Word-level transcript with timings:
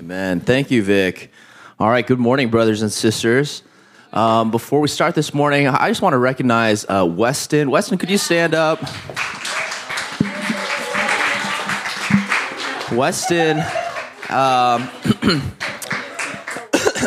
Amen. 0.00 0.40
Thank 0.40 0.70
you, 0.70 0.82
Vic. 0.82 1.30
All 1.78 1.90
right, 1.90 2.06
good 2.06 2.18
morning, 2.18 2.48
brothers 2.48 2.80
and 2.80 2.90
sisters. 2.90 3.62
Um, 4.14 4.50
before 4.50 4.80
we 4.80 4.88
start 4.88 5.14
this 5.14 5.34
morning, 5.34 5.68
I 5.68 5.90
just 5.90 6.00
want 6.00 6.14
to 6.14 6.18
recognize 6.18 6.86
uh, 6.88 7.04
Weston. 7.06 7.70
Weston, 7.70 7.98
could 7.98 8.08
you 8.08 8.16
stand 8.16 8.54
up? 8.54 8.80
Weston, 12.90 13.58
um, 14.30 14.88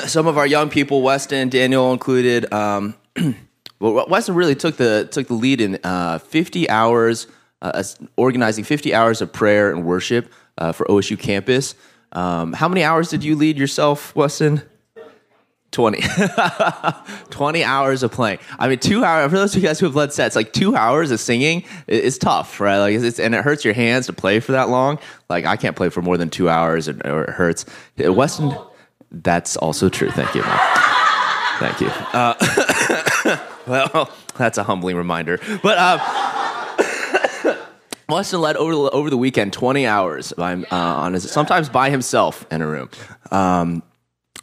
some 0.05 0.27
of 0.27 0.37
our 0.37 0.45
young 0.45 0.69
people, 0.69 1.01
Weston, 1.01 1.49
Daniel 1.49 1.93
included. 1.93 2.53
Um, 2.53 2.93
well, 3.79 4.05
Weston 4.07 4.35
really 4.35 4.53
took 4.53 4.77
the 4.77 5.09
took 5.11 5.27
the 5.29 5.33
lead 5.33 5.61
in 5.61 5.79
uh, 5.83 6.19
50 6.19 6.69
hours, 6.69 7.25
uh, 7.63 7.83
organizing 8.17 8.63
50 8.63 8.93
hours 8.93 9.19
of 9.19 9.33
prayer 9.33 9.71
and 9.71 9.83
worship 9.83 10.31
uh, 10.59 10.71
for 10.71 10.85
OSU 10.85 11.17
campus. 11.17 11.73
Um, 12.13 12.53
how 12.53 12.69
many 12.69 12.83
hours 12.83 13.09
did 13.09 13.23
you 13.23 13.35
lead 13.35 13.57
yourself, 13.57 14.15
Weston? 14.15 14.61
20. 15.71 16.03
20 17.31 17.63
hours 17.63 18.03
of 18.03 18.11
playing. 18.11 18.37
I 18.59 18.69
mean, 18.69 18.77
two 18.77 19.03
hours, 19.03 19.31
for 19.31 19.37
those 19.37 19.55
of 19.55 19.61
you 19.61 19.67
guys 19.67 19.79
who 19.79 19.87
have 19.87 19.95
led 19.95 20.13
sets, 20.13 20.35
like 20.35 20.53
two 20.53 20.75
hours 20.75 21.09
of 21.09 21.19
singing 21.19 21.63
is 21.87 22.19
tough, 22.19 22.59
right? 22.59 22.77
Like, 22.77 22.95
it's, 22.95 23.19
and 23.19 23.33
it 23.33 23.43
hurts 23.43 23.65
your 23.65 23.73
hands 23.73 24.05
to 24.05 24.13
play 24.13 24.39
for 24.39 24.51
that 24.51 24.69
long. 24.69 24.99
Like, 25.29 25.45
I 25.45 25.57
can't 25.57 25.75
play 25.75 25.89
for 25.89 26.03
more 26.03 26.15
than 26.15 26.29
two 26.29 26.47
hours 26.47 26.87
or, 26.87 27.23
it 27.23 27.29
hurts. 27.31 27.65
Weston, 27.97 28.55
that's 29.11 29.57
also 29.57 29.89
true. 29.89 30.11
Thank 30.11 30.35
you, 30.35 30.43
Thank 31.59 31.81
you. 31.81 31.87
Uh, 31.87 33.37
well, 33.67 34.11
that's 34.37 34.59
a 34.59 34.63
humbling 34.63 34.95
reminder. 34.95 35.39
But, 35.63 35.77
uh, 35.79 36.22
Weston 38.13 38.41
led 38.41 38.57
over 38.57 38.73
the, 38.73 38.89
over 38.91 39.09
the 39.09 39.17
weekend 39.17 39.53
20 39.53 39.87
hours 39.87 40.33
by, 40.33 40.53
uh, 40.53 40.65
on 40.71 41.13
his, 41.13 41.29
sometimes 41.31 41.69
by 41.69 41.89
himself 41.89 42.45
in 42.51 42.61
a 42.61 42.67
room. 42.67 42.89
Um, 43.31 43.83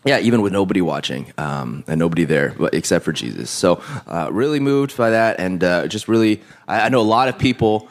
yeah, 0.04 0.18
even 0.18 0.40
with 0.40 0.52
nobody 0.52 0.80
watching 0.80 1.32
um, 1.38 1.84
and 1.86 1.98
nobody 1.98 2.24
there, 2.24 2.54
but 2.58 2.74
except 2.74 3.04
for 3.04 3.12
Jesus. 3.12 3.50
So, 3.50 3.82
uh, 4.06 4.30
really 4.32 4.58
moved 4.58 4.96
by 4.96 5.10
that, 5.10 5.38
and 5.38 5.62
uh, 5.62 5.88
just 5.88 6.08
really, 6.08 6.42
I, 6.66 6.82
I, 6.82 6.88
know 6.88 7.00
a 7.00 7.02
lot 7.02 7.28
of 7.28 7.38
people, 7.38 7.88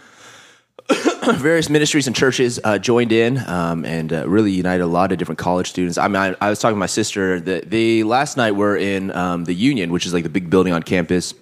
various 1.36 1.70
ministries 1.70 2.08
and 2.08 2.16
churches 2.16 2.60
uh, 2.64 2.80
joined 2.80 3.12
in, 3.12 3.38
um, 3.48 3.86
and 3.86 4.12
uh, 4.12 4.28
really 4.28 4.52
united 4.52 4.82
a 4.82 4.88
lot 4.88 5.12
of 5.12 5.20
different 5.20 5.38
college 5.38 5.70
students. 5.70 6.00
I 6.00 6.08
mean, 6.08 6.16
I, 6.16 6.36
I 6.42 6.50
was 6.50 6.58
talking 6.58 6.76
to 6.76 6.80
my 6.80 6.88
sister 6.88 7.40
that 7.42 7.70
they 7.70 8.02
last 8.02 8.38
night 8.38 8.54
were 8.54 8.76
in 8.76 9.12
um, 9.12 9.46
the 9.46 9.54
Union, 9.54 9.92
which 9.92 10.08
is 10.08 10.14
like 10.14 10.24
the 10.24 10.30
big 10.30 10.50
building 10.50 10.74
on 10.74 10.82
campus 10.82 11.36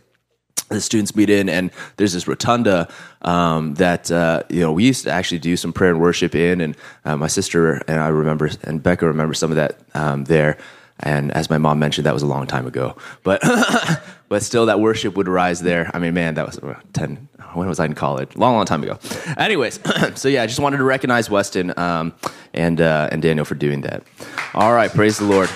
the 0.70 0.82
students 0.82 1.16
meet 1.16 1.30
in, 1.30 1.50
and 1.50 1.72
there's 1.98 2.14
this 2.14 2.28
rotunda 2.28 2.88
um, 3.22 3.76
that 3.76 4.12
uh, 4.12 4.44
you 4.50 4.60
know 4.62 4.72
we 4.72 4.86
used 4.86 5.04
to 5.06 5.12
actually 5.12 5.40
do 5.40 5.56
some 5.56 5.74
prayer 5.74 5.92
and 5.92 6.02
worship 6.02 6.36
in, 6.36 6.62
and 6.62 6.76
uh, 7.06 7.16
my 7.16 7.28
sister 7.28 7.76
and 7.88 8.00
I 8.00 8.10
remember, 8.10 8.50
and 8.64 8.82
Becca 8.82 9.06
remember 9.06 9.34
some 9.34 9.52
of 9.52 9.56
that 9.56 9.80
um, 9.94 10.26
there. 10.26 10.58
And 11.00 11.32
as 11.34 11.48
my 11.50 11.60
mom 11.60 11.78
mentioned, 11.78 12.08
that 12.08 12.14
was 12.14 12.24
a 12.24 12.28
long 12.28 12.48
time 12.48 12.66
ago, 12.66 12.98
but 13.24 13.42
but 14.30 14.42
still, 14.42 14.66
that 14.66 14.80
worship 14.80 15.16
would 15.16 15.28
rise 15.28 15.62
there. 15.62 15.92
I 15.94 16.00
mean, 16.00 16.16
man, 16.16 16.34
that 16.36 16.46
was 16.46 16.60
ten. 16.94 17.30
When 17.54 17.68
was 17.68 17.80
I 17.80 17.86
in 17.86 17.94
college? 17.94 18.36
Long, 18.36 18.56
long 18.56 18.66
time 18.66 18.84
ago. 18.84 19.00
Anyways, 19.38 19.80
so 20.16 20.28
yeah, 20.28 20.44
I 20.44 20.48
just 20.48 20.60
wanted 20.60 20.78
to 20.78 20.84
recognize 20.84 21.30
Weston 21.30 21.78
um, 21.78 22.14
and 22.54 22.82
uh, 22.82 23.10
and 23.12 23.22
Daniel 23.22 23.46
for 23.46 23.56
doing 23.56 23.82
that. 23.82 24.04
All 24.54 24.74
right, 24.74 24.92
praise 24.92 25.18
the 25.20 25.26
Lord. 25.26 25.50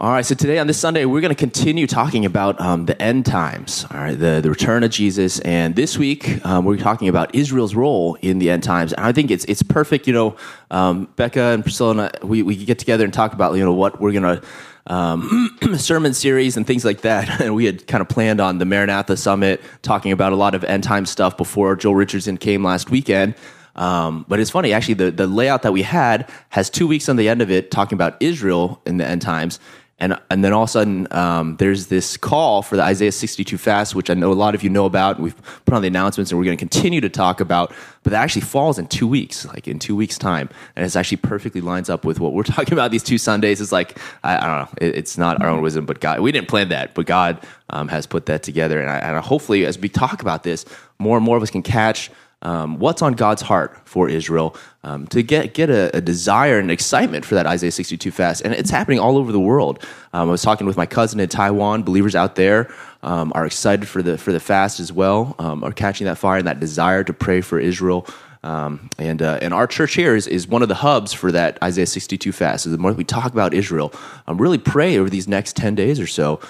All 0.00 0.12
right, 0.12 0.24
so 0.24 0.36
today 0.36 0.60
on 0.60 0.68
this 0.68 0.78
Sunday, 0.78 1.06
we're 1.06 1.20
going 1.20 1.34
to 1.34 1.38
continue 1.38 1.88
talking 1.88 2.24
about 2.24 2.60
um, 2.60 2.86
the 2.86 3.00
end 3.02 3.26
times, 3.26 3.84
all 3.90 3.98
right, 3.98 4.16
the, 4.16 4.38
the 4.40 4.48
return 4.48 4.84
of 4.84 4.92
Jesus. 4.92 5.40
And 5.40 5.74
this 5.74 5.98
week, 5.98 6.46
um, 6.46 6.64
we're 6.64 6.76
talking 6.76 7.08
about 7.08 7.34
Israel's 7.34 7.74
role 7.74 8.16
in 8.22 8.38
the 8.38 8.48
end 8.48 8.62
times. 8.62 8.92
And 8.92 9.04
I 9.04 9.10
think 9.10 9.32
it's 9.32 9.44
it's 9.46 9.60
perfect, 9.60 10.06
you 10.06 10.12
know, 10.12 10.36
um, 10.70 11.06
Becca 11.16 11.42
and 11.42 11.64
Priscilla 11.64 11.90
and 11.90 12.00
I, 12.02 12.10
we, 12.22 12.44
we 12.44 12.64
get 12.64 12.78
together 12.78 13.02
and 13.02 13.12
talk 13.12 13.32
about, 13.32 13.56
you 13.56 13.64
know, 13.64 13.72
what 13.72 14.00
we're 14.00 14.12
going 14.12 14.40
to, 14.40 14.42
um, 14.86 15.58
sermon 15.78 16.14
series 16.14 16.56
and 16.56 16.64
things 16.64 16.84
like 16.84 17.00
that. 17.00 17.40
And 17.40 17.56
we 17.56 17.64
had 17.64 17.84
kind 17.88 18.00
of 18.00 18.08
planned 18.08 18.40
on 18.40 18.58
the 18.58 18.64
Maranatha 18.64 19.16
Summit, 19.16 19.60
talking 19.82 20.12
about 20.12 20.32
a 20.32 20.36
lot 20.36 20.54
of 20.54 20.62
end 20.62 20.84
time 20.84 21.06
stuff 21.06 21.36
before 21.36 21.74
Joel 21.74 21.96
Richardson 21.96 22.36
came 22.36 22.62
last 22.62 22.88
weekend. 22.88 23.34
Um, 23.74 24.26
but 24.28 24.38
it's 24.38 24.50
funny, 24.50 24.72
actually, 24.72 24.94
the, 24.94 25.10
the 25.10 25.26
layout 25.26 25.62
that 25.62 25.72
we 25.72 25.82
had 25.82 26.30
has 26.50 26.70
two 26.70 26.86
weeks 26.86 27.08
on 27.08 27.16
the 27.16 27.28
end 27.28 27.42
of 27.42 27.50
it 27.50 27.72
talking 27.72 27.96
about 27.96 28.16
Israel 28.20 28.80
in 28.86 28.98
the 28.98 29.04
end 29.04 29.22
times 29.22 29.58
and 30.00 30.18
and 30.30 30.44
then 30.44 30.52
all 30.52 30.62
of 30.62 30.68
a 30.68 30.72
sudden 30.72 31.08
um, 31.10 31.56
there's 31.56 31.88
this 31.88 32.16
call 32.16 32.62
for 32.62 32.76
the 32.76 32.82
Isaiah 32.82 33.12
62 33.12 33.58
fast, 33.58 33.94
which 33.94 34.10
I 34.10 34.14
know 34.14 34.30
a 34.30 34.34
lot 34.34 34.54
of 34.54 34.62
you 34.62 34.70
know 34.70 34.86
about. 34.86 35.16
And 35.16 35.24
we've 35.24 35.64
put 35.64 35.74
on 35.74 35.82
the 35.82 35.88
announcements, 35.88 36.30
and 36.30 36.38
we're 36.38 36.44
going 36.44 36.56
to 36.56 36.60
continue 36.60 37.00
to 37.00 37.08
talk 37.08 37.40
about. 37.40 37.74
But 38.04 38.10
that 38.12 38.22
actually 38.22 38.42
falls 38.42 38.78
in 38.78 38.86
two 38.86 39.08
weeks, 39.08 39.44
like 39.46 39.66
in 39.66 39.78
two 39.78 39.96
weeks' 39.96 40.16
time, 40.16 40.48
and 40.76 40.86
it 40.86 40.96
actually 40.96 41.16
perfectly 41.18 41.60
lines 41.60 41.90
up 41.90 42.04
with 42.04 42.20
what 42.20 42.32
we're 42.32 42.42
talking 42.44 42.72
about 42.72 42.90
these 42.90 43.02
two 43.02 43.18
Sundays. 43.18 43.60
It's 43.60 43.72
like 43.72 43.98
I, 44.22 44.36
I 44.36 44.40
don't 44.40 44.58
know, 44.58 44.86
it, 44.86 44.96
it's 44.96 45.18
not 45.18 45.42
our 45.42 45.48
own 45.48 45.62
wisdom, 45.62 45.84
but 45.84 46.00
God, 46.00 46.20
we 46.20 46.30
didn't 46.30 46.48
plan 46.48 46.68
that, 46.68 46.94
but 46.94 47.06
God 47.06 47.44
um, 47.70 47.88
has 47.88 48.06
put 48.06 48.26
that 48.26 48.42
together, 48.42 48.80
and, 48.80 48.90
I, 48.90 48.98
and 48.98 49.18
hopefully, 49.24 49.66
as 49.66 49.78
we 49.78 49.88
talk 49.88 50.22
about 50.22 50.44
this, 50.44 50.64
more 50.98 51.16
and 51.16 51.24
more 51.24 51.36
of 51.36 51.42
us 51.42 51.50
can 51.50 51.62
catch 51.62 52.10
um, 52.42 52.78
what's 52.78 53.02
on 53.02 53.14
God's 53.14 53.42
heart 53.42 53.76
for 53.84 54.08
Israel 54.08 54.54
um, 54.84 55.06
to 55.08 55.22
get 55.22 55.54
get 55.54 55.70
a, 55.70 55.96
a, 55.96 56.00
desire 56.00 56.58
and 56.58 56.70
excitement 56.70 57.24
for 57.24 57.34
that 57.34 57.46
Isaiah 57.46 57.72
62 57.72 58.10
fast, 58.12 58.42
and 58.42 58.54
it's 58.54 58.70
happening 58.70 59.00
all 59.00 59.18
over 59.18 59.32
the 59.32 59.40
world. 59.40 59.84
Um, 60.12 60.28
I 60.28 60.32
was 60.32 60.42
talking 60.42 60.66
with 60.66 60.76
my 60.76 60.86
cousin 60.86 61.18
in 61.18 61.28
Taiwan. 61.28 61.82
Believers 61.82 62.14
out 62.14 62.36
there 62.36 62.72
um, 63.02 63.32
are 63.34 63.44
excited 63.44 63.88
for 63.88 64.02
the 64.02 64.16
for 64.16 64.32
the 64.32 64.38
fast 64.38 64.78
as 64.78 64.92
well, 64.92 65.34
um, 65.40 65.64
are 65.64 65.72
catching 65.72 66.04
that 66.04 66.16
fire 66.16 66.38
and 66.38 66.46
that 66.46 66.60
desire 66.60 67.02
to 67.04 67.12
pray 67.12 67.40
for 67.40 67.58
Israel. 67.58 68.06
Um, 68.44 68.88
and 68.98 69.20
uh, 69.20 69.40
and 69.42 69.52
our 69.52 69.66
church 69.66 69.94
here 69.94 70.14
is, 70.14 70.28
is 70.28 70.46
one 70.46 70.62
of 70.62 70.68
the 70.68 70.76
hubs 70.76 71.12
for 71.12 71.32
that 71.32 71.60
Isaiah 71.60 71.86
62 71.86 72.30
fast. 72.30 72.64
So 72.64 72.70
the 72.70 72.78
more 72.78 72.92
we 72.92 73.02
talk 73.02 73.32
about 73.32 73.52
Israel, 73.52 73.92
really 74.28 74.58
pray 74.58 74.96
over 74.96 75.10
these 75.10 75.26
next 75.26 75.56
10 75.56 75.74
days 75.74 75.98
or 75.98 76.06
so 76.06 76.40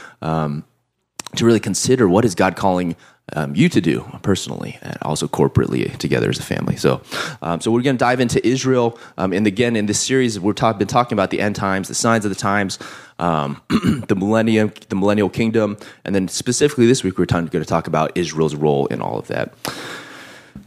to 1.37 1.45
really 1.45 1.61
consider 1.61 2.09
what 2.09 2.25
is 2.25 2.35
God 2.35 2.57
calling 2.57 2.97
um, 3.35 3.55
you 3.55 3.69
to 3.69 3.81
do 3.81 4.05
personally 4.23 4.79
and 4.83 4.97
also 5.03 5.27
corporately 5.29 5.97
together 5.97 6.29
as 6.29 6.39
a 6.39 6.43
family. 6.43 6.77
So, 6.77 7.03
um, 7.43 7.61
so 7.61 7.71
we're 7.71 7.83
going 7.83 7.97
to 7.97 8.01
dive 8.01 8.21
into 8.21 8.47
Israel. 8.47 8.99
Um, 9.17 9.33
and 9.33 9.47
again, 9.47 9.77
in 9.77 9.87
this 9.87 10.01
series, 10.01 10.39
we've 10.39 10.55
been 10.55 10.87
talking 10.87 11.15
about 11.15 11.31
the 11.31 11.41
end 11.41 11.57
times, 11.57 11.89
the 11.89 11.95
signs 11.95 12.25
of 12.25 12.31
the 12.31 12.37
times, 12.37 12.79
um, 13.19 13.61
the 13.69 14.17
millennium, 14.17 14.73
the 14.89 14.97
millennial 14.97 15.29
kingdom, 15.29 15.77
and 16.05 16.15
then 16.15 16.29
specifically 16.29 16.87
this 16.87 17.03
week, 17.03 17.19
we're 17.19 17.27
going 17.27 17.49
to 17.49 17.65
talk 17.65 17.87
about 17.87 18.17
Israel's 18.17 18.55
role 18.55 18.87
in 18.87 19.01
all 19.01 19.19
of 19.19 19.27
that. 19.29 19.53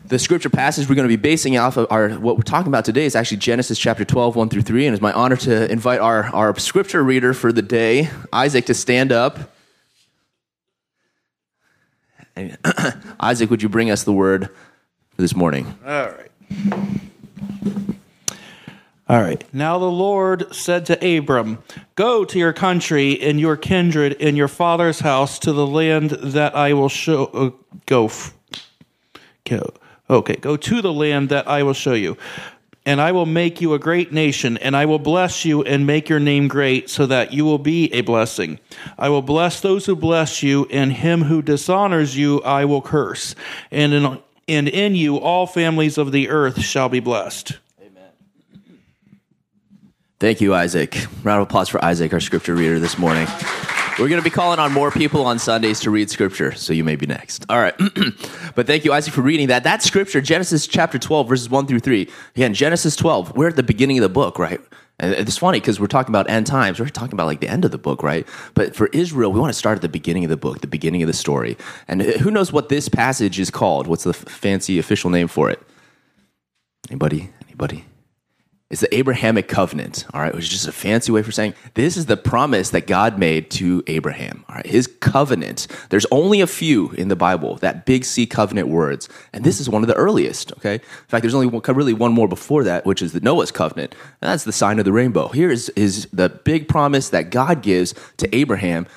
The 0.06 0.20
scripture 0.20 0.50
passage 0.50 0.90
we're 0.90 0.96
going 0.96 1.08
to 1.08 1.18
be 1.18 1.22
basing 1.22 1.58
off 1.58 1.78
of 1.78 1.88
our 1.90 2.10
what 2.10 2.36
we're 2.36 2.44
talking 2.44 2.68
about 2.68 2.84
today 2.84 3.06
is 3.06 3.16
actually 3.16 3.38
Genesis 3.38 3.80
chapter 3.80 4.04
12, 4.04 4.36
1 4.36 4.50
through 4.50 4.64
3. 4.64 4.88
And 4.88 4.94
it's 4.94 5.02
my 5.02 5.14
honor 5.14 5.38
to 5.38 5.72
invite 5.72 6.02
our, 6.02 6.26
our 6.36 6.58
scripture 6.60 7.02
reader 7.02 7.34
for 7.34 7.54
the 7.54 7.62
day, 7.62 8.10
Isaac, 8.34 8.66
to 8.66 8.74
stand 8.74 9.14
up 9.14 9.40
Isaac, 13.20 13.50
would 13.50 13.62
you 13.62 13.70
bring 13.70 13.92
us 13.92 14.04
the 14.04 14.14
word 14.14 14.50
for 15.16 15.22
this 15.22 15.36
morning? 15.36 15.74
All 15.86 16.10
right. 16.10 16.32
All 19.10 19.22
right. 19.22 19.44
Now 19.54 19.78
the 19.78 19.92
Lord 19.92 20.56
said 20.56 20.86
to 20.86 21.18
Abram, 21.18 21.62
Go 21.96 22.24
to 22.24 22.40
your 22.40 22.54
country 22.54 23.20
and 23.22 23.40
your 23.40 23.58
kindred 23.58 24.16
and 24.22 24.38
your 24.38 24.48
father's 24.48 25.02
house 25.02 25.38
to 25.40 25.52
the 25.52 25.68
land 25.68 26.12
that 26.12 26.56
I 26.56 26.74
will 26.74 26.88
show. 26.88 27.26
Uh, 27.26 27.50
go. 27.86 28.06
F- 28.06 28.34
go. 29.44 29.74
Okay, 30.10 30.36
go 30.36 30.58
to 30.58 30.82
the 30.82 30.92
land 30.92 31.30
that 31.30 31.48
I 31.48 31.64
will 31.64 31.74
show 31.74 31.94
you 31.94 32.18
and 32.86 33.00
I 33.00 33.12
will 33.12 33.26
make 33.26 33.62
you 33.62 33.74
a 33.74 33.80
great 33.80 34.12
nation, 34.12 34.58
and 34.58 34.76
I 34.76 34.86
will 34.86 35.00
bless 35.00 35.46
you 35.46 35.64
and 35.64 35.86
make 35.86 36.10
your 36.10 36.20
name 36.20 36.48
great, 36.48 36.90
so 36.90 37.06
that 37.06 37.32
you 37.32 37.46
will 37.46 37.60
be 37.60 37.94
a 37.94 38.02
blessing. 38.02 38.60
I 38.98 39.10
will 39.10 39.22
bless 39.22 39.62
those 39.62 39.86
who 39.86 39.96
bless 39.96 40.42
you, 40.42 40.66
and 40.72 40.92
him 40.92 41.24
who 41.24 41.42
dishonors 41.42 42.18
you 42.18 42.42
I 42.42 42.66
will 42.66 42.82
curse. 42.82 43.36
And 43.70 43.94
in, 43.94 44.20
and 44.48 44.68
in 44.68 44.96
you 44.96 45.18
all 45.18 45.46
families 45.46 45.98
of 45.98 46.12
the 46.12 46.30
earth 46.30 46.62
shall 46.62 46.90
be 46.90 47.00
blessed. 47.00 47.60
Amen. 47.80 48.10
Thank 50.20 50.42
you, 50.42 50.56
Isaac. 50.56 50.98
Round 51.24 51.42
of 51.42 51.48
applause 51.48 51.70
for 51.70 51.84
Isaac, 51.86 52.14
our 52.14 52.20
scripture 52.20 52.56
reader 52.56 52.80
this 52.80 52.98
morning. 52.98 53.28
We're 54.02 54.10
going 54.10 54.20
to 54.20 54.28
be 54.28 54.34
calling 54.34 54.58
on 54.58 54.72
more 54.74 54.90
people 54.90 55.28
on 55.28 55.38
Sundays 55.38 55.80
to 55.82 55.92
read 55.92 56.10
scripture, 56.10 56.56
so 56.56 56.74
you 56.74 56.84
may 56.84 56.96
be 56.96 57.06
next. 57.06 57.46
All 57.50 57.60
right. 57.60 57.76
but 58.56 58.66
thank 58.66 58.84
you, 58.84 58.94
Isaac, 58.94 59.14
for 59.14 59.22
reading 59.22 59.50
that. 59.50 59.64
That 59.64 59.84
scripture, 59.84 60.22
Genesis 60.22 60.66
chapter 60.66 60.98
12, 60.98 61.30
verses 61.30 61.50
1 61.52 61.68
through 61.68 61.82
3. 61.82 62.10
Again, 62.36 62.56
Genesis 62.56 62.96
12, 62.96 63.38
we're 63.38 63.50
at 63.50 63.58
the 63.58 63.62
beginning 63.62 64.00
of 64.00 64.02
the 64.02 64.10
book, 64.10 64.40
right? 64.40 64.60
And 64.98 65.14
it's 65.14 65.38
funny 65.38 65.60
because 65.60 65.80
we're 65.80 65.86
talking 65.86 66.12
about 66.12 66.28
end 66.32 66.48
times. 66.48 66.80
We're 66.80 66.90
talking 66.90 67.14
about 67.14 67.28
like 67.28 67.42
the 67.42 67.48
end 67.48 67.64
of 67.64 67.70
the 67.70 67.78
book, 67.78 68.02
right? 68.02 68.28
But 68.56 68.76
for 68.76 68.88
Israel, 68.88 69.32
we 69.32 69.40
want 69.40 69.54
to 69.54 69.60
start 69.60 69.76
at 69.76 69.84
the 69.84 69.90
beginning 69.90 70.24
of 70.24 70.32
the 70.32 70.38
book, 70.38 70.62
the 70.62 70.68
beginning 70.68 71.04
of 71.04 71.08
the 71.08 71.14
story. 71.14 71.56
And 71.88 72.02
who 72.02 72.32
knows 72.32 72.52
what 72.52 72.70
this 72.70 72.90
passage 72.90 73.40
is 73.40 73.52
called? 73.52 73.86
What's 73.86 74.06
the 74.06 74.14
fancy 74.14 74.80
official 74.80 75.12
name 75.12 75.28
for 75.28 75.52
it? 75.52 75.62
Anybody? 76.90 77.30
Anybody? 77.46 77.86
It's 78.72 78.80
the 78.80 78.96
Abrahamic 78.96 79.50
covenant, 79.50 80.06
all 80.14 80.22
right, 80.22 80.34
which 80.34 80.46
is 80.46 80.50
just 80.50 80.66
a 80.66 80.72
fancy 80.72 81.12
way 81.12 81.24
for 81.24 81.32
saying 81.34 81.56
this 81.74 81.98
is 81.98 82.06
the 82.06 82.16
promise 82.16 82.70
that 82.70 82.88
God 82.88 83.20
made 83.20 83.52
to 83.52 83.84
Abraham, 83.86 84.46
all 84.48 84.56
right, 84.56 84.66
his 84.66 84.88
covenant. 84.88 85.68
There's 85.90 86.06
only 86.10 86.40
a 86.40 86.48
few 86.48 86.92
in 86.92 87.10
the 87.10 87.18
Bible, 87.18 87.58
that 87.58 87.86
big 87.86 88.06
C 88.06 88.26
covenant 88.26 88.70
words, 88.70 89.10
and 89.34 89.44
this 89.44 89.60
is 89.60 89.70
one 89.70 89.84
of 89.84 89.90
the 89.90 89.96
earliest, 89.96 90.54
okay? 90.54 90.76
In 90.76 91.08
fact, 91.10 91.22
there's 91.22 91.36
only 91.36 91.48
one, 91.48 91.62
really 91.76 91.92
one 91.92 92.14
more 92.14 92.30
before 92.30 92.64
that, 92.64 92.86
which 92.86 93.02
is 93.02 93.12
the 93.12 93.20
Noah's 93.20 93.52
covenant, 93.52 93.94
and 94.22 94.32
that's 94.32 94.46
the 94.46 94.54
sign 94.54 94.80
of 94.80 94.86
the 94.86 94.94
rainbow. 94.94 95.28
Here 95.28 95.52
is, 95.52 95.68
is 95.72 96.08
the 96.14 96.30
big 96.30 96.70
promise 96.70 97.10
that 97.10 97.30
God 97.30 97.62
gives 97.62 97.94
to 98.18 98.34
Abraham, 98.34 98.88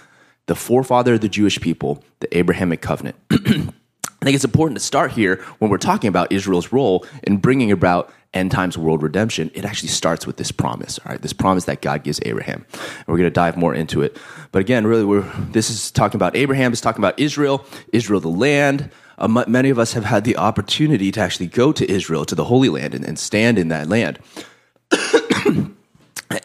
the 0.46 0.54
forefather 0.54 1.14
of 1.14 1.20
the 1.20 1.28
Jewish 1.28 1.60
people, 1.60 2.04
the 2.20 2.38
Abrahamic 2.38 2.80
covenant. 2.80 3.16
I 3.32 4.24
think 4.24 4.36
it's 4.36 4.44
important 4.44 4.78
to 4.78 4.84
start 4.84 5.10
here 5.12 5.44
when 5.58 5.70
we're 5.70 5.78
talking 5.78 6.08
about 6.08 6.32
Israel's 6.32 6.72
role 6.72 7.04
in 7.24 7.38
bringing 7.38 7.72
about 7.72 8.10
end 8.34 8.50
times 8.50 8.76
world 8.76 9.02
redemption. 9.02 9.50
It 9.54 9.64
actually 9.64 9.88
starts 9.88 10.26
with 10.26 10.36
this 10.36 10.50
promise, 10.50 10.98
all 10.98 11.12
right? 11.12 11.22
This 11.22 11.32
promise 11.32 11.64
that 11.64 11.80
God 11.80 12.02
gives 12.02 12.20
Abraham. 12.24 12.66
And 12.72 13.06
we're 13.06 13.16
going 13.16 13.24
to 13.24 13.30
dive 13.30 13.56
more 13.56 13.74
into 13.74 14.02
it. 14.02 14.16
But 14.52 14.60
again, 14.60 14.86
really, 14.86 15.04
we're, 15.04 15.22
this 15.50 15.70
is 15.70 15.90
talking 15.90 16.16
about 16.16 16.36
Abraham, 16.36 16.72
it's 16.72 16.80
talking 16.80 17.00
about 17.00 17.18
Israel, 17.18 17.64
Israel, 17.92 18.20
the 18.20 18.28
land. 18.28 18.90
Uh, 19.16 19.28
many 19.46 19.70
of 19.70 19.78
us 19.78 19.92
have 19.92 20.04
had 20.04 20.24
the 20.24 20.36
opportunity 20.36 21.12
to 21.12 21.20
actually 21.20 21.46
go 21.46 21.72
to 21.72 21.90
Israel, 21.90 22.24
to 22.24 22.34
the 22.34 22.44
Holy 22.44 22.68
Land, 22.68 22.94
and, 22.94 23.04
and 23.04 23.18
stand 23.18 23.58
in 23.58 23.68
that 23.68 23.88
land. 23.88 24.18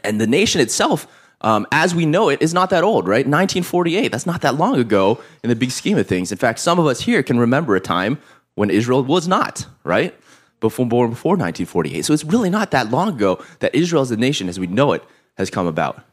and 0.04 0.22
the 0.22 0.28
nation 0.28 0.62
itself 0.62 1.08
um, 1.42 1.66
as 1.72 1.96
we 1.96 2.06
know 2.06 2.30
it, 2.30 2.42
is 2.42 2.54
not 2.54 2.70
that 2.72 2.84
old, 2.84 3.08
right? 3.08 3.26
1948, 3.26 4.12
that's 4.12 4.26
not 4.26 4.42
that 4.42 4.56
long 4.56 4.76
ago 4.76 5.22
in 5.44 5.50
the 5.50 5.56
big 5.56 5.72
scheme 5.72 5.98
of 5.98 6.08
things. 6.08 6.32
In 6.32 6.38
fact, 6.38 6.60
some 6.60 6.80
of 6.80 6.86
us 6.86 7.02
here 7.02 7.24
can 7.24 7.40
remember 7.40 7.76
a 7.76 7.80
time 7.80 8.20
when 8.56 8.70
Israel 8.70 9.04
was 9.04 9.28
not, 9.28 9.66
right? 9.84 10.14
Before, 10.62 10.86
born 10.86 11.12
before 11.12 11.32
1948. 11.38 12.04
So 12.04 12.14
it's 12.14 12.26
really 12.26 12.50
not 12.50 12.72
that 12.72 12.90
long 12.92 13.10
ago 13.10 13.42
that 13.60 13.74
Israel 13.74 14.02
as 14.02 14.12
a 14.12 14.18
nation, 14.18 14.50
as 14.50 14.60
we 14.60 14.68
know 14.68 14.92
it, 14.92 15.04
has 15.38 15.50
come 15.50 15.68
about. 15.68 16.04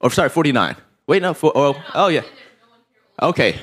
Or 0.00 0.10
sorry, 0.10 0.28
49. 0.28 0.76
Wait, 1.06 1.22
no, 1.22 1.32
for, 1.32 1.52
oh, 1.54 1.74
oh 1.94 2.08
yeah. 2.08 2.22
Okay, 3.22 3.58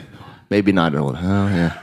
maybe 0.49 0.71
not 0.71 0.95
old. 0.95 1.15
Oh 1.15 1.47
yeah. 1.47 1.79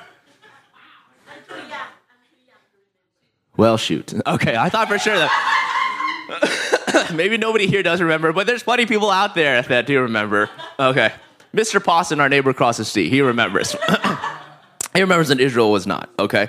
Well, 3.56 3.76
shoot. 3.76 4.14
Okay, 4.26 4.56
I 4.56 4.70
thought 4.70 4.88
for 4.88 4.98
sure 4.98 5.16
that. 5.16 7.10
Maybe 7.14 7.36
nobody 7.36 7.66
here 7.66 7.82
does 7.82 8.00
remember, 8.00 8.32
but 8.32 8.46
there's 8.46 8.62
plenty 8.62 8.84
of 8.84 8.88
people 8.88 9.10
out 9.10 9.34
there 9.34 9.60
that 9.62 9.86
do 9.86 10.00
remember. 10.00 10.48
Okay. 10.78 11.12
Mr. 11.54 11.84
Pawson, 11.84 12.20
our 12.20 12.28
neighbor 12.28 12.50
across 12.50 12.76
the 12.76 12.84
street, 12.84 13.10
he 13.10 13.20
remembers. 13.20 13.76
he 14.94 15.00
remembers 15.00 15.28
that 15.28 15.40
Israel 15.40 15.70
was 15.70 15.86
not, 15.86 16.10
okay? 16.18 16.48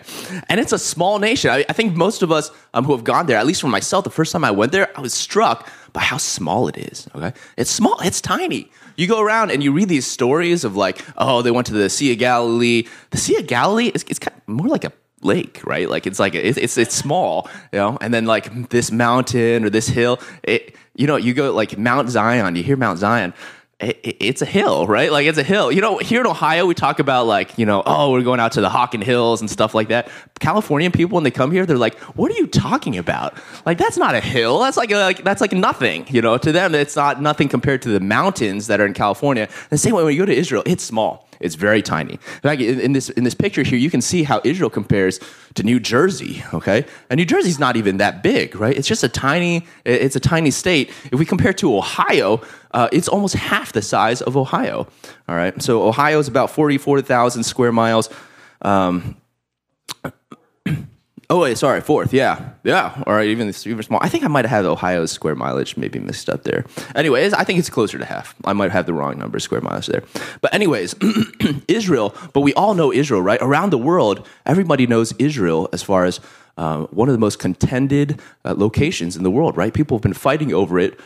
And 0.49 0.59
it's 0.59 0.71
a 0.71 0.79
small 0.79 1.19
nation. 1.19 1.51
I, 1.51 1.63
I 1.69 1.73
think 1.73 1.95
most 1.95 2.23
of 2.23 2.31
us 2.31 2.49
um, 2.73 2.85
who 2.85 2.91
have 2.93 3.03
gone 3.03 3.27
there, 3.27 3.37
at 3.37 3.45
least 3.45 3.61
for 3.61 3.67
myself, 3.67 4.03
the 4.03 4.09
first 4.09 4.31
time 4.31 4.43
I 4.43 4.51
went 4.51 4.71
there, 4.71 4.89
I 4.97 5.01
was 5.01 5.13
struck 5.13 5.69
by 5.93 6.01
how 6.01 6.17
small 6.17 6.67
it 6.67 6.77
is, 6.77 7.07
okay? 7.13 7.33
It's 7.57 7.69
small, 7.69 7.99
it's 8.01 8.19
tiny. 8.19 8.71
You 8.95 9.07
go 9.07 9.21
around 9.21 9.51
and 9.51 9.63
you 9.63 9.71
read 9.71 9.89
these 9.89 10.07
stories 10.07 10.63
of 10.63 10.75
like, 10.75 11.03
oh, 11.17 11.41
they 11.41 11.51
went 11.51 11.67
to 11.67 11.73
the 11.73 11.89
Sea 11.89 12.13
of 12.13 12.19
Galilee. 12.19 12.87
The 13.11 13.17
Sea 13.17 13.37
of 13.37 13.47
Galilee 13.47 13.91
is 13.93 14.03
it's 14.07 14.19
kind 14.19 14.35
of 14.35 14.47
more 14.47 14.67
like 14.67 14.83
a 14.85 14.91
lake, 15.21 15.61
right? 15.65 15.89
Like 15.89 16.07
it's 16.07 16.19
like 16.19 16.35
it's 16.35 16.57
it's, 16.57 16.77
it's 16.77 16.95
small, 16.95 17.49
you 17.71 17.79
know. 17.79 17.97
And 18.01 18.13
then 18.13 18.25
like 18.25 18.69
this 18.69 18.91
mountain 18.91 19.63
or 19.63 19.69
this 19.69 19.87
hill, 19.87 20.19
it 20.43 20.75
you 20.95 21.07
know 21.07 21.15
you 21.15 21.33
go 21.33 21.53
like 21.53 21.77
Mount 21.77 22.09
Zion. 22.09 22.55
You 22.55 22.63
hear 22.63 22.77
Mount 22.77 22.99
Zion. 22.99 23.33
It, 23.81 23.99
it, 24.03 24.17
it's 24.19 24.41
a 24.41 24.45
hill, 24.45 24.87
right? 24.87 25.11
Like 25.11 25.25
it's 25.25 25.37
a 25.37 25.43
hill. 25.43 25.71
You 25.71 25.81
know, 25.81 25.97
here 25.97 26.21
in 26.21 26.27
Ohio, 26.27 26.65
we 26.65 26.73
talk 26.73 26.99
about 26.99 27.25
like, 27.25 27.57
you 27.57 27.65
know, 27.65 27.83
oh, 27.85 28.11
we're 28.11 28.21
going 28.21 28.39
out 28.39 28.53
to 28.53 28.61
the 28.61 28.69
Hocking 28.69 29.01
Hills 29.01 29.41
and 29.41 29.49
stuff 29.49 29.73
like 29.73 29.89
that. 29.89 30.09
Californian 30.39 30.91
people, 30.91 31.15
when 31.15 31.23
they 31.23 31.31
come 31.31 31.51
here, 31.51 31.65
they're 31.65 31.77
like, 31.77 31.97
"What 32.15 32.31
are 32.31 32.35
you 32.35 32.47
talking 32.47 32.97
about? 32.97 33.37
Like 33.65 33.77
that's 33.77 33.97
not 33.97 34.15
a 34.15 34.21
hill. 34.21 34.59
That's 34.59 34.77
like, 34.77 34.91
a, 34.91 34.97
like 34.97 35.23
that's 35.23 35.41
like 35.41 35.53
nothing." 35.53 36.05
You 36.09 36.21
know, 36.21 36.37
to 36.37 36.51
them, 36.51 36.75
it's 36.75 36.95
not 36.95 37.21
nothing 37.21 37.49
compared 37.49 37.81
to 37.83 37.89
the 37.89 37.99
mountains 37.99 38.67
that 38.67 38.79
are 38.79 38.85
in 38.85 38.93
California. 38.93 39.49
the 39.69 39.77
same 39.77 39.95
way 39.95 40.03
when 40.03 40.13
you 40.13 40.19
go 40.19 40.25
to 40.25 40.35
Israel, 40.35 40.63
it's 40.65 40.83
small 40.83 41.27
it's 41.41 41.55
very 41.55 41.81
tiny. 41.81 42.19
In 42.43 42.93
this 42.93 43.09
in 43.09 43.23
this 43.23 43.35
picture 43.35 43.63
here, 43.63 43.77
you 43.77 43.89
can 43.89 44.01
see 44.01 44.23
how 44.23 44.41
Israel 44.43 44.69
compares 44.69 45.19
to 45.55 45.63
New 45.63 45.79
Jersey. 45.79 46.43
Okay, 46.53 46.85
and 47.09 47.17
New 47.17 47.25
Jersey's 47.25 47.59
not 47.59 47.75
even 47.75 47.97
that 47.97 48.23
big, 48.23 48.55
right? 48.55 48.77
It's 48.77 48.87
just 48.87 49.03
a 49.03 49.09
tiny. 49.09 49.65
It's 49.85 50.15
a 50.15 50.19
tiny 50.19 50.51
state. 50.51 50.89
If 51.11 51.19
we 51.19 51.25
compare 51.25 51.53
to 51.53 51.75
Ohio, 51.75 52.41
uh, 52.71 52.89
it's 52.91 53.07
almost 53.07 53.35
half 53.35 53.73
the 53.73 53.81
size 53.81 54.21
of 54.21 54.37
Ohio. 54.37 54.87
All 55.27 55.35
right, 55.35 55.61
so 55.61 55.87
Ohio 55.87 56.19
is 56.19 56.27
about 56.27 56.51
forty 56.51 56.77
four 56.77 57.01
thousand 57.01 57.43
square 57.43 57.71
miles. 57.71 58.09
Um, 58.61 59.17
Oh 61.31 61.39
wait, 61.39 61.57
sorry, 61.57 61.79
fourth. 61.79 62.13
Yeah, 62.13 62.49
yeah, 62.65 63.01
or 63.07 63.21
even 63.21 63.47
even 63.47 63.83
small. 63.83 64.01
I 64.03 64.09
think 64.09 64.25
I 64.25 64.27
might 64.27 64.45
have 64.45 64.65
Ohio's 64.65 65.13
square 65.13 65.33
mileage 65.33 65.77
maybe 65.77 65.97
mixed 65.97 66.29
up 66.29 66.43
there. 66.43 66.65
Anyways, 66.93 67.31
I 67.33 67.45
think 67.45 67.57
it's 67.57 67.69
closer 67.69 67.97
to 67.97 68.03
half. 68.03 68.35
I 68.43 68.51
might 68.51 68.71
have 68.71 68.85
the 68.85 68.93
wrong 68.93 69.17
number 69.17 69.39
square 69.39 69.61
miles 69.61 69.85
there. 69.85 70.03
But 70.41 70.53
anyways, 70.53 70.93
Israel. 71.69 72.13
But 72.33 72.41
we 72.41 72.53
all 72.55 72.73
know 72.73 72.91
Israel, 72.91 73.21
right? 73.21 73.41
Around 73.41 73.69
the 73.69 73.77
world, 73.77 74.27
everybody 74.45 74.85
knows 74.87 75.13
Israel 75.19 75.69
as 75.71 75.81
far 75.81 76.03
as 76.03 76.19
uh, 76.57 76.81
one 76.87 77.07
of 77.07 77.13
the 77.13 77.19
most 77.19 77.39
contended 77.39 78.19
uh, 78.43 78.53
locations 78.57 79.15
in 79.15 79.23
the 79.23 79.31
world, 79.31 79.55
right? 79.55 79.73
People 79.73 79.95
have 79.95 80.03
been 80.03 80.13
fighting 80.13 80.53
over 80.53 80.79
it 80.79 80.99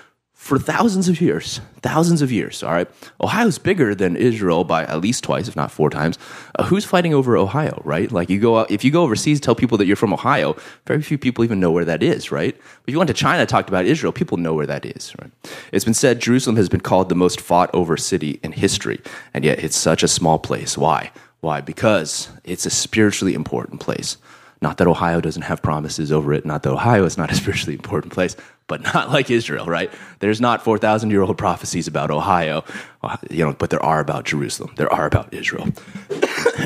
for 0.45 0.59
thousands 0.59 1.09
of 1.09 1.19
years, 1.21 1.59
thousands 1.81 2.21
of 2.21 2.31
years. 2.31 2.61
All 2.61 2.71
right, 2.71 2.87
Ohio's 3.19 3.57
bigger 3.57 3.95
than 3.95 4.15
Israel 4.15 4.63
by 4.63 4.83
at 4.83 5.01
least 5.01 5.23
twice, 5.23 5.47
if 5.47 5.55
not 5.55 5.71
four 5.71 5.89
times. 5.89 6.19
Uh, 6.53 6.65
who's 6.65 6.85
fighting 6.85 7.15
over 7.15 7.35
Ohio, 7.35 7.81
right? 7.83 8.11
Like 8.11 8.29
you 8.29 8.39
go, 8.39 8.59
if 8.59 8.83
you 8.83 8.91
go 8.91 9.01
overseas, 9.01 9.39
tell 9.41 9.55
people 9.55 9.75
that 9.79 9.87
you're 9.87 9.95
from 9.95 10.13
Ohio. 10.13 10.55
Very 10.85 11.01
few 11.01 11.17
people 11.17 11.43
even 11.43 11.59
know 11.59 11.71
where 11.71 11.85
that 11.85 12.03
is, 12.03 12.31
right? 12.31 12.55
If 12.55 12.93
you 12.93 12.99
went 12.99 13.07
to 13.07 13.15
China, 13.15 13.47
talked 13.47 13.69
about 13.69 13.87
Israel, 13.87 14.13
people 14.13 14.37
know 14.37 14.53
where 14.53 14.67
that 14.67 14.85
is, 14.85 15.15
right? 15.19 15.31
It's 15.71 15.83
been 15.83 15.95
said 15.95 16.19
Jerusalem 16.19 16.57
has 16.57 16.69
been 16.69 16.81
called 16.81 17.09
the 17.09 17.15
most 17.15 17.41
fought 17.41 17.73
over 17.73 17.97
city 17.97 18.39
in 18.43 18.51
history, 18.51 19.01
and 19.33 19.43
yet 19.43 19.63
it's 19.63 19.75
such 19.75 20.03
a 20.03 20.07
small 20.07 20.37
place. 20.37 20.77
Why? 20.77 21.11
Why? 21.39 21.59
Because 21.59 22.29
it's 22.43 22.67
a 22.67 22.69
spiritually 22.69 23.33
important 23.33 23.81
place. 23.81 24.17
Not 24.61 24.77
that 24.77 24.87
Ohio 24.87 25.21
doesn't 25.21 25.43
have 25.43 25.61
promises 25.61 26.11
over 26.11 26.33
it, 26.33 26.45
not 26.45 26.63
that 26.63 26.71
Ohio 26.71 27.03
is 27.03 27.17
not 27.17 27.31
a 27.31 27.35
spiritually 27.41 27.73
important 27.73 28.13
place, 28.13 28.35
but 28.67 28.81
not 28.93 29.11
like 29.11 29.29
Israel, 29.29 29.65
right? 29.65 29.91
There's 30.19 30.41
not 30.41 30.63
4,000 30.63 31.09
year 31.09 31.21
old 31.21 31.37
prophecies 31.37 31.87
about 31.87 32.11
Ohio, 32.11 32.63
you 33.29 33.45
know, 33.45 33.53
but 33.53 33.69
there 33.69 33.83
are 33.83 33.99
about 33.99 34.25
Jerusalem. 34.25 34.73
There 34.77 34.91
are 34.91 35.05
about 35.05 35.33
Israel. 35.33 35.65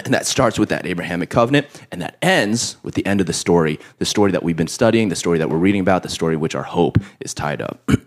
and 0.05 0.13
that 0.13 0.25
starts 0.25 0.57
with 0.57 0.69
that 0.69 0.85
Abrahamic 0.85 1.29
covenant, 1.29 1.67
and 1.91 2.01
that 2.01 2.17
ends 2.21 2.77
with 2.83 2.95
the 2.95 3.05
end 3.05 3.21
of 3.21 3.27
the 3.27 3.33
story, 3.33 3.79
the 3.97 4.05
story 4.05 4.31
that 4.31 4.43
we've 4.43 4.57
been 4.57 4.67
studying, 4.67 5.09
the 5.09 5.15
story 5.15 5.37
that 5.37 5.49
we're 5.49 5.57
reading 5.57 5.81
about, 5.81 6.03
the 6.03 6.09
story 6.09 6.35
which 6.35 6.55
our 6.55 6.63
hope 6.63 6.97
is 7.19 7.33
tied 7.33 7.61
up. 7.61 7.89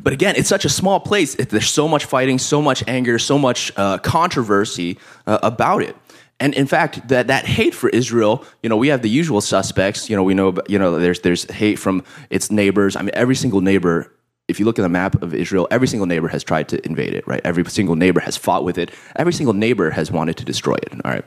But 0.00 0.12
again, 0.12 0.34
it's 0.36 0.48
such 0.48 0.64
a 0.64 0.68
small 0.68 1.00
place. 1.00 1.34
There's 1.34 1.68
so 1.68 1.88
much 1.88 2.04
fighting, 2.04 2.38
so 2.38 2.62
much 2.62 2.84
anger, 2.86 3.18
so 3.18 3.36
much 3.36 3.72
uh, 3.76 3.98
controversy 3.98 4.96
uh, 5.26 5.40
about 5.42 5.82
it. 5.82 5.96
And 6.40 6.54
in 6.54 6.66
fact, 6.66 7.08
that, 7.08 7.26
that 7.26 7.46
hate 7.46 7.74
for 7.74 7.88
Israel, 7.88 8.44
you 8.62 8.68
know, 8.68 8.76
we 8.76 8.88
have 8.88 9.02
the 9.02 9.10
usual 9.10 9.40
suspects. 9.40 10.08
You 10.08 10.16
know, 10.16 10.22
we 10.22 10.34
know, 10.34 10.54
you 10.68 10.78
know, 10.78 10.98
there's, 10.98 11.20
there's 11.20 11.50
hate 11.50 11.78
from 11.78 12.04
its 12.30 12.50
neighbors. 12.50 12.94
I 12.94 13.02
mean, 13.02 13.10
every 13.14 13.34
single 13.34 13.60
neighbor, 13.60 14.12
if 14.46 14.60
you 14.60 14.64
look 14.64 14.78
at 14.78 14.82
the 14.82 14.88
map 14.88 15.20
of 15.20 15.34
Israel, 15.34 15.66
every 15.70 15.88
single 15.88 16.06
neighbor 16.06 16.28
has 16.28 16.44
tried 16.44 16.68
to 16.68 16.84
invade 16.86 17.14
it, 17.14 17.26
right? 17.26 17.40
Every 17.44 17.64
single 17.64 17.96
neighbor 17.96 18.20
has 18.20 18.36
fought 18.36 18.62
with 18.62 18.78
it. 18.78 18.90
Every 19.16 19.32
single 19.32 19.52
neighbor 19.52 19.90
has 19.90 20.12
wanted 20.12 20.36
to 20.36 20.44
destroy 20.44 20.74
it, 20.74 20.92
all 21.04 21.10
right? 21.10 21.24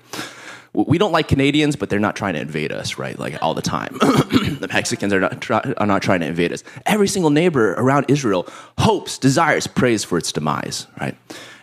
We 0.74 0.97
don't 0.97 1.12
like 1.12 1.27
Canadians, 1.27 1.75
but 1.75 1.89
they're 1.89 2.00
not 2.00 2.15
trying 2.15 2.35
to 2.35 2.39
invade 2.39 2.71
us, 2.71 2.97
right? 2.97 3.19
Like 3.19 3.38
all 3.43 3.53
the 3.53 3.62
time. 3.62 3.97
the 4.00 4.69
Mexicans 4.71 5.12
are 5.12 5.19
not, 5.19 5.41
try, 5.41 5.59
are 5.77 5.85
not 5.85 6.01
trying 6.01 6.21
to 6.21 6.25
invade 6.25 6.53
us. 6.53 6.63
Every 6.85 7.09
single 7.09 7.29
neighbor 7.29 7.74
around 7.74 8.05
Israel 8.07 8.47
hopes, 8.77 9.17
desires, 9.17 9.67
prays 9.67 10.05
for 10.05 10.17
its 10.17 10.31
demise, 10.31 10.88
right? 11.01 11.17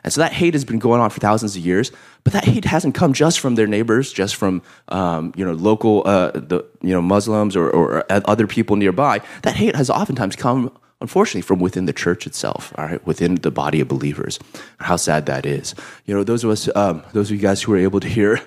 And 0.05 0.13
so 0.13 0.21
that 0.21 0.33
hate 0.33 0.55
has 0.55 0.65
been 0.65 0.79
going 0.79 1.01
on 1.01 1.09
for 1.11 1.21
thousands 1.21 1.57
of 1.57 1.65
years. 1.65 1.91
But 2.29 2.45
that 2.45 2.45
hate 2.45 2.67
hasn't 2.67 2.95
come 2.95 3.15
just 3.15 3.41
from 3.41 3.55
their 3.55 3.67
neighbors, 3.67 4.13
just 4.13 4.37
from 4.37 4.61
um, 4.89 5.33
you 5.35 5.47
know 5.47 5.53
local 5.53 6.03
uh, 6.05 6.33
the 6.33 6.63
you 6.83 6.93
know 6.93 7.01
Muslims 7.01 7.57
or, 7.57 7.71
or 7.71 8.05
other 8.11 8.47
people 8.47 8.77
nearby. 8.77 9.23
That 9.45 9.57
hate 9.57 9.75
has 9.75 9.89
oftentimes 9.89 10.37
come 10.37 10.71
unfortunately 11.01 11.41
from 11.41 11.59
within 11.59 11.87
the 11.87 11.95
church 11.95 12.27
itself 12.27 12.75
all 12.77 12.85
right 12.85 13.07
within 13.07 13.37
the 13.37 13.51
body 13.51 13.81
of 13.81 13.89
believers. 13.89 14.39
How 14.77 14.97
sad 14.97 15.25
that 15.25 15.47
is. 15.47 15.75
You 16.05 16.15
know 16.15 16.23
those 16.23 16.45
of 16.45 16.51
us 16.51 16.69
um, 16.77 17.03
those 17.15 17.31
of 17.31 17.37
you 17.37 17.41
guys 17.41 17.63
who 17.63 17.73
were 17.73 17.79
able 17.79 18.01
to 18.01 18.09
hear 18.09 18.43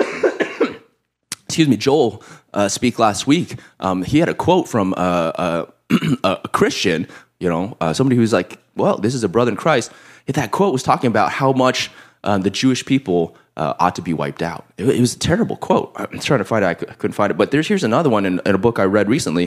excuse 1.44 1.68
me 1.68 1.76
joel 1.76 2.24
uh, 2.52 2.68
speak 2.68 2.98
last 2.98 3.28
week 3.28 3.60
um, 3.78 4.02
he 4.02 4.18
had 4.18 4.28
a 4.28 4.34
quote 4.34 4.66
from 4.66 4.92
uh, 4.96 5.66
a 6.24 6.48
christian 6.50 7.06
you 7.38 7.48
know 7.48 7.76
uh, 7.80 7.92
somebody 7.92 8.16
who's 8.16 8.32
like 8.32 8.58
well 8.74 8.98
this 8.98 9.14
is 9.14 9.22
a 9.22 9.28
brother 9.28 9.52
in 9.52 9.56
christ. 9.56 9.92
If 10.26 10.34
that 10.34 10.50
quote 10.50 10.72
was 10.72 10.82
talking 10.82 11.08
about 11.08 11.30
how 11.30 11.52
much 11.52 11.90
um, 12.24 12.42
the 12.42 12.50
Jewish 12.50 12.84
people 12.84 13.36
uh, 13.56 13.74
ought 13.78 13.94
to 13.96 14.02
be 14.02 14.12
wiped 14.12 14.42
out. 14.42 14.64
It, 14.76 14.88
it, 14.88 15.00
was 15.00 15.14
a 15.14 15.18
terrible 15.18 15.56
quote. 15.56 15.92
I'm 15.96 16.18
trying 16.20 16.38
to 16.38 16.44
find 16.44 16.64
it. 16.64 16.68
I, 16.68 16.74
couldn't 16.74 17.12
find 17.12 17.30
it. 17.30 17.36
But 17.36 17.50
there's, 17.50 17.68
here's 17.68 17.84
another 17.84 18.10
one 18.10 18.24
in, 18.26 18.40
in, 18.46 18.54
a 18.54 18.58
book 18.58 18.78
I 18.78 18.84
read 18.84 19.08
recently. 19.08 19.46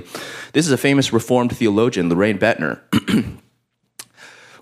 This 0.53 0.65
is 0.65 0.71
a 0.71 0.77
famous 0.77 1.13
Reformed 1.13 1.55
theologian, 1.55 2.09
Lorraine 2.09 2.37
Boettner. 2.37 2.81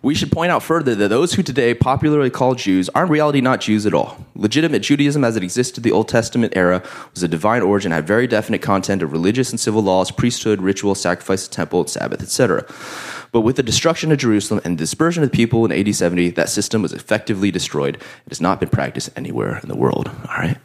We 0.03 0.15
should 0.15 0.31
point 0.31 0.51
out 0.51 0.63
further 0.63 0.95
that 0.95 1.09
those 1.09 1.33
who 1.33 1.43
today 1.43 1.75
popularly 1.75 2.31
call 2.31 2.55
Jews 2.55 2.89
are 2.89 3.03
in 3.03 3.09
reality 3.09 3.39
not 3.39 3.61
Jews 3.61 3.85
at 3.85 3.93
all. 3.93 4.25
Legitimate 4.33 4.79
Judaism 4.79 5.23
as 5.23 5.35
it 5.35 5.43
existed 5.43 5.77
in 5.77 5.83
the 5.83 5.95
Old 5.95 6.07
Testament 6.07 6.53
era 6.55 6.81
was 7.13 7.21
a 7.21 7.27
divine 7.27 7.61
origin, 7.61 7.91
had 7.91 8.07
very 8.07 8.25
definite 8.25 8.63
content 8.63 9.03
of 9.03 9.11
religious 9.11 9.51
and 9.51 9.59
civil 9.59 9.83
laws, 9.83 10.09
priesthood, 10.09 10.59
ritual, 10.59 10.95
sacrifice, 10.95 11.47
temple, 11.47 11.85
Sabbath, 11.85 12.23
etc. 12.23 12.65
But 13.31 13.41
with 13.41 13.55
the 13.55 13.63
destruction 13.63 14.11
of 14.11 14.17
Jerusalem 14.17 14.61
and 14.65 14.77
dispersion 14.77 15.23
of 15.23 15.31
the 15.31 15.35
people 15.35 15.63
in 15.65 15.71
AD 15.71 15.95
70, 15.95 16.31
that 16.31 16.49
system 16.49 16.81
was 16.81 16.93
effectively 16.93 17.51
destroyed. 17.51 17.95
It 17.95 18.29
has 18.29 18.41
not 18.41 18.59
been 18.59 18.69
practiced 18.69 19.09
anywhere 19.15 19.59
in 19.61 19.69
the 19.69 19.75
world. 19.75 20.09
All 20.09 20.37
right? 20.37 20.57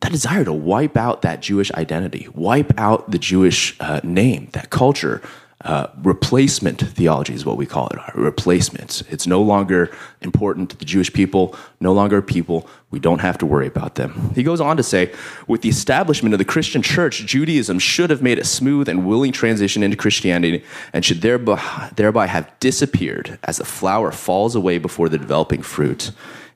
That 0.00 0.12
desire 0.12 0.44
to 0.44 0.52
wipe 0.52 0.96
out 0.96 1.22
that 1.22 1.40
Jewish 1.40 1.70
identity, 1.72 2.28
wipe 2.34 2.78
out 2.78 3.10
the 3.10 3.18
Jewish 3.18 3.76
uh, 3.80 4.00
name, 4.02 4.48
that 4.52 4.70
culture, 4.70 5.22
uh, 5.62 5.88
replacement 6.02 6.80
theology 6.80 7.34
is 7.34 7.44
what 7.44 7.58
we 7.58 7.66
call 7.66 7.88
it. 7.88 7.98
Replacements. 8.14 9.02
It's 9.10 9.26
no 9.26 9.42
longer 9.42 9.94
important 10.22 10.70
to 10.70 10.76
the 10.76 10.86
Jewish 10.86 11.12
people, 11.12 11.54
no 11.80 11.92
longer 11.92 12.22
people. 12.22 12.66
We 12.90 12.98
don't 12.98 13.20
have 13.20 13.36
to 13.38 13.46
worry 13.46 13.66
about 13.66 13.96
them. 13.96 14.32
He 14.34 14.42
goes 14.42 14.60
on 14.60 14.78
to 14.78 14.82
say, 14.82 15.12
with 15.46 15.60
the 15.60 15.68
establishment 15.68 16.32
of 16.32 16.38
the 16.38 16.46
Christian 16.46 16.80
church, 16.80 17.26
Judaism 17.26 17.78
should 17.78 18.08
have 18.08 18.22
made 18.22 18.38
a 18.38 18.44
smooth 18.44 18.88
and 18.88 19.06
willing 19.06 19.32
transition 19.32 19.82
into 19.82 19.98
Christianity 19.98 20.64
and 20.94 21.04
should 21.04 21.20
thereby, 21.20 21.90
thereby 21.94 22.26
have 22.26 22.50
disappeared 22.58 23.38
as 23.44 23.58
the 23.58 23.64
flower 23.66 24.12
falls 24.12 24.54
away 24.54 24.78
before 24.78 25.10
the 25.10 25.18
developing 25.18 25.60
fruit 25.60 26.10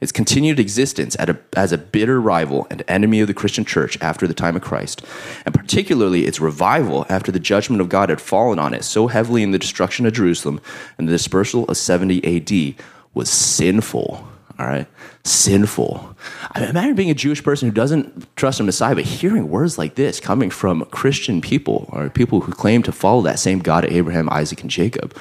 its 0.05 0.13
continued 0.13 0.61
existence 0.61 1.17
a, 1.19 1.37
as 1.57 1.73
a 1.73 1.79
bitter 1.79 2.21
rival 2.21 2.67
and 2.71 2.85
enemy 2.87 3.21
of 3.21 3.27
the 3.27 3.35
Christian 3.35 3.65
church 3.65 3.99
after 4.01 4.29
the 4.29 4.35
time 4.35 4.55
of 4.55 4.63
Christ, 4.63 5.05
and 5.45 5.55
particularly 5.55 6.27
its 6.27 6.41
revival 6.41 7.07
after 7.09 7.33
the 7.33 7.41
judgment 7.41 7.81
of 7.81 7.89
God 7.89 8.11
had 8.11 8.21
fallen 8.21 8.59
on 8.61 8.75
it 8.75 8.85
so 8.85 9.09
heavily 9.09 9.43
in 9.43 9.51
the 9.51 9.59
destruction 9.59 10.07
of 10.07 10.13
Jerusalem 10.13 10.61
and 10.99 11.09
the 11.09 11.13
dispersal 11.13 11.65
of 11.65 11.77
70 11.77 12.77
AD, 12.77 12.85
was 13.15 13.31
sinful. 13.31 14.29
All 14.57 14.67
right, 14.67 14.87
sinful. 15.25 16.17
I 16.53 16.61
mean, 16.61 16.69
imagine 16.69 16.95
being 16.95 17.11
a 17.11 17.15
Jewish 17.15 17.43
person 17.43 17.69
who 17.69 17.75
doesn't 17.75 18.37
trust 18.37 18.61
in 18.61 18.67
Messiah, 18.67 18.95
but 18.95 19.05
hearing 19.05 19.49
words 19.49 19.79
like 19.79 19.97
this 19.97 20.21
coming 20.21 20.51
from 20.51 20.85
Christian 20.87 21.41
people 21.41 21.89
or 21.89 22.09
people 22.09 22.43
who 22.43 22.53
claim 22.53 22.83
to 22.85 22.93
follow 22.93 23.23
that 23.23 23.41
same 23.41 23.59
God 23.59 23.85
of 23.85 23.91
Abraham, 23.91 24.29
Isaac, 24.31 24.61
and 24.61 24.71
Jacob 24.71 25.19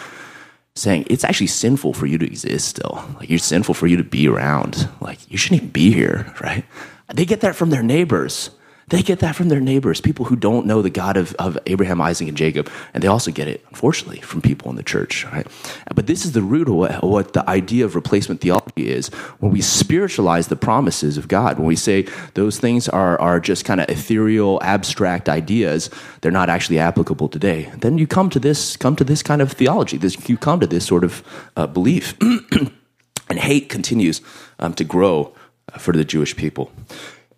saying 0.75 1.05
it's 1.09 1.23
actually 1.23 1.47
sinful 1.47 1.93
for 1.93 2.05
you 2.05 2.17
to 2.17 2.25
exist 2.25 2.67
still. 2.67 3.03
Like 3.19 3.29
you're 3.29 3.39
sinful 3.39 3.75
for 3.75 3.87
you 3.87 3.97
to 3.97 4.03
be 4.03 4.27
around. 4.27 4.89
Like 5.01 5.19
you 5.31 5.37
shouldn't 5.37 5.61
even 5.61 5.71
be 5.71 5.91
here, 5.91 6.33
right? 6.41 6.65
They 7.13 7.25
get 7.25 7.41
that 7.41 7.55
from 7.55 7.69
their 7.69 7.83
neighbors. 7.83 8.49
They 8.89 9.01
get 9.01 9.19
that 9.19 9.35
from 9.35 9.49
their 9.49 9.59
neighbors, 9.59 10.01
people 10.01 10.25
who 10.25 10.35
don't 10.35 10.65
know 10.65 10.81
the 10.81 10.89
God 10.89 11.17
of, 11.17 11.33
of 11.35 11.57
Abraham, 11.65 12.01
Isaac, 12.01 12.27
and 12.27 12.37
Jacob. 12.37 12.69
And 12.93 13.03
they 13.03 13.07
also 13.07 13.31
get 13.31 13.47
it, 13.47 13.65
unfortunately, 13.69 14.21
from 14.21 14.41
people 14.41 14.69
in 14.69 14.75
the 14.75 14.83
church. 14.83 15.25
Right? 15.25 15.47
But 15.93 16.07
this 16.07 16.25
is 16.25 16.33
the 16.33 16.41
root 16.41 16.67
of 16.67 16.75
what, 16.75 17.03
what 17.03 17.33
the 17.33 17.49
idea 17.49 17.85
of 17.85 17.95
replacement 17.95 18.41
theology 18.41 18.89
is 18.89 19.07
when 19.39 19.51
we 19.51 19.61
spiritualize 19.61 20.47
the 20.47 20.55
promises 20.55 21.17
of 21.17 21.27
God, 21.27 21.57
when 21.57 21.67
we 21.67 21.75
say 21.75 22.07
those 22.33 22.59
things 22.59 22.89
are, 22.89 23.19
are 23.19 23.39
just 23.39 23.65
kind 23.65 23.81
of 23.81 23.89
ethereal, 23.89 24.59
abstract 24.61 25.29
ideas, 25.29 25.89
they're 26.21 26.31
not 26.31 26.49
actually 26.49 26.79
applicable 26.79 27.29
today. 27.29 27.71
Then 27.77 27.97
you 27.97 28.07
come 28.07 28.29
to 28.31 28.39
this, 28.39 28.77
come 28.77 28.95
to 28.97 29.03
this 29.03 29.23
kind 29.23 29.41
of 29.41 29.51
theology. 29.51 29.97
This, 29.97 30.29
you 30.29 30.37
come 30.37 30.59
to 30.59 30.67
this 30.67 30.85
sort 30.85 31.03
of 31.03 31.23
uh, 31.55 31.67
belief. 31.67 32.15
and 33.29 33.39
hate 33.39 33.69
continues 33.69 34.21
um, 34.59 34.73
to 34.75 34.83
grow 34.83 35.33
uh, 35.73 35.79
for 35.79 35.91
the 35.91 36.05
Jewish 36.05 36.35
people. 36.35 36.71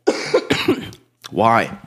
Why? 1.31 1.77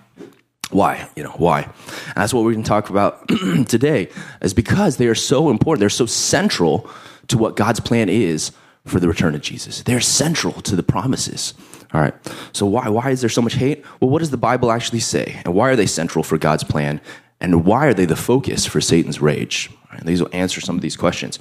Why? 0.71 1.09
You 1.17 1.25
know, 1.25 1.31
why? 1.31 1.63
And 1.63 2.17
that's 2.17 2.35
what 2.35 2.45
we're 2.45 2.53
going 2.53 2.65
to 2.65 2.69
talk 2.69 2.91
about 2.91 3.29
today, 3.69 4.09
is 4.43 4.55
because 4.55 4.97
they 4.97 5.07
are 5.07 5.15
so 5.15 5.51
important. 5.51 5.81
They're 5.81 5.89
so 5.89 6.07
central 6.07 6.89
to 7.29 7.39
what 7.39 7.57
God's 7.57 7.81
plan 7.81 8.09
is 8.09 8.53
for 8.87 9.01
the 9.01 9.09
return 9.09 9.35
of 9.35 9.41
Jesus. 9.41 9.83
They're 9.83 10.01
central 10.01 10.55
to 10.63 10.77
the 10.77 10.83
promises. 10.83 11.55
All 11.93 12.01
right. 12.01 12.15
So 12.53 12.67
why 12.67 12.89
why 12.89 13.11
is 13.11 13.21
there 13.21 13.31
so 13.31 13.43
much 13.43 13.55
hate? 13.55 13.85
Well, 14.01 14.11
what 14.11 14.19
does 14.19 14.31
the 14.31 14.37
Bible 14.37 14.71
actually 14.71 15.01
say? 15.01 15.41
And 15.45 15.55
why 15.55 15.71
are 15.71 15.77
they 15.77 15.87
central 15.87 16.23
for 16.23 16.37
God's 16.37 16.65
plan? 16.65 17.01
And 17.41 17.65
why 17.65 17.87
are 17.87 17.95
they 17.95 18.05
the 18.05 18.17
focus 18.17 18.67
for 18.67 18.81
Satan's 18.81 19.21
rage? 19.21 19.71
Right, 19.93 20.05
these 20.05 20.21
will 20.21 20.31
answer 20.33 20.61
some 20.61 20.77
of 20.77 20.83
these 20.83 20.97
questions. 20.97 21.39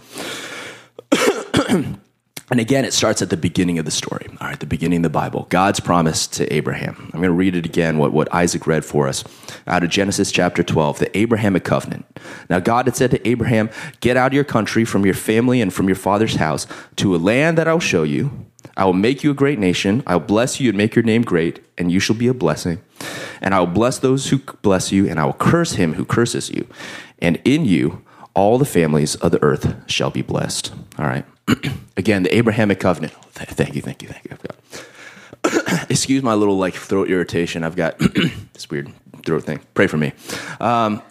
And 2.49 2.61
again, 2.61 2.85
it 2.85 2.93
starts 2.93 3.21
at 3.21 3.29
the 3.29 3.35
beginning 3.35 3.77
of 3.77 3.83
the 3.83 3.91
story, 3.91 4.25
all 4.39 4.47
right, 4.47 4.59
the 4.59 4.65
beginning 4.65 4.99
of 4.99 5.03
the 5.03 5.09
Bible. 5.09 5.47
God's 5.49 5.81
promise 5.81 6.27
to 6.27 6.51
Abraham. 6.53 6.95
I'm 7.13 7.19
going 7.19 7.23
to 7.23 7.31
read 7.31 7.57
it 7.57 7.65
again, 7.65 7.97
what, 7.97 8.13
what 8.13 8.33
Isaac 8.33 8.65
read 8.65 8.85
for 8.85 9.09
us 9.09 9.25
out 9.67 9.83
of 9.83 9.89
Genesis 9.89 10.31
chapter 10.31 10.63
12, 10.63 10.99
the 10.99 11.17
Abrahamic 11.17 11.65
covenant. 11.65 12.05
Now, 12.49 12.59
God 12.59 12.85
had 12.85 12.95
said 12.95 13.11
to 13.11 13.27
Abraham, 13.27 13.69
Get 13.99 14.15
out 14.15 14.27
of 14.27 14.33
your 14.33 14.45
country, 14.45 14.85
from 14.85 15.03
your 15.03 15.13
family, 15.13 15.59
and 15.59 15.73
from 15.73 15.89
your 15.89 15.97
father's 15.97 16.35
house 16.35 16.67
to 16.95 17.13
a 17.13 17.17
land 17.17 17.57
that 17.57 17.67
I'll 17.67 17.81
show 17.81 18.03
you. 18.03 18.45
I 18.77 18.85
will 18.85 18.93
make 18.93 19.25
you 19.25 19.31
a 19.31 19.35
great 19.35 19.59
nation. 19.59 20.01
I 20.07 20.15
will 20.15 20.25
bless 20.25 20.61
you 20.61 20.69
and 20.69 20.77
make 20.77 20.95
your 20.95 21.03
name 21.03 21.23
great, 21.23 21.59
and 21.77 21.91
you 21.91 21.99
shall 21.99 22.15
be 22.15 22.27
a 22.27 22.33
blessing. 22.33 22.81
And 23.41 23.53
I 23.53 23.59
will 23.59 23.67
bless 23.67 23.99
those 23.99 24.29
who 24.29 24.37
bless 24.61 24.89
you, 24.93 25.09
and 25.09 25.19
I 25.19 25.25
will 25.25 25.33
curse 25.33 25.73
him 25.73 25.95
who 25.95 26.05
curses 26.05 26.49
you. 26.49 26.65
And 27.19 27.41
in 27.43 27.65
you, 27.65 28.03
all 28.33 28.57
the 28.57 28.65
families 28.65 29.15
of 29.15 29.31
the 29.31 29.43
earth 29.43 29.75
shall 29.87 30.11
be 30.11 30.21
blessed. 30.21 30.73
All 30.97 31.05
right. 31.05 31.25
Again, 31.97 32.23
the 32.23 32.35
Abrahamic 32.35 32.79
covenant. 32.79 33.13
Thank 33.33 33.75
you, 33.75 33.81
thank 33.81 34.01
you, 34.01 34.09
thank 34.09 34.25
you. 34.25 34.37
Excuse 35.89 36.23
my 36.23 36.33
little 36.33 36.57
like 36.57 36.73
throat 36.73 37.09
irritation. 37.09 37.63
I've 37.63 37.75
got 37.75 37.97
this 38.53 38.69
weird 38.69 38.91
throat 39.25 39.43
thing. 39.43 39.61
Pray 39.73 39.87
for 39.87 39.97
me. 39.97 40.13
Um, 40.59 41.01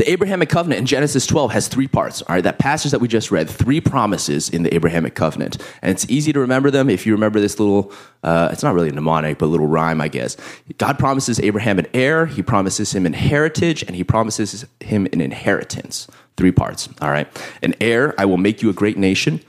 the 0.00 0.10
Abrahamic 0.10 0.48
covenant 0.48 0.78
in 0.78 0.86
Genesis 0.86 1.26
12 1.26 1.52
has 1.52 1.68
three 1.68 1.86
parts. 1.86 2.22
All 2.22 2.34
right, 2.34 2.42
that 2.42 2.58
passage 2.58 2.90
that 2.92 3.02
we 3.02 3.06
just 3.06 3.30
read, 3.30 3.50
three 3.50 3.82
promises 3.82 4.48
in 4.48 4.62
the 4.62 4.74
Abrahamic 4.74 5.14
covenant, 5.14 5.58
and 5.82 5.90
it's 5.90 6.08
easy 6.08 6.32
to 6.32 6.40
remember 6.40 6.70
them 6.70 6.88
if 6.88 7.04
you 7.04 7.12
remember 7.12 7.38
this 7.38 7.60
little. 7.60 7.92
Uh, 8.22 8.48
it's 8.50 8.62
not 8.62 8.72
really 8.72 8.88
a 8.88 8.92
mnemonic, 8.92 9.36
but 9.36 9.44
a 9.44 9.48
little 9.48 9.66
rhyme, 9.66 10.00
I 10.00 10.08
guess. 10.08 10.38
God 10.78 10.98
promises 10.98 11.38
Abraham 11.40 11.78
an 11.78 11.86
heir. 11.92 12.24
He 12.24 12.42
promises 12.42 12.94
him 12.94 13.04
an 13.04 13.12
heritage, 13.12 13.82
and 13.82 13.94
he 13.94 14.02
promises 14.02 14.64
him 14.80 15.06
an 15.12 15.20
inheritance. 15.20 16.08
Three 16.38 16.52
parts. 16.52 16.88
All 17.02 17.10
right, 17.10 17.28
an 17.62 17.74
heir. 17.78 18.14
I 18.16 18.24
will 18.24 18.38
make 18.38 18.62
you 18.62 18.70
a 18.70 18.72
great 18.72 18.96
nation. 18.96 19.42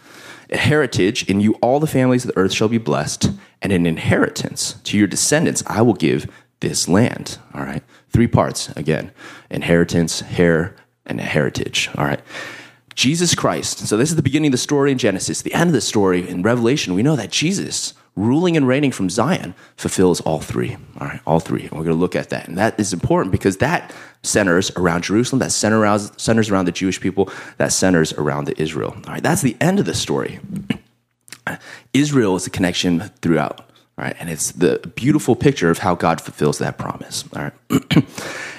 A 0.49 0.57
heritage 0.57 1.29
in 1.29 1.39
you, 1.39 1.53
all 1.61 1.79
the 1.79 1.87
families 1.87 2.25
of 2.25 2.33
the 2.33 2.37
earth 2.37 2.51
shall 2.51 2.67
be 2.67 2.77
blessed, 2.77 3.31
and 3.61 3.71
an 3.71 3.85
inheritance 3.85 4.73
to 4.83 4.97
your 4.97 5.07
descendants. 5.07 5.63
I 5.65 5.81
will 5.81 5.93
give 5.93 6.29
this 6.59 6.89
land. 6.89 7.37
All 7.53 7.63
right. 7.63 7.83
Three 8.11 8.27
parts 8.27 8.69
again 8.69 9.11
inheritance, 9.49 10.23
heir, 10.37 10.75
and 11.05 11.19
heritage. 11.19 11.89
All 11.95 12.05
right. 12.05 12.21
Jesus 12.95 13.35
Christ. 13.35 13.87
So, 13.87 13.97
this 13.97 14.09
is 14.09 14.15
the 14.15 14.21
beginning 14.21 14.49
of 14.49 14.51
the 14.51 14.57
story 14.57 14.91
in 14.91 14.97
Genesis. 14.97 15.41
The 15.41 15.53
end 15.53 15.69
of 15.69 15.73
the 15.73 15.81
story 15.81 16.27
in 16.27 16.41
Revelation, 16.41 16.93
we 16.93 17.03
know 17.03 17.15
that 17.15 17.31
Jesus, 17.31 17.93
ruling 18.15 18.57
and 18.57 18.67
reigning 18.67 18.91
from 18.91 19.09
Zion, 19.09 19.55
fulfills 19.77 20.19
all 20.21 20.41
three. 20.41 20.75
All 20.99 21.07
right, 21.07 21.21
all 21.25 21.39
three. 21.39 21.63
And 21.63 21.71
we're 21.71 21.85
going 21.85 21.95
to 21.95 22.01
look 22.01 22.15
at 22.15 22.29
that. 22.29 22.47
And 22.47 22.57
that 22.57 22.79
is 22.79 22.91
important 22.91 23.31
because 23.31 23.57
that 23.57 23.93
centers 24.23 24.71
around 24.71 25.03
Jerusalem, 25.05 25.39
that 25.39 25.51
center 25.51 25.79
around, 25.79 25.99
centers 26.19 26.49
around 26.49 26.65
the 26.65 26.71
Jewish 26.71 26.99
people, 26.99 27.31
that 27.57 27.71
centers 27.71 28.11
around 28.13 28.45
the 28.45 28.61
Israel. 28.61 28.93
All 29.07 29.13
right, 29.13 29.23
that's 29.23 29.41
the 29.41 29.55
end 29.61 29.79
of 29.79 29.85
the 29.85 29.95
story. 29.95 30.39
Israel 31.93 32.35
is 32.35 32.45
a 32.45 32.49
connection 32.49 32.99
throughout. 33.21 33.70
Right? 34.01 34.15
And 34.19 34.31
it's 34.31 34.51
the 34.53 34.79
beautiful 34.95 35.35
picture 35.35 35.69
of 35.69 35.77
how 35.77 35.93
God 35.93 36.19
fulfills 36.19 36.57
that 36.57 36.79
promise. 36.79 37.23
All 37.35 37.43
right. 37.43 37.53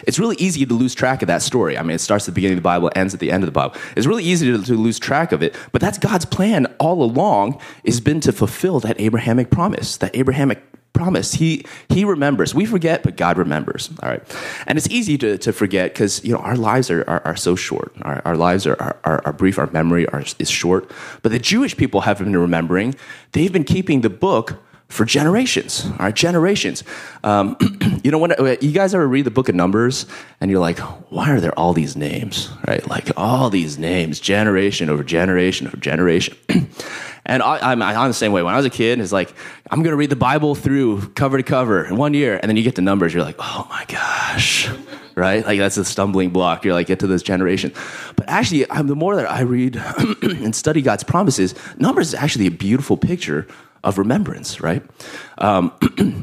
it's 0.06 0.20
really 0.20 0.36
easy 0.36 0.64
to 0.64 0.72
lose 0.72 0.94
track 0.94 1.20
of 1.20 1.26
that 1.26 1.42
story. 1.42 1.76
I 1.76 1.82
mean, 1.82 1.96
it 1.96 2.00
starts 2.00 2.28
at 2.28 2.34
the 2.34 2.36
beginning 2.36 2.58
of 2.58 2.62
the 2.62 2.68
Bible, 2.68 2.92
ends 2.94 3.12
at 3.12 3.18
the 3.18 3.32
end 3.32 3.42
of 3.42 3.46
the 3.46 3.52
Bible. 3.52 3.74
It's 3.96 4.06
really 4.06 4.22
easy 4.22 4.52
to, 4.52 4.62
to 4.62 4.76
lose 4.76 5.00
track 5.00 5.32
of 5.32 5.42
it, 5.42 5.56
but 5.72 5.80
that's 5.80 5.98
God's 5.98 6.24
plan 6.26 6.66
all 6.78 7.02
along 7.02 7.60
has 7.84 8.00
been 8.00 8.20
to 8.20 8.30
fulfill 8.30 8.78
that 8.80 9.00
Abrahamic 9.00 9.50
promise, 9.50 9.96
that 9.96 10.14
Abrahamic 10.14 10.62
promise. 10.92 11.34
He 11.34 11.64
he 11.88 12.04
remembers. 12.04 12.54
We 12.54 12.64
forget, 12.64 13.02
but 13.02 13.16
God 13.16 13.36
remembers. 13.36 13.90
All 14.00 14.08
right, 14.08 14.22
and 14.68 14.78
it's 14.78 14.88
easy 14.90 15.18
to, 15.18 15.38
to 15.38 15.52
forget 15.52 15.92
because 15.92 16.24
you 16.24 16.32
know 16.32 16.38
our 16.38 16.56
lives 16.56 16.88
are, 16.88 17.02
are, 17.08 17.22
are 17.24 17.36
so 17.36 17.56
short. 17.56 17.92
Our, 18.02 18.22
our 18.24 18.36
lives 18.36 18.64
are, 18.66 18.76
are, 19.02 19.22
are 19.24 19.32
brief. 19.32 19.58
Our 19.58 19.70
memory 19.72 20.06
are, 20.08 20.22
is 20.38 20.50
short. 20.50 20.88
But 21.22 21.32
the 21.32 21.40
Jewish 21.40 21.76
people 21.76 22.02
have 22.02 22.18
been 22.18 22.36
remembering. 22.36 22.94
They've 23.32 23.52
been 23.52 23.64
keeping 23.64 24.02
the 24.02 24.10
book 24.10 24.62
for 24.92 25.06
generations. 25.06 25.86
All 25.86 25.96
right, 26.00 26.14
generations. 26.14 26.84
Um, 27.24 27.56
you 28.04 28.10
know, 28.10 28.18
when 28.18 28.32
uh, 28.32 28.56
you 28.60 28.72
guys 28.72 28.94
ever 28.94 29.08
read 29.08 29.24
the 29.24 29.30
book 29.30 29.48
of 29.48 29.54
Numbers 29.54 30.06
and 30.40 30.50
you're 30.50 30.60
like, 30.60 30.78
why 31.10 31.30
are 31.30 31.40
there 31.40 31.58
all 31.58 31.72
these 31.72 31.96
names? 31.96 32.50
Right, 32.68 32.86
like 32.88 33.10
all 33.16 33.48
these 33.48 33.78
names, 33.78 34.20
generation 34.20 34.90
over 34.90 35.02
generation 35.02 35.66
over 35.66 35.78
generation. 35.78 36.36
and 37.26 37.42
I, 37.42 37.72
am 37.72 37.82
I'm 37.82 38.08
the 38.08 38.14
same 38.14 38.32
way. 38.32 38.42
When 38.42 38.52
I 38.52 38.56
was 38.58 38.66
a 38.66 38.70
kid, 38.70 39.00
it's 39.00 39.12
like 39.12 39.34
I'm 39.70 39.82
going 39.82 39.92
to 39.92 39.96
read 39.96 40.10
the 40.10 40.16
Bible 40.16 40.54
through 40.54 41.08
cover 41.10 41.38
to 41.38 41.42
cover 41.42 41.84
in 41.84 41.96
one 41.96 42.12
year, 42.12 42.38
and 42.40 42.48
then 42.48 42.56
you 42.58 42.62
get 42.62 42.76
to 42.76 42.82
Numbers, 42.82 43.14
you're 43.14 43.24
like, 43.24 43.36
oh 43.38 43.66
my 43.70 43.84
gosh. 43.88 44.70
Right, 45.14 45.44
like 45.44 45.58
that's 45.58 45.76
a 45.76 45.84
stumbling 45.84 46.30
block. 46.30 46.64
You're 46.64 46.72
like 46.72 46.86
get 46.86 47.00
to 47.00 47.06
this 47.06 47.22
generation, 47.22 47.74
but 48.16 48.26
actually, 48.30 48.70
I'm, 48.70 48.86
the 48.86 48.96
more 48.96 49.14
that 49.16 49.30
I 49.30 49.42
read 49.42 49.76
and 50.22 50.56
study 50.56 50.80
God's 50.80 51.04
promises, 51.04 51.54
Numbers 51.76 52.08
is 52.08 52.14
actually 52.14 52.46
a 52.46 52.50
beautiful 52.50 52.96
picture 52.96 53.46
of 53.84 53.98
remembrance, 53.98 54.60
right? 54.60 54.82
Um, 55.38 55.72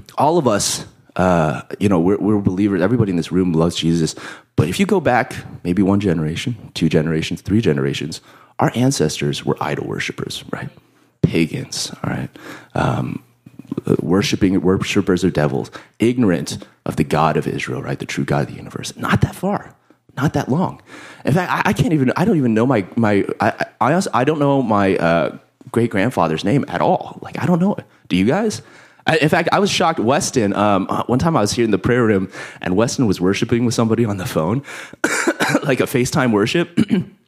all 0.17 0.37
of 0.37 0.47
us 0.47 0.85
Uh, 1.15 1.63
you 1.79 1.89
know, 1.89 1.99
we're, 1.99 2.17
we're 2.19 2.39
believers. 2.41 2.81
Everybody 2.81 3.11
in 3.11 3.17
this 3.17 3.31
room 3.31 3.53
loves 3.53 3.75
Jesus. 3.75 4.15
But 4.55 4.69
if 4.69 4.79
you 4.79 4.85
go 4.85 5.01
back 5.01 5.35
maybe 5.63 5.83
one 5.83 5.99
generation, 5.99 6.55
two 6.73 6.89
generations, 6.89 7.41
three 7.41 7.61
generations, 7.61 8.21
our 8.59 8.71
ancestors 8.75 9.45
were 9.45 9.57
idol 9.61 9.87
worshippers, 9.87 10.45
right? 10.51 10.69
Pagans, 11.21 11.91
all 12.03 12.11
right? 12.11 12.29
Um, 12.75 13.23
worshiping 14.01 14.61
worshipers 14.61 15.23
of 15.23 15.33
devils, 15.33 15.71
ignorant 15.99 16.65
of 16.85 16.95
the 16.97 17.03
God 17.05 17.37
of 17.37 17.47
Israel, 17.47 17.81
right? 17.81 17.99
The 17.99 18.05
true 18.07 18.25
God 18.25 18.43
of 18.43 18.47
the 18.49 18.55
universe. 18.55 18.95
Not 18.97 19.21
that 19.21 19.35
far, 19.35 19.75
not 20.17 20.33
that 20.33 20.49
long. 20.49 20.81
In 21.25 21.33
fact, 21.33 21.51
I, 21.51 21.69
I 21.71 21.73
can't 21.73 21.93
even. 21.93 22.13
I 22.15 22.25
don't 22.25 22.37
even 22.37 22.53
know 22.53 22.65
my 22.65 22.85
my. 22.95 23.25
I 23.41 23.65
I, 23.81 23.93
also, 23.93 24.09
I 24.13 24.23
don't 24.25 24.39
know 24.39 24.61
my 24.63 24.97
uh, 24.97 25.37
great 25.71 25.89
grandfather's 25.89 26.43
name 26.43 26.65
at 26.67 26.81
all. 26.81 27.19
Like 27.21 27.41
I 27.41 27.45
don't 27.45 27.59
know 27.59 27.75
it. 27.75 27.85
Do 28.07 28.15
you 28.15 28.25
guys? 28.25 28.61
I, 29.07 29.17
in 29.17 29.29
fact, 29.29 29.49
I 29.51 29.59
was 29.59 29.71
shocked. 29.71 29.99
Weston. 29.99 30.53
Um, 30.53 30.87
uh, 30.89 31.03
one 31.07 31.19
time 31.19 31.35
I 31.35 31.41
was 31.41 31.51
here 31.51 31.65
in 31.65 31.71
the 31.71 31.79
prayer 31.79 32.05
room, 32.05 32.31
and 32.61 32.75
Weston 32.75 33.07
was 33.07 33.19
worshiping 33.19 33.65
with 33.65 33.73
somebody 33.73 34.05
on 34.05 34.17
the 34.17 34.25
phone, 34.25 34.63
like 35.63 35.79
a 35.79 35.85
FaceTime 35.85 36.31
worship. 36.31 36.69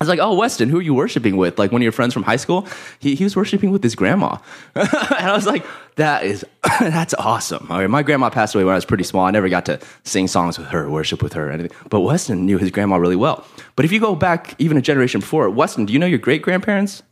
I 0.00 0.04
was 0.04 0.08
like, 0.08 0.18
oh, 0.18 0.34
Weston, 0.34 0.70
who 0.70 0.78
are 0.78 0.82
you 0.82 0.94
worshiping 0.94 1.36
with? 1.36 1.58
Like 1.58 1.72
one 1.72 1.82
of 1.82 1.82
your 1.82 1.92
friends 1.92 2.14
from 2.14 2.22
high 2.22 2.36
school? 2.36 2.66
He, 3.00 3.14
he 3.14 3.24
was 3.24 3.36
worshiping 3.36 3.70
with 3.70 3.82
his 3.82 3.94
grandma. 3.94 4.38
and 4.74 4.88
I 4.90 5.34
was 5.34 5.44
like, 5.44 5.62
that 5.96 6.24
is, 6.24 6.42
that's 6.80 7.12
awesome. 7.14 7.66
My 7.68 8.02
grandma 8.02 8.30
passed 8.30 8.54
away 8.54 8.64
when 8.64 8.72
I 8.72 8.76
was 8.76 8.86
pretty 8.86 9.04
small. 9.04 9.26
I 9.26 9.30
never 9.30 9.50
got 9.50 9.66
to 9.66 9.78
sing 10.04 10.26
songs 10.26 10.58
with 10.58 10.68
her, 10.68 10.88
worship 10.88 11.22
with 11.22 11.34
her, 11.34 11.50
anything. 11.50 11.76
But 11.90 12.00
Weston 12.00 12.46
knew 12.46 12.56
his 12.56 12.70
grandma 12.70 12.96
really 12.96 13.14
well. 13.14 13.44
But 13.76 13.84
if 13.84 13.92
you 13.92 14.00
go 14.00 14.14
back 14.14 14.54
even 14.58 14.78
a 14.78 14.82
generation 14.82 15.20
before, 15.20 15.50
Weston, 15.50 15.84
do 15.84 15.92
you 15.92 15.98
know 15.98 16.06
your 16.06 16.18
great 16.18 16.40
grandparents? 16.40 17.02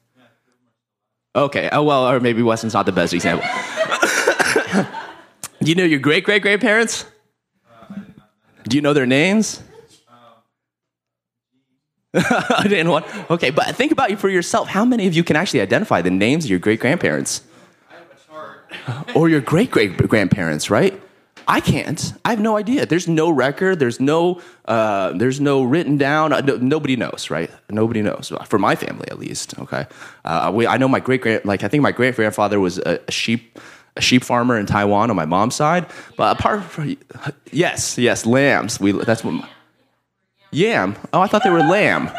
Okay. 1.34 1.68
Oh, 1.72 1.82
well, 1.82 2.08
or 2.08 2.20
maybe 2.20 2.42
Weston's 2.42 2.74
not 2.74 2.86
the 2.86 2.92
best 2.92 3.12
example. 3.14 3.46
do 5.62 5.68
you 5.70 5.74
know 5.74 5.84
your 5.84 5.98
great 5.98 6.24
great 6.24 6.42
grandparents? 6.42 7.04
Uh, 7.70 7.94
do 8.64 8.76
you 8.76 8.82
know 8.82 8.92
their 8.92 9.06
names? 9.06 9.62
Um, 10.08 10.14
I 12.24 12.66
didn't 12.68 12.90
want. 12.90 13.06
Okay, 13.30 13.50
but 13.50 13.74
think 13.76 13.92
about 13.92 14.10
it 14.10 14.18
for 14.18 14.28
yourself. 14.28 14.68
How 14.68 14.84
many 14.84 15.06
of 15.06 15.14
you 15.14 15.22
can 15.22 15.36
actually 15.36 15.60
identify 15.60 16.02
the 16.02 16.10
names 16.10 16.44
of 16.44 16.50
your 16.50 16.58
great 16.58 16.80
grandparents? 16.80 17.42
or 19.14 19.28
your 19.28 19.40
great 19.40 19.70
great 19.70 19.96
grandparents, 19.96 20.70
right? 20.70 21.00
I 21.50 21.60
can't. 21.60 22.12
I 22.26 22.30
have 22.30 22.40
no 22.40 22.58
idea. 22.58 22.84
There's 22.84 23.08
no 23.08 23.30
record. 23.30 23.78
There's 23.78 23.98
no. 23.98 24.42
Uh, 24.66 25.12
there's 25.12 25.40
no 25.40 25.62
written 25.62 25.96
down. 25.96 26.34
Uh, 26.34 26.42
no, 26.42 26.56
nobody 26.56 26.94
knows, 26.94 27.30
right? 27.30 27.50
Nobody 27.70 28.02
knows. 28.02 28.30
For 28.44 28.58
my 28.58 28.76
family, 28.76 29.08
at 29.10 29.18
least. 29.18 29.58
Okay. 29.58 29.86
Uh, 30.26 30.52
we, 30.54 30.66
I 30.66 30.76
know 30.76 30.88
my 30.88 31.00
great 31.00 31.22
grand. 31.22 31.46
Like 31.46 31.64
I 31.64 31.68
think 31.68 31.82
my 31.82 31.92
great 31.92 32.16
grandfather 32.16 32.60
was 32.60 32.76
a, 32.78 33.00
a 33.08 33.10
sheep 33.10 33.58
a 33.96 34.02
sheep 34.02 34.24
farmer 34.24 34.58
in 34.58 34.66
Taiwan 34.66 35.08
on 35.08 35.16
my 35.16 35.24
mom's 35.24 35.54
side. 35.54 35.86
But 36.18 36.38
apart 36.38 36.62
from 36.64 36.96
yes, 37.50 37.96
yes, 37.96 38.26
lambs. 38.26 38.78
We 38.78 38.92
that's 38.92 39.24
what. 39.24 39.48
Yam. 40.50 40.96
Oh, 41.14 41.20
I 41.20 41.28
thought 41.28 41.44
they 41.44 41.50
were 41.50 41.60
lamb. 41.60 42.10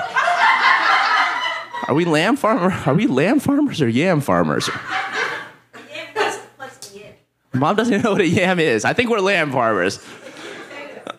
Are 1.88 1.96
we 1.96 2.06
lamb 2.06 2.36
farmer? 2.36 2.72
Are 2.86 2.94
we 2.94 3.08
lamb 3.08 3.40
farmers 3.40 3.82
or 3.82 3.88
yam 3.88 4.22
farmers? 4.22 4.70
Mom 7.60 7.76
doesn't 7.76 7.94
even 7.94 8.04
know 8.04 8.12
what 8.12 8.22
a 8.22 8.28
yam 8.28 8.60
is. 8.60 8.86
I 8.86 8.94
think 8.94 9.10
we're 9.10 9.20
lamb 9.20 9.52
farmers. 9.52 10.00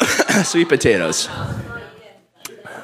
Sweet 0.44 0.68
potatoes. 0.68 1.28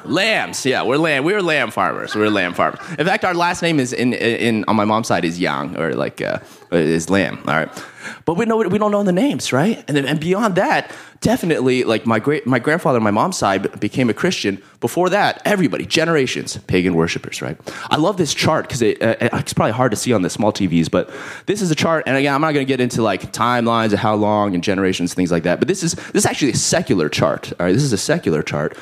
Lambs, 0.05 0.65
yeah, 0.65 0.83
we're 0.83 0.97
lamb. 0.97 1.25
We're 1.25 1.41
lamb 1.41 1.69
farmers. 1.71 2.15
We're 2.15 2.29
lamb 2.29 2.53
farmers. 2.53 2.79
In 2.97 3.05
fact, 3.05 3.25
our 3.25 3.33
last 3.33 3.61
name 3.61 3.79
is 3.79 3.91
in, 3.91 4.13
in 4.13 4.63
on 4.67 4.75
my 4.75 4.85
mom's 4.85 5.07
side 5.07 5.25
is 5.25 5.37
Yang 5.37 5.77
or 5.77 5.93
like 5.93 6.21
uh, 6.21 6.39
is 6.71 7.09
Lamb. 7.09 7.39
All 7.45 7.55
right, 7.55 7.83
but 8.25 8.35
we 8.35 8.45
know 8.45 8.57
we 8.57 8.77
don't 8.77 8.91
know 8.91 9.03
the 9.03 9.11
names, 9.11 9.53
right? 9.53 9.83
And 9.87 9.95
then, 9.97 10.05
and 10.05 10.19
beyond 10.19 10.55
that, 10.55 10.91
definitely 11.21 11.83
like 11.83 12.05
my 12.05 12.19
great 12.19 12.45
my 12.45 12.59
grandfather 12.59 12.97
on 12.97 13.03
my 13.03 13.11
mom's 13.11 13.37
side 13.37 13.79
became 13.79 14.09
a 14.09 14.13
Christian. 14.13 14.61
Before 14.79 15.09
that, 15.09 15.41
everybody 15.45 15.85
generations 15.85 16.57
pagan 16.67 16.93
worshippers, 16.93 17.41
right? 17.41 17.57
I 17.89 17.95
love 17.95 18.17
this 18.17 18.33
chart 18.33 18.67
because 18.67 18.81
it, 18.81 19.01
uh, 19.01 19.15
it's 19.33 19.53
probably 19.53 19.71
hard 19.71 19.91
to 19.91 19.97
see 19.97 20.13
on 20.13 20.21
the 20.21 20.29
small 20.29 20.53
TVs, 20.53 20.89
but 20.89 21.09
this 21.47 21.61
is 21.61 21.71
a 21.71 21.75
chart. 21.75 22.03
And 22.05 22.15
again, 22.15 22.33
I'm 22.33 22.41
not 22.41 22.53
going 22.53 22.65
to 22.65 22.67
get 22.67 22.79
into 22.79 23.01
like 23.01 23.33
timelines 23.33 23.93
of 23.93 23.99
how 23.99 24.15
long 24.15 24.53
and 24.53 24.63
generations, 24.63 25.13
things 25.13 25.31
like 25.31 25.43
that. 25.43 25.59
But 25.59 25.67
this 25.67 25.83
is 25.83 25.93
this 25.93 26.23
is 26.23 26.25
actually 26.25 26.51
a 26.51 26.57
secular 26.57 27.09
chart. 27.09 27.51
All 27.59 27.65
right, 27.65 27.73
this 27.73 27.83
is 27.83 27.93
a 27.93 27.97
secular 27.97 28.43
chart, 28.43 28.77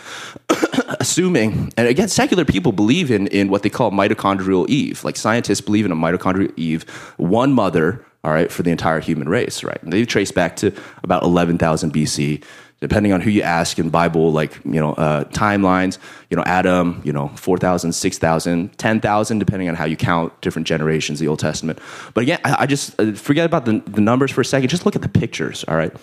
assuming 0.99 1.71
and 1.77 1.87
again, 1.87 2.09
secular 2.09 2.45
people 2.45 2.71
believe 2.71 3.11
in 3.11 3.27
in 3.27 3.49
what 3.49 3.63
they 3.63 3.69
call 3.69 3.91
mitochondrial 3.91 4.67
Eve. 4.67 5.03
Like 5.03 5.15
scientists 5.15 5.61
believe 5.61 5.85
in 5.85 5.91
a 5.91 5.95
mitochondrial 5.95 6.51
Eve, 6.57 6.83
one 7.17 7.53
mother 7.53 8.05
all 8.25 8.31
right, 8.31 8.51
for 8.51 8.63
the 8.63 8.71
entire 8.71 8.99
human 8.99 9.29
race, 9.29 9.63
right? 9.63 9.81
And 9.83 9.93
they 9.93 10.03
trace 10.03 10.31
back 10.31 10.55
to 10.57 10.73
about 11.03 11.21
11,000 11.21 11.93
BC. 11.93 12.43
Depending 12.81 13.13
on 13.13 13.21
who 13.21 13.29
you 13.29 13.41
ask 13.41 13.79
in 13.79 13.89
Bible, 13.89 14.31
like, 14.31 14.59
you 14.65 14.81
know, 14.81 14.93
uh, 14.93 15.23
timelines, 15.25 15.97
you 16.29 16.35
know, 16.35 16.43
Adam, 16.45 17.01
you 17.05 17.13
know, 17.13 17.29
4,000, 17.29 17.93
6,000, 17.93 18.77
10,000, 18.77 19.39
depending 19.39 19.69
on 19.69 19.75
how 19.75 19.85
you 19.85 19.95
count 19.95 20.39
different 20.41 20.67
generations, 20.67 21.19
the 21.19 21.27
Old 21.27 21.39
Testament. 21.39 21.79
But 22.13 22.23
again, 22.23 22.39
I, 22.43 22.55
I 22.63 22.65
just 22.65 22.99
uh, 22.99 23.13
forget 23.13 23.45
about 23.45 23.65
the, 23.65 23.81
the 23.87 24.01
numbers 24.01 24.31
for 24.31 24.41
a 24.41 24.45
second. 24.45 24.69
Just 24.69 24.85
look 24.85 24.95
at 24.95 25.03
the 25.03 25.09
pictures, 25.09 25.63
all 25.67 25.77
right? 25.77 25.93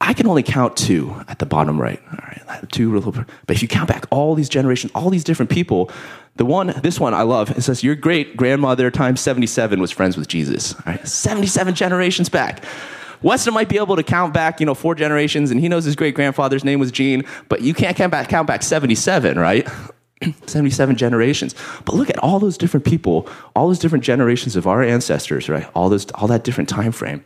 I 0.00 0.12
can 0.12 0.26
only 0.26 0.42
count 0.42 0.76
two 0.76 1.14
at 1.26 1.38
the 1.38 1.46
bottom 1.46 1.80
right. 1.80 2.00
All 2.10 2.18
right, 2.18 2.70
two. 2.70 3.00
But 3.00 3.56
if 3.56 3.62
you 3.62 3.68
count 3.68 3.88
back 3.88 4.04
all 4.10 4.34
these 4.34 4.48
generations, 4.48 4.92
all 4.94 5.10
these 5.10 5.24
different 5.24 5.50
people, 5.50 5.90
the 6.36 6.44
one, 6.44 6.74
this 6.82 7.00
one 7.00 7.14
I 7.14 7.22
love. 7.22 7.56
It 7.56 7.62
says 7.62 7.82
your 7.82 7.94
great 7.94 8.36
grandmother 8.36 8.90
times 8.90 9.20
seventy-seven 9.20 9.80
was 9.80 9.90
friends 9.90 10.16
with 10.16 10.28
Jesus. 10.28 10.74
All 10.74 10.82
right, 10.86 11.08
seventy-seven 11.08 11.74
generations 11.74 12.28
back. 12.28 12.62
Weston 13.22 13.54
might 13.54 13.70
be 13.70 13.78
able 13.78 13.96
to 13.96 14.02
count 14.02 14.34
back, 14.34 14.60
you 14.60 14.66
know, 14.66 14.74
four 14.74 14.94
generations, 14.94 15.50
and 15.50 15.58
he 15.58 15.68
knows 15.68 15.84
his 15.84 15.96
great 15.96 16.14
grandfather's 16.14 16.62
name 16.62 16.78
was 16.78 16.92
Gene, 16.92 17.24
but 17.48 17.62
you 17.62 17.72
can't 17.72 17.96
count 17.96 18.12
back, 18.12 18.28
count 18.28 18.46
back 18.46 18.62
seventy-seven, 18.62 19.38
right? 19.38 19.66
77 20.46 20.96
generations. 20.96 21.54
But 21.84 21.94
look 21.94 22.08
at 22.08 22.18
all 22.18 22.38
those 22.38 22.56
different 22.56 22.86
people, 22.86 23.28
all 23.54 23.68
those 23.68 23.78
different 23.78 24.02
generations 24.02 24.56
of 24.56 24.66
our 24.66 24.82
ancestors, 24.82 25.48
right? 25.48 25.68
All 25.74 25.88
those 25.88 26.10
all 26.12 26.28
that 26.28 26.44
different 26.44 26.68
time 26.68 26.92
frame. 26.92 27.24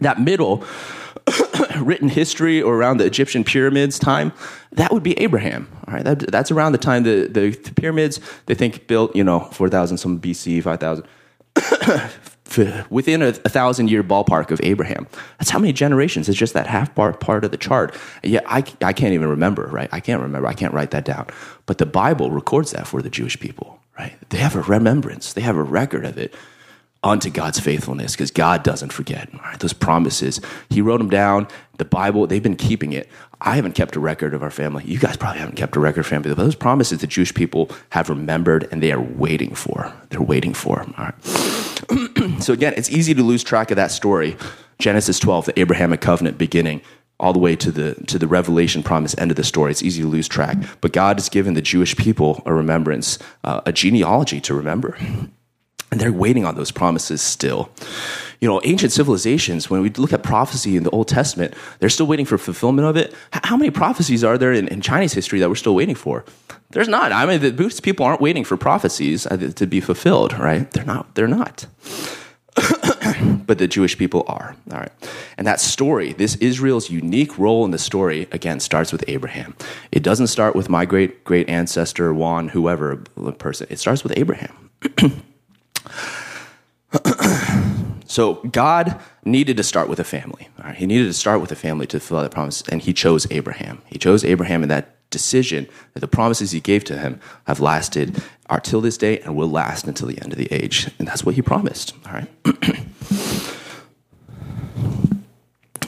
That 0.00 0.20
middle 0.20 0.64
written 1.78 2.08
history 2.08 2.60
or 2.60 2.76
around 2.76 2.98
the 2.98 3.04
Egyptian 3.04 3.44
pyramids 3.44 3.98
time, 3.98 4.32
that 4.72 4.92
would 4.92 5.02
be 5.02 5.18
Abraham. 5.20 5.68
All 5.86 5.94
right, 5.94 6.04
that, 6.04 6.30
that's 6.30 6.50
around 6.50 6.72
the 6.72 6.78
time 6.78 7.04
the, 7.04 7.28
the, 7.28 7.50
the 7.50 7.72
pyramids 7.72 8.20
they 8.46 8.54
think 8.54 8.86
built, 8.86 9.14
you 9.14 9.24
know, 9.24 9.40
four 9.40 9.68
thousand 9.68 9.98
some 9.98 10.20
BC, 10.20 10.62
five 10.62 10.80
thousand. 10.80 11.06
within 12.90 13.22
a, 13.22 13.28
a, 13.28 13.48
thousand 13.48 13.90
year 13.90 14.02
ballpark 14.02 14.50
of 14.50 14.60
Abraham. 14.62 15.06
That's 15.38 15.50
how 15.50 15.58
many 15.58 15.72
generations. 15.72 16.28
It's 16.28 16.38
just 16.38 16.54
that 16.54 16.66
half 16.66 16.94
part, 16.94 17.20
part 17.20 17.44
of 17.44 17.50
the 17.50 17.56
chart. 17.56 17.96
Yet 18.22 18.44
I, 18.46 18.64
I 18.82 18.92
can't 18.92 19.12
even 19.12 19.28
remember, 19.28 19.66
right? 19.66 19.88
I 19.92 20.00
can't 20.00 20.22
remember. 20.22 20.46
I 20.46 20.52
can't 20.52 20.74
write 20.74 20.90
that 20.92 21.04
down. 21.04 21.26
But 21.66 21.78
the 21.78 21.86
Bible 21.86 22.30
records 22.30 22.72
that 22.72 22.86
for 22.86 23.02
the 23.02 23.10
Jewish 23.10 23.38
people, 23.38 23.80
right? 23.98 24.14
They 24.30 24.38
have 24.38 24.56
a 24.56 24.62
remembrance, 24.62 25.32
they 25.32 25.40
have 25.40 25.56
a 25.56 25.62
record 25.62 26.04
of 26.04 26.18
it 26.18 26.34
onto 27.04 27.30
God's 27.30 27.60
faithfulness 27.60 28.12
because 28.12 28.30
God 28.30 28.64
doesn't 28.64 28.92
forget. 28.92 29.28
Right, 29.34 29.60
those 29.60 29.74
promises, 29.74 30.40
He 30.70 30.80
wrote 30.80 30.98
them 30.98 31.10
down. 31.10 31.46
The 31.76 31.84
Bible, 31.84 32.26
they've 32.26 32.42
been 32.42 32.56
keeping 32.56 32.92
it. 32.92 33.08
I 33.40 33.56
haven't 33.56 33.74
kept 33.74 33.94
a 33.94 34.00
record 34.00 34.32
of 34.32 34.42
our 34.42 34.50
family. 34.50 34.84
You 34.84 34.98
guys 34.98 35.16
probably 35.16 35.40
haven't 35.40 35.56
kept 35.56 35.76
a 35.76 35.80
record 35.80 36.00
of 36.00 36.06
family. 36.06 36.30
But 36.30 36.38
those 36.38 36.54
promises 36.54 37.00
the 37.00 37.06
Jewish 37.06 37.34
people 37.34 37.70
have 37.90 38.08
remembered 38.08 38.66
and 38.72 38.82
they 38.82 38.90
are 38.90 39.00
waiting 39.00 39.54
for. 39.54 39.92
They're 40.08 40.22
waiting 40.22 40.54
for. 40.54 40.80
All 40.80 41.04
right. 41.04 41.22
so 42.42 42.52
again, 42.52 42.74
it's 42.76 42.90
easy 42.90 43.12
to 43.14 43.22
lose 43.22 43.44
track 43.44 43.70
of 43.70 43.76
that 43.76 43.90
story. 43.90 44.36
Genesis 44.78 45.18
12, 45.18 45.46
the 45.46 45.60
Abrahamic 45.60 46.00
covenant 46.00 46.38
beginning 46.38 46.80
all 47.20 47.32
the 47.32 47.38
way 47.38 47.54
to 47.54 47.70
the 47.70 47.94
to 48.06 48.18
the 48.18 48.26
revelation 48.26 48.82
promise 48.82 49.14
end 49.18 49.30
of 49.30 49.36
the 49.36 49.44
story 49.44 49.70
it's 49.70 49.84
easy 49.84 50.02
to 50.02 50.08
lose 50.08 50.26
track 50.26 50.56
but 50.80 50.92
god 50.92 51.16
has 51.16 51.28
given 51.28 51.54
the 51.54 51.62
jewish 51.62 51.94
people 51.94 52.42
a 52.44 52.52
remembrance 52.52 53.20
uh, 53.44 53.60
a 53.66 53.72
genealogy 53.72 54.40
to 54.40 54.52
remember 54.52 54.98
and 55.90 56.00
they're 56.00 56.12
waiting 56.12 56.44
on 56.44 56.56
those 56.56 56.70
promises 56.70 57.22
still. 57.22 57.70
You 58.40 58.48
know, 58.48 58.60
ancient 58.64 58.92
civilizations, 58.92 59.70
when 59.70 59.80
we 59.80 59.90
look 59.90 60.12
at 60.12 60.22
prophecy 60.22 60.76
in 60.76 60.82
the 60.82 60.90
Old 60.90 61.08
Testament, 61.08 61.54
they're 61.78 61.88
still 61.88 62.06
waiting 62.06 62.26
for 62.26 62.36
fulfillment 62.36 62.86
of 62.86 62.96
it. 62.96 63.14
How 63.32 63.56
many 63.56 63.70
prophecies 63.70 64.24
are 64.24 64.36
there 64.36 64.52
in, 64.52 64.68
in 64.68 64.80
Chinese 64.80 65.12
history 65.12 65.38
that 65.40 65.48
we're 65.48 65.54
still 65.54 65.74
waiting 65.74 65.94
for? 65.94 66.24
There's 66.70 66.88
not. 66.88 67.12
I 67.12 67.26
mean, 67.26 67.40
the 67.40 67.52
Buddhist 67.52 67.82
people 67.82 68.04
aren't 68.04 68.20
waiting 68.20 68.44
for 68.44 68.56
prophecies 68.56 69.26
uh, 69.26 69.52
to 69.54 69.66
be 69.66 69.80
fulfilled, 69.80 70.38
right? 70.38 70.70
They're 70.72 70.84
not. 70.84 71.14
They're 71.14 71.28
not. 71.28 71.66
but 73.46 73.58
the 73.58 73.68
Jewish 73.68 73.98
people 73.98 74.24
are. 74.26 74.56
All 74.70 74.78
right. 74.78 74.92
And 75.36 75.46
that 75.46 75.60
story, 75.60 76.12
this 76.12 76.36
Israel's 76.36 76.90
unique 76.90 77.38
role 77.38 77.64
in 77.64 77.70
the 77.70 77.78
story, 77.78 78.28
again, 78.32 78.60
starts 78.60 78.92
with 78.92 79.04
Abraham. 79.08 79.54
It 79.92 80.02
doesn't 80.02 80.28
start 80.28 80.54
with 80.54 80.68
my 80.68 80.84
great 80.84 81.24
great 81.24 81.48
ancestor, 81.48 82.12
Juan, 82.14 82.48
whoever 82.48 83.02
the 83.16 83.32
person. 83.32 83.66
It 83.70 83.78
starts 83.78 84.02
with 84.02 84.16
Abraham. 84.16 84.70
so 88.14 88.34
God 88.34 89.00
needed 89.24 89.56
to 89.56 89.64
start 89.64 89.88
with 89.88 89.98
a 89.98 90.04
family. 90.04 90.46
He 90.76 90.86
needed 90.86 91.06
to 91.06 91.12
start 91.12 91.40
with 91.40 91.50
a 91.50 91.56
family 91.56 91.84
to 91.88 91.98
fulfill 91.98 92.22
that 92.22 92.30
promise, 92.30 92.62
and 92.68 92.80
he 92.80 92.92
chose 92.92 93.26
Abraham. 93.32 93.82
He 93.86 93.98
chose 93.98 94.24
Abraham 94.24 94.62
in 94.62 94.68
that 94.68 95.10
decision 95.10 95.66
that 95.94 95.98
the 95.98 96.06
promises 96.06 96.52
he 96.52 96.60
gave 96.60 96.84
to 96.84 96.96
him 96.96 97.18
have 97.48 97.58
lasted 97.58 98.22
are 98.48 98.60
till 98.60 98.80
this 98.80 98.96
day 98.96 99.18
and 99.18 99.34
will 99.34 99.50
last 99.50 99.88
until 99.88 100.06
the 100.06 100.22
end 100.22 100.30
of 100.30 100.38
the 100.38 100.46
age. 100.52 100.88
And 101.00 101.08
that's 101.08 101.24
what 101.24 101.34
he 101.34 101.42
promised. 101.42 101.92
All 102.06 102.12
right. 102.12 102.28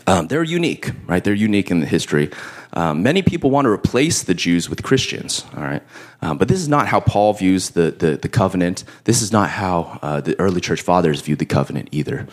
Um, 0.09 0.29
they're 0.29 0.45
unique, 0.45 0.93
right? 1.09 1.25
They're 1.25 1.35
unique 1.35 1.69
in 1.69 1.81
the 1.81 1.87
history. 1.87 2.31
Um, 2.77 3.03
many 3.03 3.23
people 3.23 3.51
want 3.51 3.65
to 3.65 3.71
replace 3.71 4.23
the 4.23 4.35
Jews 4.35 4.69
with 4.69 4.83
Christians, 4.83 5.47
all 5.57 5.63
right? 5.63 5.83
Um, 6.21 6.37
but 6.37 6.49
this 6.49 6.61
is 6.61 6.69
not 6.69 6.87
how 6.87 7.01
Paul 7.01 7.33
views 7.33 7.71
the, 7.71 7.91
the, 7.91 8.19
the 8.19 8.29
covenant. 8.29 8.85
This 9.05 9.23
is 9.23 9.33
not 9.33 9.49
how 9.49 9.99
uh, 10.03 10.21
the 10.21 10.39
early 10.39 10.61
church 10.61 10.83
fathers 10.83 11.23
viewed 11.23 11.39
the 11.39 11.47
covenant 11.47 11.89
either. 11.91 12.29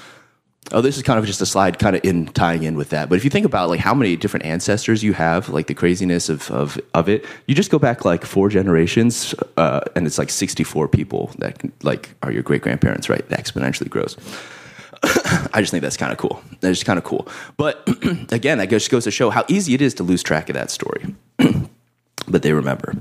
Oh, 0.73 0.81
this 0.81 0.97
is 0.97 1.03
kind 1.03 1.17
of 1.17 1.25
just 1.25 1.41
a 1.41 1.45
slide 1.45 1.79
kind 1.79 1.95
of 1.95 2.03
in 2.03 2.27
tying 2.27 2.63
in 2.63 2.75
with 2.75 2.89
that. 2.89 3.07
But 3.07 3.15
if 3.15 3.23
you 3.23 3.29
think 3.29 3.45
about 3.45 3.69
like 3.69 3.79
how 3.79 3.93
many 3.93 4.17
different 4.17 4.45
ancestors 4.45 5.01
you 5.01 5.13
have, 5.13 5.47
like 5.47 5.67
the 5.67 5.73
craziness 5.73 6.27
of, 6.27 6.51
of, 6.51 6.77
of 6.93 7.07
it, 7.07 7.25
you 7.47 7.55
just 7.55 7.71
go 7.71 7.79
back 7.79 8.03
like 8.03 8.25
four 8.25 8.49
generations 8.49 9.33
uh, 9.55 9.79
and 9.95 10.05
it's 10.05 10.17
like 10.17 10.29
64 10.29 10.89
people 10.89 11.31
that 11.37 11.61
like 11.83 12.15
are 12.21 12.31
your 12.31 12.43
great 12.43 12.61
grandparents, 12.61 13.09
right? 13.09 13.27
That 13.29 13.39
exponentially 13.39 13.89
grows. 13.89 14.17
I 15.53 15.59
just 15.59 15.71
think 15.71 15.81
that's 15.81 15.97
kind 15.97 16.11
of 16.11 16.17
cool. 16.17 16.41
That's 16.61 16.77
just 16.77 16.85
kind 16.85 16.97
of 16.97 17.03
cool. 17.03 17.27
But 17.57 17.87
again, 18.31 18.57
that 18.59 18.69
just 18.69 18.89
goes 18.89 19.03
to 19.03 19.11
show 19.11 19.29
how 19.29 19.43
easy 19.47 19.73
it 19.73 19.81
is 19.81 19.93
to 19.95 20.03
lose 20.03 20.23
track 20.23 20.49
of 20.49 20.53
that 20.55 20.71
story. 20.71 21.15
but 22.27 22.41
they 22.41 22.53
remember. 22.53 22.95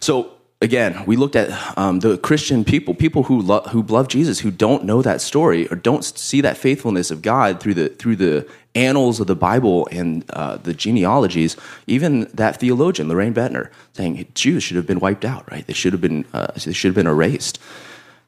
So 0.00 0.32
again, 0.60 1.04
we 1.06 1.16
looked 1.16 1.36
at 1.36 1.50
um, 1.78 2.00
the 2.00 2.18
Christian 2.18 2.64
people, 2.64 2.94
people 2.94 3.24
who 3.24 3.42
who 3.42 3.82
love 3.82 4.08
Jesus, 4.08 4.40
who 4.40 4.50
don't 4.50 4.84
know 4.84 5.02
that 5.02 5.20
story 5.20 5.68
or 5.68 5.76
don't 5.76 6.04
see 6.04 6.40
that 6.40 6.56
faithfulness 6.56 7.10
of 7.10 7.22
God 7.22 7.60
through 7.60 7.74
the 7.74 7.88
through 7.90 8.16
the 8.16 8.48
annals 8.74 9.20
of 9.20 9.26
the 9.26 9.36
Bible 9.36 9.88
and 9.90 10.24
uh, 10.30 10.56
the 10.56 10.74
genealogies. 10.74 11.56
Even 11.86 12.28
that 12.34 12.60
theologian, 12.60 13.08
Lorraine 13.08 13.34
Boettner, 13.34 13.70
saying 13.92 14.26
Jews 14.34 14.62
should 14.62 14.76
have 14.76 14.86
been 14.86 15.00
wiped 15.00 15.24
out. 15.24 15.50
Right? 15.50 15.66
They 15.66 15.74
should 15.74 15.92
have 15.92 16.02
been 16.02 16.24
uh, 16.32 16.48
they 16.52 16.72
should 16.72 16.88
have 16.88 16.94
been 16.94 17.06
erased. 17.06 17.58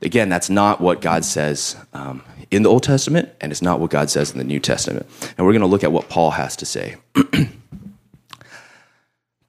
Again, 0.01 0.29
that's 0.29 0.49
not 0.49 0.81
what 0.81 1.01
God 1.01 1.25
says 1.25 1.77
um, 1.93 2.23
in 2.51 2.63
the 2.63 2.71
Old 2.71 2.83
Testament, 2.83 3.31
and 3.41 3.53
it's 3.53 3.63
not 3.63 3.81
what 3.81 3.91
God 3.91 4.11
says 4.11 4.31
in 4.33 4.39
the 4.39 4.45
New 4.45 4.61
Testament. 4.61 5.07
And 5.37 5.47
we're 5.47 5.53
going 5.53 5.61
to 5.61 5.67
look 5.67 5.85
at 5.85 5.93
what 5.93 6.09
Paul 6.09 6.33
has 6.33 6.57
to 6.57 6.67
say. 6.67 6.97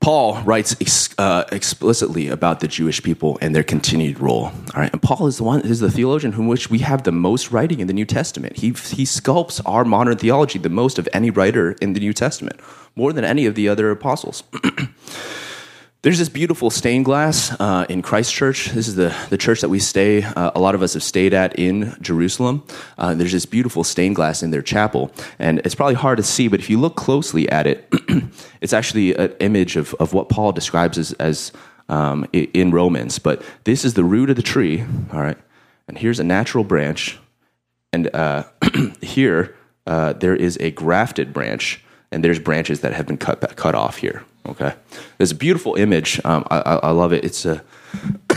Paul 0.01 0.41
writes 0.43 0.75
ex, 0.79 1.13
uh, 1.17 1.43
explicitly 1.51 2.29
about 2.29 2.61
the 2.61 2.67
Jewish 2.67 3.03
people 3.03 3.37
and 3.41 3.53
their 3.53 3.63
continued 3.63 4.19
role. 4.19 4.45
All 4.45 4.81
right, 4.81 4.91
and 4.91 5.01
Paul 5.01 5.27
is 5.27 5.37
the 5.37 5.43
one 5.43 5.61
is 5.61 5.81
the 5.81 5.91
theologian 5.91 6.31
from 6.31 6.47
which 6.47 6.69
we 6.69 6.79
have 6.79 7.03
the 7.03 7.11
most 7.11 7.51
writing 7.51 7.81
in 7.81 7.87
the 7.87 7.93
New 7.93 8.05
Testament. 8.05 8.57
He 8.57 8.67
he 8.67 9.03
sculpts 9.03 9.61
our 9.65 9.83
modern 9.83 10.17
theology 10.17 10.57
the 10.57 10.69
most 10.69 10.99
of 10.99 11.09
any 11.11 11.29
writer 11.29 11.73
in 11.73 11.93
the 11.93 11.99
New 11.99 12.13
Testament, 12.13 12.61
more 12.95 13.11
than 13.11 13.25
any 13.25 13.45
of 13.45 13.55
the 13.55 13.67
other 13.67 13.91
apostles. 13.91 14.43
There's 16.01 16.17
this 16.17 16.29
beautiful 16.29 16.69
stained 16.69 17.03
glass 17.03 17.51
uh, 17.59 17.85
in 17.89 18.01
Christ 18.01 18.33
Church. 18.33 18.67
This 18.67 18.87
is 18.87 18.95
the, 18.95 19.13
the 19.29 19.37
church 19.37 19.59
that 19.59 19.67
we 19.67 19.79
stay, 19.79 20.23
uh, 20.23 20.51
a 20.55 20.59
lot 20.59 20.73
of 20.73 20.81
us 20.81 20.93
have 20.93 21.03
stayed 21.03 21.33
at 21.33 21.59
in 21.59 21.93
Jerusalem. 21.99 22.63
Uh, 22.97 23.13
there's 23.13 23.33
this 23.33 23.45
beautiful 23.45 23.83
stained 23.83 24.15
glass 24.15 24.41
in 24.41 24.51
their 24.51 24.61
chapel. 24.61 25.11
And 25.39 25.59
it's 25.65 25.75
probably 25.75 25.95
hard 25.95 26.15
to 26.15 26.23
see, 26.23 26.47
but 26.47 26.61
if 26.61 26.69
you 26.69 26.79
look 26.79 26.95
closely 26.95 27.49
at 27.49 27.67
it, 27.67 27.93
it's 28.61 28.71
actually 28.71 29.13
an 29.13 29.35
image 29.41 29.75
of, 29.75 29.93
of 29.95 30.13
what 30.13 30.29
Paul 30.29 30.53
describes 30.53 30.97
as, 30.97 31.11
as 31.13 31.51
um, 31.89 32.25
in 32.31 32.71
Romans. 32.71 33.19
But 33.19 33.43
this 33.65 33.83
is 33.83 33.95
the 33.95 34.05
root 34.05 34.29
of 34.29 34.37
the 34.37 34.41
tree, 34.41 34.85
all 35.11 35.19
right? 35.19 35.37
And 35.89 35.97
here's 35.97 36.21
a 36.21 36.23
natural 36.23 36.63
branch. 36.63 37.19
And 37.91 38.09
uh, 38.15 38.45
here, 39.01 39.53
uh, 39.85 40.13
there 40.13 40.35
is 40.37 40.57
a 40.61 40.71
grafted 40.71 41.33
branch, 41.33 41.83
and 42.09 42.23
there's 42.23 42.39
branches 42.39 42.79
that 42.79 42.93
have 42.93 43.05
been 43.05 43.17
cut, 43.17 43.57
cut 43.57 43.75
off 43.75 43.97
here. 43.97 44.23
Okay, 44.49 44.73
it's 45.19 45.31
a 45.31 45.35
beautiful 45.35 45.75
image. 45.75 46.19
Um, 46.25 46.43
I, 46.49 46.59
I, 46.59 46.91
love 46.91 47.13
it. 47.13 47.23
It's 47.23 47.45
a 47.45 47.63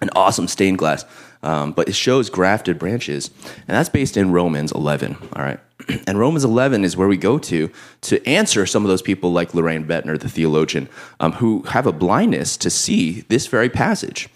an 0.00 0.10
awesome 0.16 0.48
stained 0.48 0.78
glass, 0.78 1.04
um, 1.42 1.72
but 1.72 1.88
it 1.88 1.94
shows 1.94 2.30
grafted 2.30 2.78
branches, 2.78 3.30
and 3.44 3.76
that's 3.76 3.90
based 3.90 4.16
in 4.16 4.32
Romans 4.32 4.72
11. 4.72 5.16
All 5.34 5.42
right, 5.42 5.60
and 6.06 6.18
Romans 6.18 6.44
11 6.44 6.84
is 6.84 6.96
where 6.96 7.08
we 7.08 7.18
go 7.18 7.38
to 7.38 7.70
to 8.02 8.26
answer 8.26 8.64
some 8.64 8.82
of 8.82 8.88
those 8.88 9.02
people 9.02 9.30
like 9.30 9.54
Lorraine 9.54 9.84
Boettner, 9.84 10.18
the 10.18 10.28
theologian, 10.28 10.88
um, 11.20 11.32
who 11.32 11.62
have 11.64 11.86
a 11.86 11.92
blindness 11.92 12.56
to 12.56 12.70
see 12.70 13.22
this 13.28 13.46
very 13.46 13.68
passage. 13.68 14.30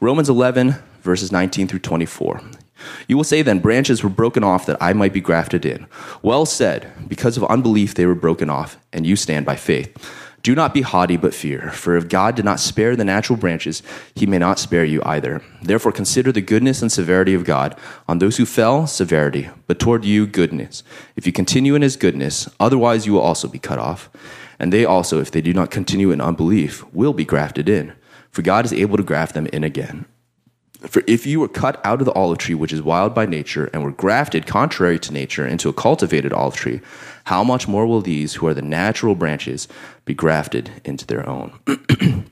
Romans 0.00 0.28
11 0.28 0.76
verses 1.00 1.30
19 1.30 1.68
through 1.68 1.78
24. 1.78 2.40
You 3.08 3.16
will 3.16 3.24
say 3.24 3.42
then, 3.42 3.58
branches 3.58 4.02
were 4.02 4.10
broken 4.10 4.44
off 4.44 4.66
that 4.66 4.76
I 4.80 4.92
might 4.92 5.12
be 5.12 5.20
grafted 5.20 5.64
in. 5.64 5.86
Well 6.22 6.46
said, 6.46 6.92
because 7.08 7.36
of 7.36 7.44
unbelief 7.44 7.94
they 7.94 8.06
were 8.06 8.14
broken 8.14 8.50
off, 8.50 8.78
and 8.92 9.06
you 9.06 9.16
stand 9.16 9.46
by 9.46 9.56
faith. 9.56 9.96
Do 10.44 10.54
not 10.54 10.74
be 10.74 10.82
haughty, 10.82 11.16
but 11.16 11.32
fear, 11.32 11.70
for 11.70 11.96
if 11.96 12.06
God 12.06 12.36
did 12.36 12.44
not 12.44 12.60
spare 12.60 12.94
the 12.94 13.04
natural 13.04 13.38
branches, 13.38 13.82
he 14.14 14.26
may 14.26 14.36
not 14.36 14.58
spare 14.58 14.84
you 14.84 15.00
either. 15.02 15.40
Therefore 15.62 15.90
consider 15.90 16.32
the 16.32 16.42
goodness 16.42 16.82
and 16.82 16.92
severity 16.92 17.32
of 17.32 17.44
God. 17.44 17.74
On 18.06 18.18
those 18.18 18.36
who 18.36 18.44
fell, 18.44 18.86
severity, 18.86 19.48
but 19.66 19.78
toward 19.78 20.04
you, 20.04 20.26
goodness. 20.26 20.82
If 21.16 21.26
you 21.26 21.32
continue 21.32 21.74
in 21.74 21.80
his 21.80 21.96
goodness, 21.96 22.46
otherwise 22.60 23.06
you 23.06 23.14
will 23.14 23.22
also 23.22 23.48
be 23.48 23.58
cut 23.58 23.78
off. 23.78 24.10
And 24.58 24.70
they 24.70 24.84
also, 24.84 25.18
if 25.18 25.30
they 25.30 25.40
do 25.40 25.54
not 25.54 25.70
continue 25.70 26.10
in 26.10 26.20
unbelief, 26.20 26.84
will 26.92 27.14
be 27.14 27.24
grafted 27.24 27.66
in. 27.66 27.94
For 28.30 28.42
God 28.42 28.66
is 28.66 28.72
able 28.74 28.98
to 28.98 29.02
graft 29.02 29.32
them 29.34 29.46
in 29.46 29.64
again. 29.64 30.04
For 30.88 31.02
if 31.06 31.26
you 31.26 31.40
were 31.40 31.48
cut 31.48 31.84
out 31.84 32.00
of 32.00 32.04
the 32.04 32.12
olive 32.12 32.38
tree, 32.38 32.54
which 32.54 32.72
is 32.72 32.82
wild 32.82 33.14
by 33.14 33.26
nature, 33.26 33.70
and 33.72 33.82
were 33.82 33.92
grafted 33.92 34.46
contrary 34.46 34.98
to 35.00 35.12
nature 35.12 35.46
into 35.46 35.68
a 35.68 35.72
cultivated 35.72 36.32
olive 36.32 36.56
tree, 36.56 36.80
how 37.24 37.42
much 37.42 37.66
more 37.66 37.86
will 37.86 38.00
these, 38.00 38.34
who 38.34 38.46
are 38.46 38.54
the 38.54 38.62
natural 38.62 39.14
branches, 39.14 39.66
be 40.04 40.14
grafted 40.14 40.70
into 40.84 41.06
their 41.06 41.28
own? 41.28 41.58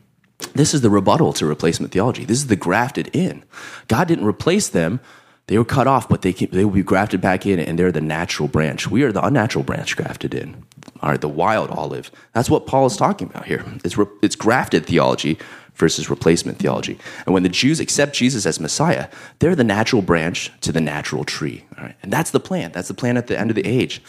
this 0.54 0.74
is 0.74 0.82
the 0.82 0.90
rebuttal 0.90 1.32
to 1.34 1.46
replacement 1.46 1.92
theology. 1.92 2.24
This 2.24 2.38
is 2.38 2.46
the 2.48 2.56
grafted 2.56 3.08
in. 3.14 3.44
God 3.88 4.08
didn't 4.08 4.26
replace 4.26 4.68
them. 4.68 5.00
They 5.46 5.58
were 5.58 5.64
cut 5.64 5.86
off, 5.86 6.08
but 6.08 6.22
they, 6.22 6.32
they 6.32 6.64
will 6.64 6.72
be 6.72 6.82
grafted 6.82 7.20
back 7.20 7.46
in, 7.46 7.58
and 7.58 7.78
they're 7.78 7.92
the 7.92 8.00
natural 8.00 8.48
branch. 8.48 8.88
We 8.88 9.02
are 9.02 9.12
the 9.12 9.24
unnatural 9.24 9.64
branch 9.64 9.96
grafted 9.96 10.34
in. 10.34 10.64
All 11.00 11.10
right, 11.10 11.20
the 11.20 11.28
wild 11.28 11.70
olive. 11.70 12.12
That's 12.32 12.48
what 12.48 12.66
Paul 12.66 12.86
is 12.86 12.96
talking 12.96 13.28
about 13.28 13.46
here. 13.46 13.64
It's, 13.84 13.98
re, 13.98 14.06
it's 14.22 14.36
grafted 14.36 14.86
theology 14.86 15.38
versus 15.74 16.11
replacement 16.11 16.58
theology. 16.58 16.98
And 17.26 17.35
when 17.35 17.42
the 17.42 17.48
Jews 17.48 17.80
accept 17.80 18.14
Jesus 18.14 18.46
as 18.46 18.61
Messiah, 18.61 19.08
they're 19.38 19.56
the 19.56 19.64
natural 19.64 20.02
branch 20.02 20.50
to 20.61 20.72
the 20.72 20.80
natural 20.80 21.24
tree. 21.24 21.64
And 22.02 22.12
that's 22.12 22.30
the 22.30 22.40
plan. 22.40 22.72
That's 22.72 22.88
the 22.88 22.94
plan 22.94 23.16
at 23.16 23.26
the 23.26 23.38
end 23.38 23.50
of 23.50 23.56
the 23.56 23.66
age. 23.66 24.02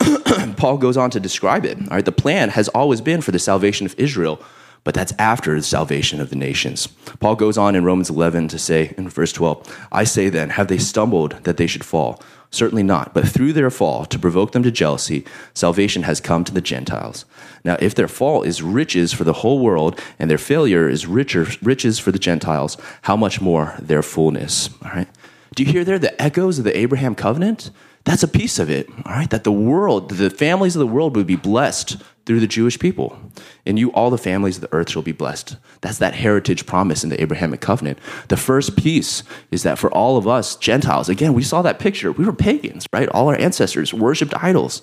Paul 0.56 0.78
goes 0.78 0.96
on 0.96 1.10
to 1.10 1.20
describe 1.20 1.64
it. 1.64 1.78
All 1.78 1.96
right, 1.96 2.04
the 2.04 2.12
plan 2.12 2.48
has 2.50 2.68
always 2.68 3.00
been 3.00 3.20
for 3.20 3.32
the 3.32 3.38
salvation 3.38 3.86
of 3.86 3.94
Israel, 3.98 4.42
but 4.84 4.94
that's 4.94 5.14
after 5.18 5.56
the 5.56 5.62
salvation 5.62 6.20
of 6.20 6.30
the 6.30 6.36
nations. 6.36 6.86
Paul 7.18 7.36
goes 7.36 7.58
on 7.58 7.74
in 7.74 7.84
Romans 7.84 8.10
11 8.10 8.48
to 8.48 8.58
say 8.58 8.94
in 8.96 9.08
verse 9.08 9.32
12, 9.32 9.86
I 9.90 10.04
say 10.04 10.28
then, 10.28 10.50
have 10.50 10.68
they 10.68 10.78
stumbled 10.78 11.32
that 11.44 11.56
they 11.56 11.66
should 11.66 11.84
fall? 11.84 12.22
Certainly 12.50 12.84
not. 12.84 13.12
But 13.12 13.26
through 13.26 13.52
their 13.52 13.70
fall, 13.70 14.04
to 14.04 14.18
provoke 14.18 14.52
them 14.52 14.62
to 14.62 14.70
jealousy, 14.70 15.24
salvation 15.54 16.04
has 16.04 16.20
come 16.20 16.44
to 16.44 16.54
the 16.54 16.60
Gentiles. 16.60 17.24
Now, 17.64 17.76
if 17.80 17.96
their 17.96 18.06
fall 18.06 18.44
is 18.44 18.62
riches 18.62 19.12
for 19.12 19.24
the 19.24 19.32
whole 19.32 19.58
world, 19.58 20.00
and 20.20 20.30
their 20.30 20.38
failure 20.38 20.88
is 20.88 21.04
richer, 21.04 21.48
riches 21.62 21.98
for 21.98 22.12
the 22.12 22.18
Gentiles, 22.18 22.76
how 23.02 23.16
much 23.16 23.40
more 23.40 23.74
their 23.80 24.02
fullness? 24.02 24.70
All 24.84 24.92
right. 24.92 25.08
Do 25.56 25.64
you 25.64 25.72
hear 25.72 25.84
there 25.84 25.98
the 25.98 26.20
echoes 26.22 26.58
of 26.58 26.64
the 26.64 26.76
Abraham 26.76 27.16
covenant? 27.16 27.70
That's 28.04 28.22
a 28.22 28.28
piece 28.28 28.58
of 28.58 28.70
it, 28.70 28.88
all 29.04 29.12
right? 29.12 29.30
That 29.30 29.44
the 29.44 29.52
world, 29.52 30.10
the 30.10 30.30
families 30.30 30.76
of 30.76 30.80
the 30.80 30.86
world 30.86 31.16
would 31.16 31.26
be 31.26 31.36
blessed 31.36 31.96
through 32.26 32.40
the 32.40 32.46
Jewish 32.46 32.78
people. 32.78 33.18
And 33.66 33.78
you, 33.78 33.92
all 33.92 34.10
the 34.10 34.18
families 34.18 34.56
of 34.56 34.62
the 34.62 34.72
earth 34.72 34.90
shall 34.90 35.02
be 35.02 35.12
blessed. 35.12 35.56
That's 35.80 35.98
that 35.98 36.14
heritage 36.14 36.66
promise 36.66 37.04
in 37.04 37.10
the 37.10 37.20
Abrahamic 37.20 37.60
covenant. 37.60 37.98
The 38.28 38.36
first 38.36 38.76
piece 38.76 39.22
is 39.50 39.62
that 39.62 39.78
for 39.78 39.90
all 39.90 40.16
of 40.16 40.26
us, 40.26 40.56
Gentiles, 40.56 41.08
again, 41.08 41.34
we 41.34 41.42
saw 41.42 41.62
that 41.62 41.78
picture. 41.78 42.12
We 42.12 42.24
were 42.24 42.32
pagans, 42.32 42.86
right? 42.92 43.08
All 43.08 43.28
our 43.28 43.36
ancestors 43.36 43.92
worshiped 43.92 44.34
idols. 44.42 44.82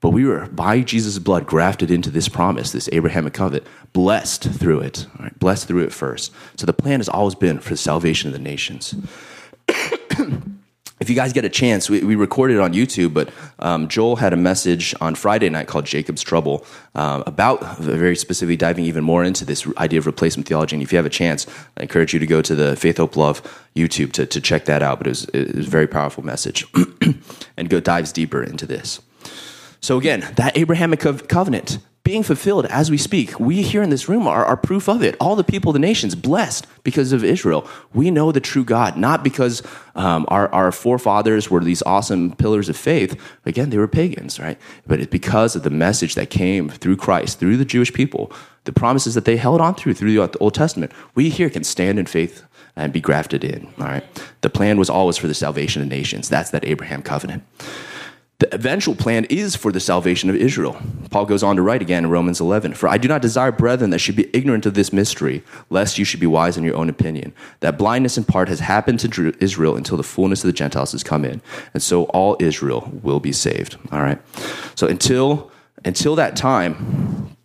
But 0.00 0.10
we 0.10 0.26
were, 0.26 0.46
by 0.48 0.82
Jesus' 0.82 1.18
blood, 1.18 1.46
grafted 1.46 1.90
into 1.90 2.10
this 2.10 2.28
promise, 2.28 2.72
this 2.72 2.90
Abrahamic 2.92 3.32
covenant, 3.32 3.66
blessed 3.94 4.42
through 4.42 4.80
it, 4.80 5.06
right? 5.18 5.38
blessed 5.38 5.66
through 5.66 5.84
it 5.84 5.94
first. 5.94 6.30
So 6.56 6.66
the 6.66 6.74
plan 6.74 7.00
has 7.00 7.08
always 7.08 7.34
been 7.34 7.58
for 7.58 7.70
the 7.70 7.78
salvation 7.78 8.28
of 8.28 8.34
the 8.34 8.38
nations. 8.38 8.94
if 11.00 11.10
you 11.10 11.16
guys 11.16 11.32
get 11.32 11.44
a 11.44 11.48
chance, 11.48 11.90
we, 11.90 12.02
we 12.04 12.14
recorded 12.14 12.60
on 12.60 12.72
YouTube, 12.72 13.14
but 13.14 13.30
um, 13.58 13.88
Joel 13.88 14.16
had 14.16 14.32
a 14.32 14.36
message 14.36 14.94
on 15.00 15.14
Friday 15.14 15.48
night 15.50 15.66
called 15.66 15.86
Jacob's 15.86 16.22
Trouble 16.22 16.64
uh, 16.94 17.22
about 17.26 17.78
very 17.78 18.14
specifically 18.14 18.56
diving 18.56 18.84
even 18.84 19.02
more 19.02 19.24
into 19.24 19.44
this 19.44 19.66
idea 19.76 19.98
of 19.98 20.06
replacement 20.06 20.46
theology. 20.46 20.76
And 20.76 20.82
if 20.82 20.92
you 20.92 20.96
have 20.96 21.06
a 21.06 21.10
chance, 21.10 21.46
I 21.76 21.82
encourage 21.82 22.14
you 22.14 22.20
to 22.20 22.26
go 22.26 22.42
to 22.42 22.54
the 22.54 22.76
Faith, 22.76 22.98
Hope, 22.98 23.16
Love 23.16 23.42
YouTube 23.74 24.12
to, 24.12 24.26
to 24.26 24.40
check 24.40 24.66
that 24.66 24.82
out. 24.82 24.98
But 24.98 25.08
it 25.08 25.10
was, 25.10 25.24
it 25.30 25.56
was 25.56 25.66
a 25.66 25.70
very 25.70 25.88
powerful 25.88 26.24
message 26.24 26.64
and 27.56 27.68
go 27.68 27.80
dives 27.80 28.12
deeper 28.12 28.42
into 28.42 28.66
this. 28.66 29.00
So 29.80 29.98
again, 29.98 30.32
that 30.36 30.56
Abrahamic 30.56 31.00
covenant 31.00 31.78
being 32.04 32.22
fulfilled 32.22 32.66
as 32.66 32.90
we 32.90 32.98
speak. 32.98 33.40
We 33.40 33.62
here 33.62 33.82
in 33.82 33.88
this 33.88 34.10
room 34.10 34.28
are, 34.28 34.44
are 34.44 34.58
proof 34.58 34.88
of 34.88 35.02
it. 35.02 35.16
All 35.18 35.36
the 35.36 35.42
people 35.42 35.70
of 35.70 35.72
the 35.72 35.78
nations 35.78 36.14
blessed 36.14 36.66
because 36.82 37.12
of 37.12 37.24
Israel. 37.24 37.66
We 37.94 38.10
know 38.10 38.30
the 38.30 38.40
true 38.40 38.64
God, 38.64 38.98
not 38.98 39.24
because 39.24 39.62
um, 39.94 40.26
our, 40.28 40.52
our 40.52 40.70
forefathers 40.70 41.50
were 41.50 41.64
these 41.64 41.82
awesome 41.82 42.36
pillars 42.36 42.68
of 42.68 42.76
faith. 42.76 43.18
Again, 43.46 43.70
they 43.70 43.78
were 43.78 43.88
pagans, 43.88 44.38
right? 44.38 44.58
But 44.86 45.00
it's 45.00 45.10
because 45.10 45.56
of 45.56 45.62
the 45.62 45.70
message 45.70 46.14
that 46.14 46.28
came 46.28 46.68
through 46.68 46.98
Christ, 46.98 47.40
through 47.40 47.56
the 47.56 47.64
Jewish 47.64 47.92
people, 47.92 48.30
the 48.64 48.72
promises 48.72 49.14
that 49.14 49.24
they 49.24 49.38
held 49.38 49.62
on 49.62 49.74
through 49.74 49.94
through 49.94 50.12
the 50.12 50.38
Old 50.38 50.54
Testament. 50.54 50.92
We 51.14 51.30
here 51.30 51.48
can 51.48 51.64
stand 51.64 51.98
in 51.98 52.04
faith 52.04 52.44
and 52.76 52.92
be 52.92 53.00
grafted 53.00 53.44
in, 53.44 53.72
all 53.78 53.86
right? 53.86 54.04
The 54.42 54.50
plan 54.50 54.78
was 54.78 54.90
always 54.90 55.16
for 55.16 55.26
the 55.26 55.34
salvation 55.34 55.80
of 55.80 55.88
nations. 55.88 56.28
That's 56.28 56.50
that 56.50 56.66
Abraham 56.66 57.00
covenant. 57.00 57.44
The 58.40 58.52
eventual 58.52 58.96
plan 58.96 59.26
is 59.26 59.54
for 59.54 59.70
the 59.70 59.78
salvation 59.78 60.28
of 60.28 60.34
Israel. 60.34 60.76
Paul 61.10 61.24
goes 61.24 61.44
on 61.44 61.54
to 61.54 61.62
write 61.62 61.82
again 61.82 62.04
in 62.04 62.10
Romans 62.10 62.40
11 62.40 62.74
For 62.74 62.88
I 62.88 62.98
do 62.98 63.06
not 63.06 63.22
desire, 63.22 63.52
brethren, 63.52 63.90
that 63.90 64.00
should 64.00 64.16
be 64.16 64.28
ignorant 64.36 64.66
of 64.66 64.74
this 64.74 64.92
mystery, 64.92 65.44
lest 65.70 65.98
you 65.98 66.04
should 66.04 66.18
be 66.18 66.26
wise 66.26 66.56
in 66.56 66.64
your 66.64 66.76
own 66.76 66.88
opinion. 66.88 67.32
That 67.60 67.78
blindness 67.78 68.18
in 68.18 68.24
part 68.24 68.48
has 68.48 68.58
happened 68.58 68.98
to 69.00 69.34
Israel 69.38 69.76
until 69.76 69.96
the 69.96 70.02
fullness 70.02 70.42
of 70.42 70.48
the 70.48 70.52
Gentiles 70.52 70.92
has 70.92 71.04
come 71.04 71.24
in. 71.24 71.40
And 71.74 71.82
so 71.82 72.04
all 72.06 72.36
Israel 72.40 72.90
will 73.02 73.20
be 73.20 73.32
saved. 73.32 73.76
All 73.92 74.02
right. 74.02 74.20
So 74.74 74.88
until, 74.88 75.52
until 75.84 76.16
that 76.16 76.34
time, 76.34 77.36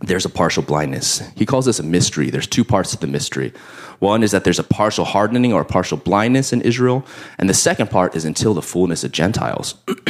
there's 0.00 0.26
a 0.26 0.30
partial 0.30 0.62
blindness. 0.62 1.22
He 1.36 1.46
calls 1.46 1.64
this 1.64 1.80
a 1.80 1.82
mystery. 1.82 2.30
There's 2.30 2.46
two 2.46 2.64
parts 2.64 2.90
to 2.90 2.98
the 2.98 3.06
mystery. 3.06 3.52
One 3.98 4.22
is 4.22 4.30
that 4.30 4.44
there's 4.44 4.58
a 4.58 4.64
partial 4.64 5.04
hardening 5.04 5.52
or 5.52 5.62
a 5.62 5.64
partial 5.64 5.96
blindness 5.96 6.52
in 6.52 6.60
Israel, 6.62 7.04
and 7.38 7.48
the 7.48 7.54
second 7.54 7.90
part 7.90 8.14
is 8.14 8.24
until 8.24 8.54
the 8.54 8.62
fullness 8.62 9.04
of 9.04 9.12
Gentiles. 9.12 9.74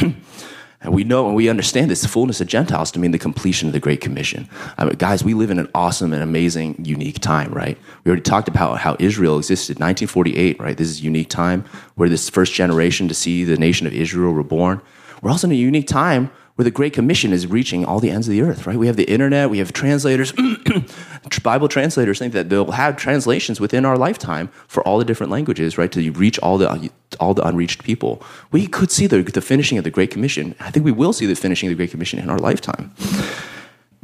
and 0.81 0.93
we 0.93 1.03
know 1.03 1.27
and 1.27 1.35
we 1.35 1.49
understand 1.49 1.89
this 1.89 2.05
fullness 2.05 2.39
of 2.39 2.47
Gentiles 2.47 2.91
to 2.91 2.99
mean 2.99 3.11
the 3.11 3.19
completion 3.19 3.67
of 3.67 3.73
the 3.73 3.79
Great 3.79 3.99
Commission. 3.99 4.47
I 4.77 4.85
mean, 4.85 4.95
guys, 4.95 5.23
we 5.23 5.33
live 5.33 5.51
in 5.51 5.59
an 5.59 5.69
awesome 5.73 6.13
and 6.13 6.23
amazing, 6.23 6.83
unique 6.85 7.19
time, 7.19 7.51
right? 7.51 7.77
We 8.03 8.09
already 8.09 8.21
talked 8.21 8.47
about 8.47 8.79
how 8.79 8.95
Israel 8.99 9.37
existed 9.37 9.75
1948, 9.75 10.59
right? 10.59 10.77
This 10.77 10.89
is 10.89 10.99
a 10.99 11.03
unique 11.03 11.29
time 11.29 11.65
where 11.95 12.09
this 12.09 12.29
first 12.29 12.53
generation 12.53 13.07
to 13.07 13.13
see 13.13 13.43
the 13.43 13.57
nation 13.57 13.87
of 13.87 13.93
Israel 13.93 14.33
reborn. 14.33 14.81
We're 15.21 15.31
also 15.31 15.47
in 15.47 15.51
a 15.51 15.55
unique 15.55 15.87
time 15.87 16.31
where 16.55 16.65
the 16.65 16.71
Great 16.71 16.91
Commission 16.91 17.31
is 17.31 17.47
reaching 17.47 17.85
all 17.85 18.01
the 18.01 18.09
ends 18.09 18.27
of 18.27 18.31
the 18.31 18.41
earth, 18.41 18.67
right? 18.67 18.77
We 18.77 18.87
have 18.87 18.97
the 18.97 19.09
internet, 19.09 19.49
we 19.49 19.59
have 19.59 19.71
translators, 19.71 20.33
Bible 21.43 21.67
translators 21.67 22.19
think 22.19 22.33
that 22.33 22.49
they'll 22.49 22.71
have 22.71 22.97
translations 22.97 23.59
within 23.59 23.85
our 23.85 23.97
lifetime 23.97 24.49
for 24.67 24.81
all 24.87 24.97
the 24.97 25.05
different 25.05 25.31
languages, 25.31 25.77
right? 25.77 25.91
To 25.91 26.11
reach 26.11 26.39
all 26.39 26.57
the 26.57 26.91
all 27.19 27.33
the 27.33 27.45
unreached 27.45 27.83
people. 27.83 28.21
We 28.51 28.67
could 28.67 28.91
see 28.91 29.07
the, 29.07 29.21
the 29.23 29.41
finishing 29.41 29.77
of 29.77 29.83
the 29.83 29.91
Great 29.91 30.11
Commission. 30.11 30.55
I 30.59 30.71
think 30.71 30.85
we 30.85 30.91
will 30.91 31.13
see 31.13 31.25
the 31.25 31.35
finishing 31.35 31.67
of 31.67 31.71
the 31.71 31.75
Great 31.75 31.91
Commission 31.91 32.19
in 32.19 32.29
our 32.29 32.37
lifetime. 32.37 32.93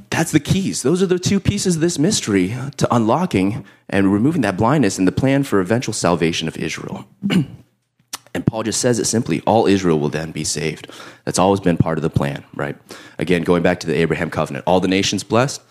That's 0.09 0.31
the 0.31 0.39
keys. 0.39 0.81
Those 0.81 1.01
are 1.01 1.07
the 1.07 1.19
two 1.19 1.39
pieces 1.39 1.75
of 1.75 1.81
this 1.81 1.99
mystery 1.99 2.55
to 2.77 2.95
unlocking 2.95 3.65
and 3.89 4.11
removing 4.11 4.41
that 4.41 4.57
blindness 4.57 4.97
and 4.97 5.07
the 5.07 5.11
plan 5.11 5.43
for 5.43 5.59
eventual 5.59 5.93
salvation 5.93 6.47
of 6.47 6.57
Israel. 6.57 7.07
And 8.35 8.45
Paul 8.45 8.63
just 8.63 8.81
says 8.81 8.99
it 8.99 9.05
simply 9.05 9.41
all 9.47 9.65
Israel 9.65 9.97
will 9.97 10.09
then 10.09 10.33
be 10.33 10.43
saved. 10.43 10.91
That's 11.23 11.39
always 11.39 11.61
been 11.61 11.77
part 11.77 11.97
of 11.97 12.01
the 12.01 12.09
plan, 12.09 12.43
right? 12.53 12.75
Again, 13.17 13.43
going 13.43 13.63
back 13.63 13.79
to 13.79 13.87
the 13.87 13.95
Abraham 13.95 14.29
covenant, 14.29 14.65
all 14.67 14.81
the 14.81 14.89
nations 14.89 15.23
blessed, 15.23 15.61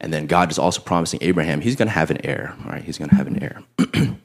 and 0.00 0.12
then 0.12 0.26
God 0.26 0.50
is 0.50 0.58
also 0.58 0.80
promising 0.80 1.20
Abraham 1.22 1.60
he's 1.60 1.76
going 1.76 1.88
to 1.88 1.94
have 1.94 2.10
an 2.10 2.24
heir, 2.24 2.54
All 2.64 2.72
right, 2.72 2.82
He's 2.82 2.98
going 2.98 3.10
to 3.10 3.16
have 3.16 3.26
an 3.26 3.42
heir. 3.42 3.62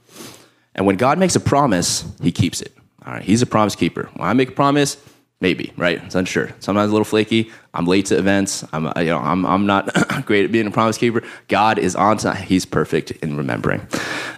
and 0.75 0.85
when 0.85 0.97
God 0.97 1.19
makes 1.19 1.35
a 1.35 1.39
promise, 1.39 2.05
he 2.21 2.31
keeps 2.31 2.61
it. 2.61 2.73
All 3.05 3.13
right, 3.13 3.23
he's 3.23 3.41
a 3.41 3.45
promise 3.45 3.75
keeper. 3.75 4.09
When 4.15 4.27
I 4.27 4.33
make 4.33 4.49
a 4.49 4.53
promise, 4.53 4.97
maybe, 5.39 5.71
right? 5.77 6.03
It's 6.03 6.15
unsure. 6.15 6.49
Sometimes 6.59 6.89
a 6.89 6.93
little 6.93 7.05
flaky. 7.05 7.51
I'm 7.73 7.85
late 7.85 8.07
to 8.07 8.17
events. 8.17 8.65
I'm, 8.73 8.85
you 8.97 9.05
know, 9.05 9.19
I'm, 9.19 9.45
I'm 9.45 9.65
not 9.65 9.93
great 10.25 10.45
at 10.45 10.51
being 10.51 10.67
a 10.67 10.71
promise 10.71 10.97
keeper. 10.97 11.23
God 11.47 11.77
is 11.79 11.95
on 11.95 12.17
time. 12.17 12.41
He's 12.43 12.65
perfect 12.65 13.11
in 13.11 13.37
remembering. 13.37 13.87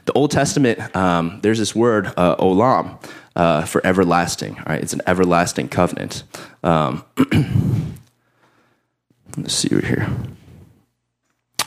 The 0.06 0.14
Old 0.14 0.32
Testament, 0.32 0.96
um, 0.96 1.40
there's 1.42 1.60
this 1.60 1.74
word, 1.74 2.08
uh, 2.18 2.36
olam 2.36 3.02
uh, 3.36 3.66
for 3.66 3.86
everlasting. 3.86 4.62
Right? 4.68 4.82
It's 4.82 4.94
an 4.94 5.02
everlasting 5.08 5.70
covenant. 5.70 6.24
Um, 6.64 7.04
let's 9.38 9.54
see 9.54 9.74
right 9.74 9.86
here. 9.86 10.10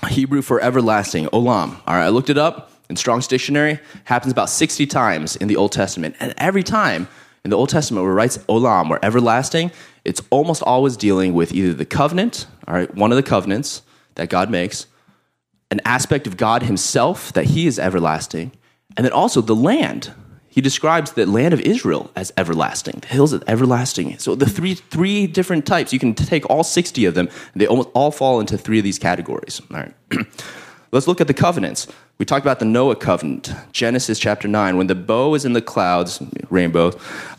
Hebrew 0.09 0.43
for 0.43 0.61
everlasting, 0.61 1.27
olam. 1.27 1.81
All 1.87 1.95
right, 1.95 2.07
I 2.07 2.09
looked 2.09 2.31
it 2.31 2.39
up 2.39 2.71
in 2.91 2.97
Strong's 2.97 3.27
Dictionary. 3.27 3.79
Happens 4.05 4.33
about 4.33 4.51
60 4.51 4.87
times 4.87 5.37
in 5.37 5.49
the 5.49 5.57
Old 5.57 5.73
Testament. 5.73 6.17
And 6.21 6.35
every 6.39 6.63
time 6.63 7.09
in 7.45 7.51
the 7.51 7.57
Old 7.57 7.69
Testament 7.69 8.05
where 8.05 8.13
it 8.13 8.17
writes 8.17 8.39
olam 8.49 8.91
or 8.91 8.99
everlasting, 9.03 9.71
it's 10.05 10.21
almost 10.31 10.63
always 10.63 10.97
dealing 10.97 11.35
with 11.35 11.53
either 11.53 11.73
the 11.73 11.85
covenant, 11.85 12.47
all 12.67 12.75
right, 12.75 12.93
one 12.95 13.13
of 13.13 13.17
the 13.17 13.23
covenants 13.23 13.83
that 14.17 14.29
God 14.29 14.51
makes, 14.51 14.87
an 15.71 15.81
aspect 15.85 16.27
of 16.27 16.37
God 16.37 16.63
himself 16.63 17.33
that 17.33 17.47
he 17.47 17.67
is 17.67 17.79
everlasting, 17.79 18.53
and 18.97 19.05
then 19.05 19.13
also 19.13 19.41
the 19.41 19.57
land 19.57 20.13
he 20.53 20.61
describes 20.61 21.13
the 21.13 21.25
land 21.25 21.55
of 21.55 21.61
Israel 21.63 22.11
as 22.15 22.31
everlasting, 22.37 22.99
the 23.01 23.07
hills 23.07 23.33
as 23.33 23.43
everlasting. 23.47 24.19
So 24.19 24.35
the 24.35 24.45
three 24.45 24.75
three 24.75 25.27
different 25.27 25.65
types, 25.65 25.95
you 25.95 25.99
can 25.99 26.15
take 26.15 26.45
all 26.51 26.63
60 26.63 27.07
of 27.07 27.15
them, 27.15 27.31
they 27.57 27.67
almost 27.67 27.89
all 27.95 28.11
fall 28.11 28.39
into 28.39 28.59
three 28.59 28.77
of 28.77 28.85
these 28.85 28.99
categories. 28.99 29.63
All 29.71 29.79
right. 29.79 29.95
Let's 30.93 31.09
look 31.09 31.23
at 31.23 31.27
the 31.27 31.33
covenants. 31.33 31.87
We 32.19 32.27
talked 32.27 32.45
about 32.45 32.59
the 32.59 32.67
Noah 32.67 32.97
covenant, 32.97 33.51
Genesis 33.73 34.19
chapter 34.19 34.47
9. 34.47 34.77
When 34.77 34.89
the 34.89 34.95
bow 34.95 35.35
is 35.35 35.47
in 35.47 35.55
the 35.55 35.63
clouds, 35.63 36.23
rainbow, 36.51 36.93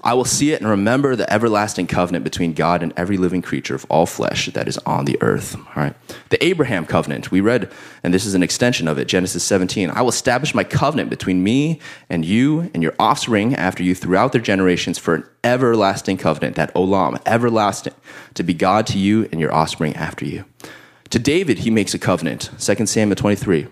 I 0.03 0.15
will 0.15 0.25
see 0.25 0.53
it 0.53 0.59
and 0.59 0.67
remember 0.67 1.15
the 1.15 1.31
everlasting 1.31 1.85
covenant 1.85 2.23
between 2.23 2.53
God 2.53 2.81
and 2.81 2.91
every 2.97 3.15
living 3.15 3.43
creature 3.43 3.75
of 3.75 3.85
all 3.89 4.07
flesh 4.07 4.47
that 4.47 4.67
is 4.67 4.79
on 4.79 5.05
the 5.05 5.21
earth. 5.21 5.55
All 5.55 5.71
right. 5.75 5.95
The 6.29 6.43
Abraham 6.43 6.87
covenant, 6.87 7.29
we 7.29 7.41
read, 7.41 7.71
and 8.01 8.11
this 8.11 8.25
is 8.25 8.33
an 8.33 8.41
extension 8.41 8.87
of 8.87 8.97
it, 8.97 9.07
Genesis 9.07 9.43
17. 9.43 9.91
I 9.91 10.01
will 10.01 10.09
establish 10.09 10.55
my 10.55 10.63
covenant 10.63 11.11
between 11.11 11.43
me 11.43 11.79
and 12.09 12.25
you 12.25 12.71
and 12.73 12.81
your 12.81 12.95
offspring 12.97 13.53
after 13.53 13.83
you 13.83 13.93
throughout 13.93 14.31
their 14.31 14.41
generations 14.41 14.97
for 14.97 15.13
an 15.13 15.25
everlasting 15.43 16.17
covenant, 16.17 16.55
that 16.55 16.73
olam, 16.73 17.21
everlasting, 17.27 17.93
to 18.33 18.41
be 18.41 18.55
God 18.55 18.87
to 18.87 18.97
you 18.97 19.29
and 19.31 19.39
your 19.39 19.53
offspring 19.53 19.95
after 19.95 20.25
you. 20.25 20.43
To 21.13 21.19
David, 21.19 21.59
he 21.59 21.69
makes 21.69 21.93
a 21.93 21.99
covenant. 21.99 22.49
2 22.57 22.87
Samuel 22.87 23.15
23. 23.15 23.67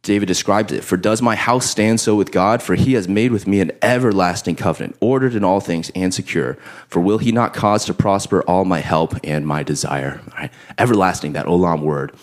David 0.00 0.24
describes 0.24 0.72
it 0.72 0.82
For 0.82 0.96
does 0.96 1.20
my 1.20 1.36
house 1.36 1.68
stand 1.68 2.00
so 2.00 2.16
with 2.16 2.32
God? 2.32 2.62
For 2.62 2.76
he 2.76 2.94
has 2.94 3.06
made 3.06 3.30
with 3.30 3.46
me 3.46 3.60
an 3.60 3.72
everlasting 3.82 4.56
covenant, 4.56 4.96
ordered 5.02 5.34
in 5.34 5.44
all 5.44 5.60
things 5.60 5.90
and 5.94 6.14
secure. 6.14 6.56
For 6.88 6.98
will 6.98 7.18
he 7.18 7.30
not 7.30 7.52
cause 7.52 7.84
to 7.84 7.92
prosper 7.92 8.40
all 8.44 8.64
my 8.64 8.80
help 8.80 9.16
and 9.22 9.46
my 9.46 9.62
desire? 9.62 10.22
Everlasting, 10.78 11.34
that 11.34 11.44
olam 11.44 11.82
word. 11.82 12.16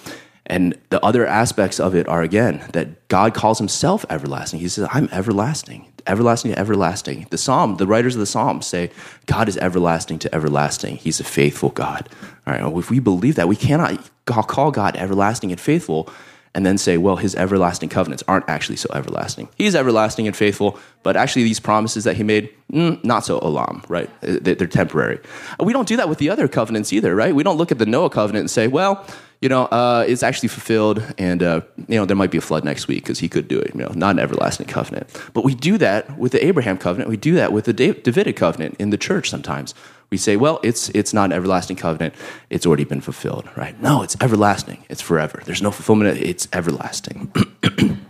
And 0.47 0.75
the 0.89 1.03
other 1.05 1.27
aspects 1.27 1.79
of 1.79 1.93
it 1.93 2.07
are 2.07 2.23
again 2.23 2.67
that 2.73 3.07
God 3.09 3.35
calls 3.35 3.59
himself 3.59 4.03
everlasting. 4.09 4.61
He 4.61 4.67
says, 4.67 4.87
I'm 4.91 5.09
everlasting, 5.11 5.93
everlasting 6.07 6.53
to 6.53 6.57
everlasting. 6.57 7.27
The 7.29 7.37
psalm, 7.37 7.75
the 7.75 7.85
writers 7.85 8.15
of 8.15 8.19
the 8.19 8.25
psalm 8.25 8.63
say, 8.63 8.89
God 9.27 9.47
is 9.47 9.57
everlasting 9.57 10.17
to 10.19 10.33
everlasting. 10.33 10.95
He's 10.95 11.19
a 11.19 11.23
faithful 11.23 11.69
God. 11.69 12.09
All 12.47 12.53
right, 12.53 12.63
well, 12.63 12.79
if 12.79 12.89
we 12.89 12.99
believe 12.99 13.35
that, 13.35 13.49
we 13.49 13.57
cannot 13.57 14.09
call 14.25 14.71
God 14.71 14.95
everlasting 14.95 15.51
and 15.51 15.59
faithful 15.59 16.09
and 16.55 16.65
then 16.65 16.77
say, 16.77 16.97
well, 16.97 17.17
his 17.17 17.35
everlasting 17.35 17.89
covenants 17.89 18.23
aren't 18.27 18.47
actually 18.49 18.77
so 18.77 18.89
everlasting. 18.93 19.49
He's 19.57 19.75
everlasting 19.75 20.27
and 20.27 20.35
faithful, 20.35 20.79
but 21.03 21.17
actually 21.17 21.43
these 21.43 21.59
promises 21.59 22.05
that 22.05 22.15
he 22.15 22.23
made, 22.23 22.49
mm, 22.71 23.03
not 23.03 23.25
so 23.25 23.39
olam, 23.41 23.87
right? 23.89 24.09
They're 24.21 24.55
temporary. 24.55 25.19
We 25.59 25.73
don't 25.73 25.87
do 25.87 25.97
that 25.97 26.07
with 26.07 26.19
the 26.19 26.29
other 26.29 26.47
covenants 26.47 26.93
either, 26.93 27.13
right? 27.13 27.35
We 27.35 27.43
don't 27.43 27.57
look 27.57 27.71
at 27.71 27.79
the 27.79 27.85
Noah 27.85 28.09
covenant 28.09 28.43
and 28.43 28.49
say, 28.49 28.67
well, 28.67 29.05
you 29.41 29.49
know, 29.49 29.65
uh, 29.65 30.05
it's 30.07 30.23
actually 30.23 30.49
fulfilled, 30.49 31.03
and 31.19 31.43
uh, 31.43 31.61
you 31.87 31.95
know 31.95 32.05
there 32.05 32.17
might 32.17 32.31
be 32.31 32.39
a 32.39 32.41
flood 32.41 32.63
next 32.63 32.87
week 32.87 33.03
because 33.03 33.19
he 33.19 33.29
could 33.29 33.47
do 33.47 33.59
it. 33.59 33.75
You 33.75 33.81
know, 33.81 33.91
not 33.93 34.15
an 34.15 34.19
everlasting 34.19 34.65
covenant, 34.65 35.07
but 35.33 35.43
we 35.43 35.53
do 35.53 35.77
that 35.77 36.17
with 36.17 36.31
the 36.31 36.43
Abraham 36.43 36.77
covenant. 36.77 37.07
We 37.07 37.17
do 37.17 37.35
that 37.35 37.53
with 37.53 37.65
the 37.65 37.73
Davidic 37.73 38.35
covenant 38.35 38.77
in 38.79 38.89
the 38.89 38.97
church. 38.97 39.29
Sometimes 39.29 39.75
we 40.09 40.17
say, 40.17 40.37
well, 40.37 40.59
it's 40.63 40.89
it's 40.89 41.13
not 41.13 41.25
an 41.25 41.33
everlasting 41.33 41.75
covenant; 41.77 42.13
it's 42.49 42.65
already 42.65 42.85
been 42.85 43.01
fulfilled, 43.01 43.49
right? 43.55 43.79
No, 43.81 44.03
it's 44.03 44.15
everlasting. 44.21 44.85
It's 44.89 45.01
forever. 45.01 45.41
There's 45.45 45.61
no 45.61 45.71
fulfillment. 45.71 46.17
It's 46.19 46.47
everlasting. 46.53 47.31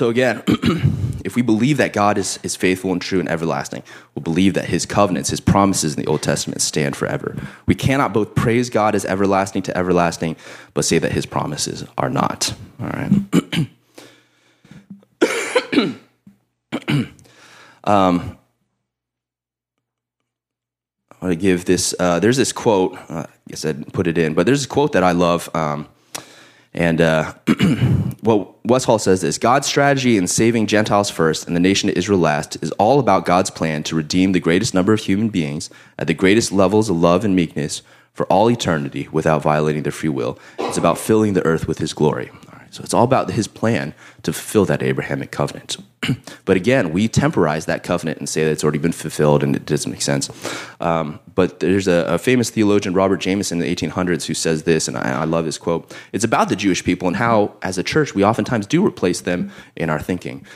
So 0.00 0.08
again, 0.08 0.42
if 1.26 1.36
we 1.36 1.42
believe 1.42 1.76
that 1.76 1.92
God 1.92 2.16
is, 2.16 2.38
is 2.42 2.56
faithful 2.56 2.92
and 2.92 3.02
true 3.02 3.20
and 3.20 3.28
everlasting, 3.28 3.82
we'll 4.14 4.22
believe 4.22 4.54
that 4.54 4.66
his 4.66 4.86
covenants, 4.86 5.28
his 5.30 5.40
promises 5.40 5.94
in 5.94 6.02
the 6.02 6.08
Old 6.08 6.22
Testament 6.22 6.62
stand 6.62 6.96
forever. 6.96 7.36
We 7.66 7.74
cannot 7.74 8.14
both 8.14 8.34
praise 8.34 8.70
God 8.70 8.94
as 8.94 9.04
everlasting 9.04 9.62
to 9.64 9.76
everlasting, 9.76 10.36
but 10.74 10.86
say 10.86 10.98
that 10.98 11.12
his 11.12 11.26
promises 11.26 11.84
are 11.98 12.08
not. 12.08 12.54
All 12.80 12.88
right. 12.88 13.10
um, 17.84 18.38
I 21.20 21.26
want 21.26 21.38
to 21.38 21.42
give 21.42 21.66
this. 21.66 21.94
Uh, 21.98 22.18
there's 22.18 22.36
this 22.36 22.52
quote. 22.52 22.96
Uh, 23.10 23.26
I 23.26 23.28
guess 23.48 23.64
I 23.64 23.74
put 23.74 24.06
it 24.06 24.16
in, 24.16 24.34
but 24.34 24.46
there's 24.46 24.64
a 24.64 24.68
quote 24.68 24.92
that 24.92 25.04
I 25.04 25.12
love. 25.12 25.54
Um, 25.54 25.88
and 26.72 27.00
uh, 27.00 27.34
well, 28.22 28.56
Westfall 28.64 28.98
says 28.98 29.20
this 29.20 29.36
God's 29.38 29.66
strategy 29.66 30.16
in 30.16 30.26
saving 30.26 30.66
Gentiles 30.66 31.10
first 31.10 31.46
and 31.46 31.56
the 31.56 31.60
nation 31.60 31.88
of 31.88 31.96
Israel 31.96 32.20
last 32.20 32.62
is 32.62 32.70
all 32.72 33.00
about 33.00 33.26
God's 33.26 33.50
plan 33.50 33.82
to 33.84 33.96
redeem 33.96 34.32
the 34.32 34.40
greatest 34.40 34.72
number 34.72 34.92
of 34.92 35.00
human 35.00 35.28
beings 35.28 35.68
at 35.98 36.06
the 36.06 36.14
greatest 36.14 36.52
levels 36.52 36.88
of 36.88 36.96
love 36.96 37.24
and 37.24 37.34
meekness 37.34 37.82
for 38.12 38.26
all 38.26 38.50
eternity 38.50 39.08
without 39.10 39.42
violating 39.42 39.82
their 39.82 39.92
free 39.92 40.08
will. 40.08 40.38
It's 40.58 40.78
about 40.78 40.98
filling 40.98 41.32
the 41.32 41.44
earth 41.44 41.66
with 41.66 41.78
his 41.78 41.92
glory. 41.92 42.30
So 42.70 42.82
it's 42.84 42.94
all 42.94 43.04
about 43.04 43.30
his 43.32 43.48
plan 43.48 43.94
to 44.22 44.32
fulfill 44.32 44.64
that 44.66 44.82
Abrahamic 44.82 45.32
covenant. 45.32 45.76
but 46.44 46.56
again, 46.56 46.92
we 46.92 47.08
temporize 47.08 47.66
that 47.66 47.82
covenant 47.82 48.18
and 48.18 48.28
say 48.28 48.44
that 48.44 48.50
it's 48.50 48.62
already 48.62 48.78
been 48.78 48.92
fulfilled 48.92 49.42
and 49.42 49.54
it 49.56 49.66
doesn't 49.66 49.90
make 49.90 50.02
sense. 50.02 50.30
Um, 50.80 51.18
but 51.34 51.60
there's 51.60 51.88
a, 51.88 52.06
a, 52.06 52.18
famous 52.18 52.48
theologian, 52.48 52.94
Robert 52.94 53.18
Jamieson, 53.18 53.60
in 53.60 53.66
the 53.66 53.74
1800s, 53.74 54.26
who 54.26 54.34
says 54.34 54.62
this, 54.62 54.88
and 54.88 54.96
I, 54.96 55.22
I 55.22 55.24
love 55.24 55.44
his 55.44 55.58
quote. 55.58 55.94
It's 56.12 56.24
about 56.24 56.48
the 56.48 56.56
Jewish 56.56 56.84
people 56.84 57.08
and 57.08 57.16
how, 57.16 57.56
as 57.62 57.76
a 57.76 57.82
church, 57.82 58.14
we 58.14 58.24
oftentimes 58.24 58.66
do 58.66 58.86
replace 58.86 59.20
them 59.20 59.50
in 59.74 59.90
our 59.90 60.00
thinking. 60.00 60.46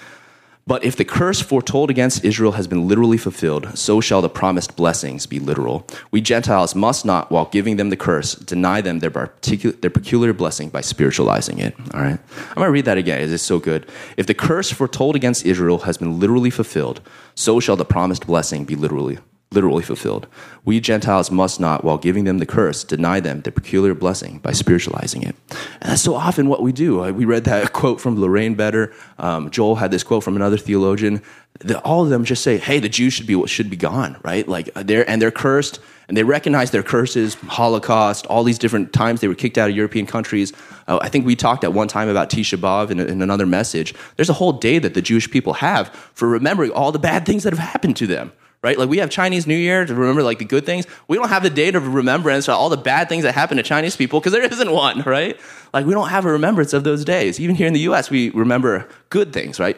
But 0.66 0.82
if 0.82 0.96
the 0.96 1.04
curse 1.04 1.42
foretold 1.42 1.90
against 1.90 2.24
Israel 2.24 2.52
has 2.52 2.66
been 2.66 2.88
literally 2.88 3.18
fulfilled, 3.18 3.76
so 3.76 4.00
shall 4.00 4.22
the 4.22 4.30
promised 4.30 4.76
blessings 4.76 5.26
be 5.26 5.38
literal. 5.38 5.86
We 6.10 6.22
Gentiles 6.22 6.74
must 6.74 7.04
not, 7.04 7.30
while 7.30 7.44
giving 7.46 7.76
them 7.76 7.90
the 7.90 7.98
curse, 7.98 8.34
deny 8.34 8.80
them 8.80 9.00
their, 9.00 9.10
particular, 9.10 9.76
their 9.76 9.90
peculiar 9.90 10.32
blessing 10.32 10.70
by 10.70 10.80
spiritualizing 10.80 11.58
it. 11.58 11.74
All 11.92 12.00
right? 12.00 12.18
I'm 12.48 12.54
going 12.54 12.66
to 12.66 12.70
read 12.70 12.86
that 12.86 12.96
again. 12.96 13.20
It 13.20 13.30
is 13.30 13.42
so 13.42 13.58
good. 13.58 13.86
If 14.16 14.26
the 14.26 14.32
curse 14.32 14.70
foretold 14.70 15.16
against 15.16 15.44
Israel 15.44 15.80
has 15.80 15.98
been 15.98 16.18
literally 16.18 16.50
fulfilled, 16.50 17.02
so 17.34 17.60
shall 17.60 17.76
the 17.76 17.84
promised 17.84 18.26
blessing 18.26 18.64
be 18.64 18.74
literally 18.74 19.18
literally 19.54 19.82
fulfilled. 19.82 20.26
We 20.64 20.80
Gentiles 20.80 21.30
must 21.30 21.60
not, 21.60 21.84
while 21.84 21.98
giving 21.98 22.24
them 22.24 22.38
the 22.38 22.46
curse, 22.46 22.84
deny 22.84 23.20
them 23.20 23.40
the 23.42 23.52
peculiar 23.52 23.94
blessing 23.94 24.38
by 24.38 24.52
spiritualizing 24.52 25.22
it. 25.22 25.36
And 25.80 25.90
that's 25.90 26.02
so 26.02 26.14
often 26.14 26.48
what 26.48 26.62
we 26.62 26.72
do. 26.72 27.04
Uh, 27.04 27.12
we 27.12 27.24
read 27.24 27.44
that 27.44 27.72
quote 27.72 28.00
from 28.00 28.20
Lorraine 28.20 28.56
Boettner. 28.56 28.92
Um, 29.18 29.50
Joel 29.50 29.76
had 29.76 29.90
this 29.90 30.02
quote 30.02 30.24
from 30.24 30.36
another 30.36 30.56
theologian. 30.56 31.22
The, 31.60 31.78
all 31.80 32.02
of 32.02 32.10
them 32.10 32.24
just 32.24 32.42
say, 32.42 32.58
"Hey, 32.58 32.80
the 32.80 32.88
Jews 32.88 33.12
should 33.12 33.26
be 33.26 33.46
should 33.46 33.70
be 33.70 33.76
gone, 33.76 34.16
right? 34.24 34.46
Like 34.48 34.70
uh, 34.74 34.82
they're 34.82 35.08
and 35.08 35.22
they're 35.22 35.30
cursed, 35.30 35.78
and 36.08 36.16
they 36.16 36.24
recognize 36.24 36.72
their 36.72 36.82
curses, 36.82 37.34
Holocaust, 37.34 38.26
all 38.26 38.42
these 38.42 38.58
different 38.58 38.92
times 38.92 39.20
they 39.20 39.28
were 39.28 39.36
kicked 39.36 39.56
out 39.56 39.70
of 39.70 39.76
European 39.76 40.04
countries. 40.04 40.52
Uh, 40.88 40.98
I 41.00 41.08
think 41.08 41.24
we 41.24 41.36
talked 41.36 41.62
at 41.62 41.72
one 41.72 41.86
time 41.86 42.08
about 42.08 42.28
Tisha 42.28 42.58
B'av 42.58 42.90
in, 42.90 42.98
in 42.98 43.22
another 43.22 43.46
message. 43.46 43.94
There's 44.16 44.30
a 44.30 44.34
whole 44.34 44.52
day 44.52 44.80
that 44.80 44.94
the 44.94 45.02
Jewish 45.02 45.30
people 45.30 45.54
have 45.54 45.88
for 46.14 46.28
remembering 46.28 46.72
all 46.72 46.90
the 46.90 46.98
bad 46.98 47.24
things 47.24 47.44
that 47.44 47.52
have 47.52 47.70
happened 47.70 47.96
to 47.98 48.06
them." 48.08 48.32
Right? 48.64 48.78
Like 48.78 48.88
we 48.88 48.96
have 48.96 49.10
Chinese 49.10 49.46
New 49.46 49.58
Year 49.58 49.84
to 49.84 49.94
remember 49.94 50.22
like 50.22 50.38
the 50.38 50.46
good 50.46 50.64
things. 50.64 50.86
We 51.06 51.18
don't 51.18 51.28
have 51.28 51.42
the 51.42 51.50
date 51.50 51.74
of 51.74 51.92
remembrance 51.92 52.46
for 52.46 52.52
all 52.52 52.70
the 52.70 52.78
bad 52.78 53.10
things 53.10 53.22
that 53.24 53.34
happen 53.34 53.58
to 53.58 53.62
Chinese 53.62 53.94
people 53.94 54.20
because 54.20 54.32
there 54.32 54.42
isn't 54.42 54.72
one, 54.72 55.02
right? 55.06 55.38
Like 55.74 55.84
we 55.84 55.92
don't 55.92 56.08
have 56.08 56.24
a 56.24 56.32
remembrance 56.32 56.72
of 56.72 56.82
those 56.82 57.04
days. 57.04 57.38
Even 57.38 57.56
here 57.56 57.66
in 57.66 57.74
the 57.74 57.80
U.S., 57.80 58.08
we 58.08 58.30
remember 58.30 58.88
good 59.10 59.34
things, 59.34 59.60
right? 59.60 59.76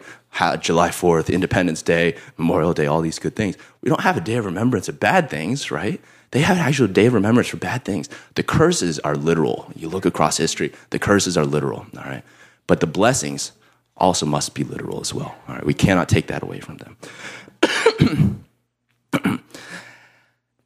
July 0.61 0.91
4th, 0.91 1.33
Independence 1.33 1.83
Day, 1.83 2.15
Memorial 2.37 2.73
Day, 2.75 2.87
all 2.87 3.01
these 3.01 3.19
good 3.19 3.35
things. 3.35 3.57
We 3.81 3.89
don't 3.89 4.03
have 4.03 4.17
a 4.17 4.21
day 4.21 4.37
of 4.37 4.45
remembrance 4.45 4.89
of 4.89 5.01
bad 5.01 5.29
things, 5.29 5.73
right? 5.73 6.01
They 6.31 6.41
have 6.43 6.57
an 6.57 6.63
actual 6.63 6.87
day 6.87 7.07
of 7.07 7.15
remembrance 7.15 7.49
for 7.49 7.57
bad 7.57 7.85
things. 7.85 8.09
The 8.37 8.45
curses 8.45 9.01
are 9.01 9.17
literal. 9.17 9.69
You 9.75 9.89
look 9.89 10.07
across 10.07 10.37
history, 10.37 10.73
the 10.91 11.01
curses 11.01 11.37
are 11.37 11.45
literal, 11.45 11.87
all 11.99 12.05
right? 12.05 12.23
But 12.69 12.79
the 12.79 12.87
blessings 12.87 13.51
also 13.97 14.27
must 14.27 14.55
be 14.55 14.63
literal 14.63 15.01
as 15.01 15.13
well, 15.13 15.35
all 15.49 15.57
right? 15.57 15.67
We 15.67 15.75
cannot 15.75 16.09
take 16.09 16.29
that 16.29 16.45
away 16.45 16.61
from 16.61 16.77
them. 16.77 18.37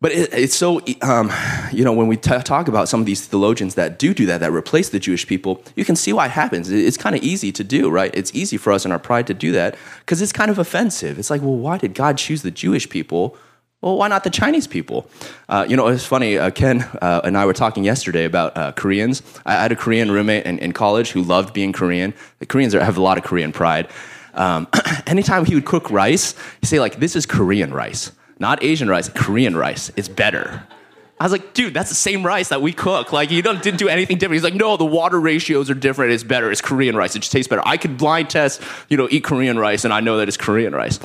But 0.00 0.12
it, 0.12 0.32
it's 0.32 0.54
so, 0.54 0.80
um, 1.02 1.30
you 1.72 1.84
know, 1.84 1.92
when 1.92 2.06
we 2.06 2.16
t- 2.16 2.38
talk 2.38 2.68
about 2.68 2.88
some 2.88 3.00
of 3.00 3.06
these 3.06 3.26
theologians 3.26 3.74
that 3.74 3.98
do 3.98 4.14
do 4.14 4.24
that, 4.26 4.40
that 4.40 4.50
replace 4.50 4.88
the 4.88 4.98
Jewish 4.98 5.26
people, 5.26 5.62
you 5.76 5.84
can 5.84 5.94
see 5.94 6.12
why 6.12 6.26
it 6.26 6.30
happens. 6.30 6.70
It's 6.70 6.96
kind 6.96 7.14
of 7.14 7.22
easy 7.22 7.52
to 7.52 7.62
do, 7.62 7.90
right? 7.90 8.10
It's 8.14 8.34
easy 8.34 8.56
for 8.56 8.72
us 8.72 8.86
in 8.86 8.92
our 8.92 8.98
pride 8.98 9.26
to 9.26 9.34
do 9.34 9.52
that 9.52 9.76
because 10.00 10.22
it's 10.22 10.32
kind 10.32 10.50
of 10.50 10.58
offensive. 10.58 11.18
It's 11.18 11.28
like, 11.28 11.42
well, 11.42 11.56
why 11.56 11.76
did 11.76 11.92
God 11.92 12.16
choose 12.16 12.40
the 12.40 12.50
Jewish 12.50 12.88
people? 12.88 13.36
Well, 13.82 13.98
why 13.98 14.08
not 14.08 14.24
the 14.24 14.30
Chinese 14.30 14.66
people? 14.66 15.08
Uh, 15.50 15.66
you 15.68 15.76
know, 15.76 15.88
it's 15.88 16.06
funny. 16.06 16.38
Uh, 16.38 16.50
Ken 16.50 16.82
uh, 17.02 17.20
and 17.24 17.36
I 17.36 17.44
were 17.44 17.52
talking 17.52 17.84
yesterday 17.84 18.24
about 18.24 18.56
uh, 18.56 18.72
Koreans. 18.72 19.22
I 19.44 19.52
had 19.52 19.72
a 19.72 19.76
Korean 19.76 20.10
roommate 20.10 20.46
in, 20.46 20.58
in, 20.58 20.72
college 20.72 21.10
who 21.12 21.22
loved 21.22 21.54
being 21.54 21.72
Korean. 21.72 22.14
The 22.40 22.46
Koreans 22.46 22.74
are, 22.74 22.82
have 22.82 22.98
a 22.98 23.02
lot 23.02 23.16
of 23.16 23.24
Korean 23.24 23.52
pride. 23.52 23.88
Um, 24.34 24.66
anytime 25.06 25.44
he 25.44 25.54
would 25.54 25.64
cook 25.64 25.90
rice, 25.90 26.34
he'd 26.60 26.66
say, 26.66 26.78
like, 26.78 27.00
this 27.00 27.16
is 27.16 27.24
Korean 27.24 27.72
rice 27.72 28.12
not 28.40 28.64
Asian 28.64 28.88
rice, 28.88 29.08
Korean 29.08 29.56
rice. 29.56 29.92
It's 29.96 30.08
better. 30.08 30.66
I 31.20 31.24
was 31.24 31.32
like, 31.32 31.52
dude, 31.52 31.74
that's 31.74 31.90
the 31.90 31.94
same 31.94 32.24
rice 32.24 32.48
that 32.48 32.62
we 32.62 32.72
cook. 32.72 33.12
Like, 33.12 33.30
you 33.30 33.42
don't, 33.42 33.62
didn't 33.62 33.78
do 33.78 33.90
anything 33.90 34.16
different. 34.16 34.36
He's 34.36 34.42
like, 34.42 34.54
no, 34.54 34.78
the 34.78 34.86
water 34.86 35.20
ratios 35.20 35.68
are 35.68 35.74
different. 35.74 36.12
It's 36.12 36.24
better. 36.24 36.50
It's 36.50 36.62
Korean 36.62 36.96
rice. 36.96 37.14
It 37.14 37.18
just 37.18 37.30
tastes 37.30 37.46
better. 37.46 37.60
I 37.66 37.76
could 37.76 37.98
blind 37.98 38.30
test, 38.30 38.62
you 38.88 38.96
know, 38.96 39.06
eat 39.10 39.22
Korean 39.22 39.58
rice, 39.58 39.84
and 39.84 39.92
I 39.92 40.00
know 40.00 40.16
that 40.16 40.28
it's 40.28 40.38
Korean 40.38 40.74
rice. 40.74 40.98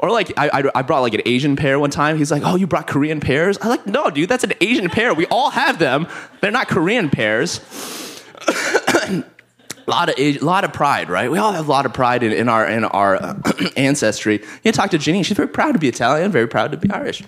Or 0.00 0.10
like, 0.10 0.32
I, 0.36 0.68
I, 0.74 0.82
brought 0.82 1.02
like 1.02 1.14
an 1.14 1.22
Asian 1.24 1.54
pear 1.54 1.78
one 1.78 1.90
time. 1.90 2.18
He's 2.18 2.32
like, 2.32 2.42
oh, 2.44 2.56
you 2.56 2.66
brought 2.66 2.88
Korean 2.88 3.20
pears? 3.20 3.56
I 3.58 3.68
was 3.68 3.76
like, 3.76 3.86
no, 3.86 4.10
dude, 4.10 4.28
that's 4.28 4.42
an 4.42 4.52
Asian 4.60 4.90
pear. 4.90 5.14
We 5.14 5.26
all 5.26 5.50
have 5.50 5.78
them. 5.78 6.08
They're 6.40 6.50
not 6.50 6.66
Korean 6.66 7.08
pears. 7.08 7.60
A 9.86 9.90
lot 9.90 10.08
of 10.08 10.14
a 10.18 10.38
lot 10.38 10.64
of 10.64 10.72
pride, 10.72 11.08
right? 11.08 11.30
We 11.30 11.38
all 11.38 11.52
have 11.52 11.66
a 11.66 11.70
lot 11.70 11.86
of 11.86 11.92
pride 11.92 12.22
in, 12.22 12.32
in 12.32 12.48
our 12.48 12.68
in 12.68 12.84
our 12.84 13.16
uh, 13.16 13.40
ancestry. 13.76 14.42
You 14.62 14.72
talk 14.72 14.90
to 14.90 14.98
Janine; 14.98 15.24
she's 15.24 15.36
very 15.36 15.48
proud 15.48 15.72
to 15.72 15.78
be 15.78 15.88
Italian, 15.88 16.30
very 16.30 16.48
proud 16.48 16.72
to 16.72 16.76
be 16.76 16.90
Irish. 16.90 17.22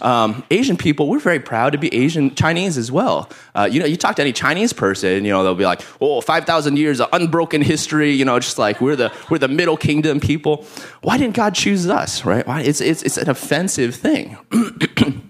Um, 0.00 0.44
Asian 0.50 0.76
people, 0.76 1.08
we're 1.08 1.18
very 1.18 1.40
proud 1.40 1.70
to 1.70 1.78
be 1.78 1.92
Asian 1.94 2.34
Chinese 2.34 2.78
as 2.78 2.90
well. 2.92 3.30
Uh, 3.54 3.68
you 3.70 3.80
know, 3.80 3.86
you 3.86 3.96
talk 3.96 4.16
to 4.16 4.22
any 4.22 4.32
Chinese 4.32 4.72
person, 4.72 5.24
you 5.24 5.30
know, 5.30 5.42
they'll 5.42 5.54
be 5.54 5.64
like, 5.64 5.82
"Oh, 6.00 6.20
five 6.20 6.44
thousand 6.44 6.78
years 6.78 7.00
of 7.00 7.08
unbroken 7.12 7.62
history." 7.62 8.12
You 8.12 8.24
know, 8.24 8.38
just 8.38 8.58
like 8.58 8.80
we're 8.80 8.96
the 8.96 9.12
we're 9.30 9.38
the 9.38 9.48
Middle 9.48 9.76
Kingdom 9.76 10.20
people. 10.20 10.64
Why 11.02 11.18
didn't 11.18 11.34
God 11.34 11.54
choose 11.54 11.88
us? 11.88 12.24
Right? 12.24 12.46
Why? 12.46 12.62
It's 12.62 12.80
it's 12.80 13.02
it's 13.02 13.16
an 13.16 13.28
offensive 13.28 13.94
thing. 13.94 14.38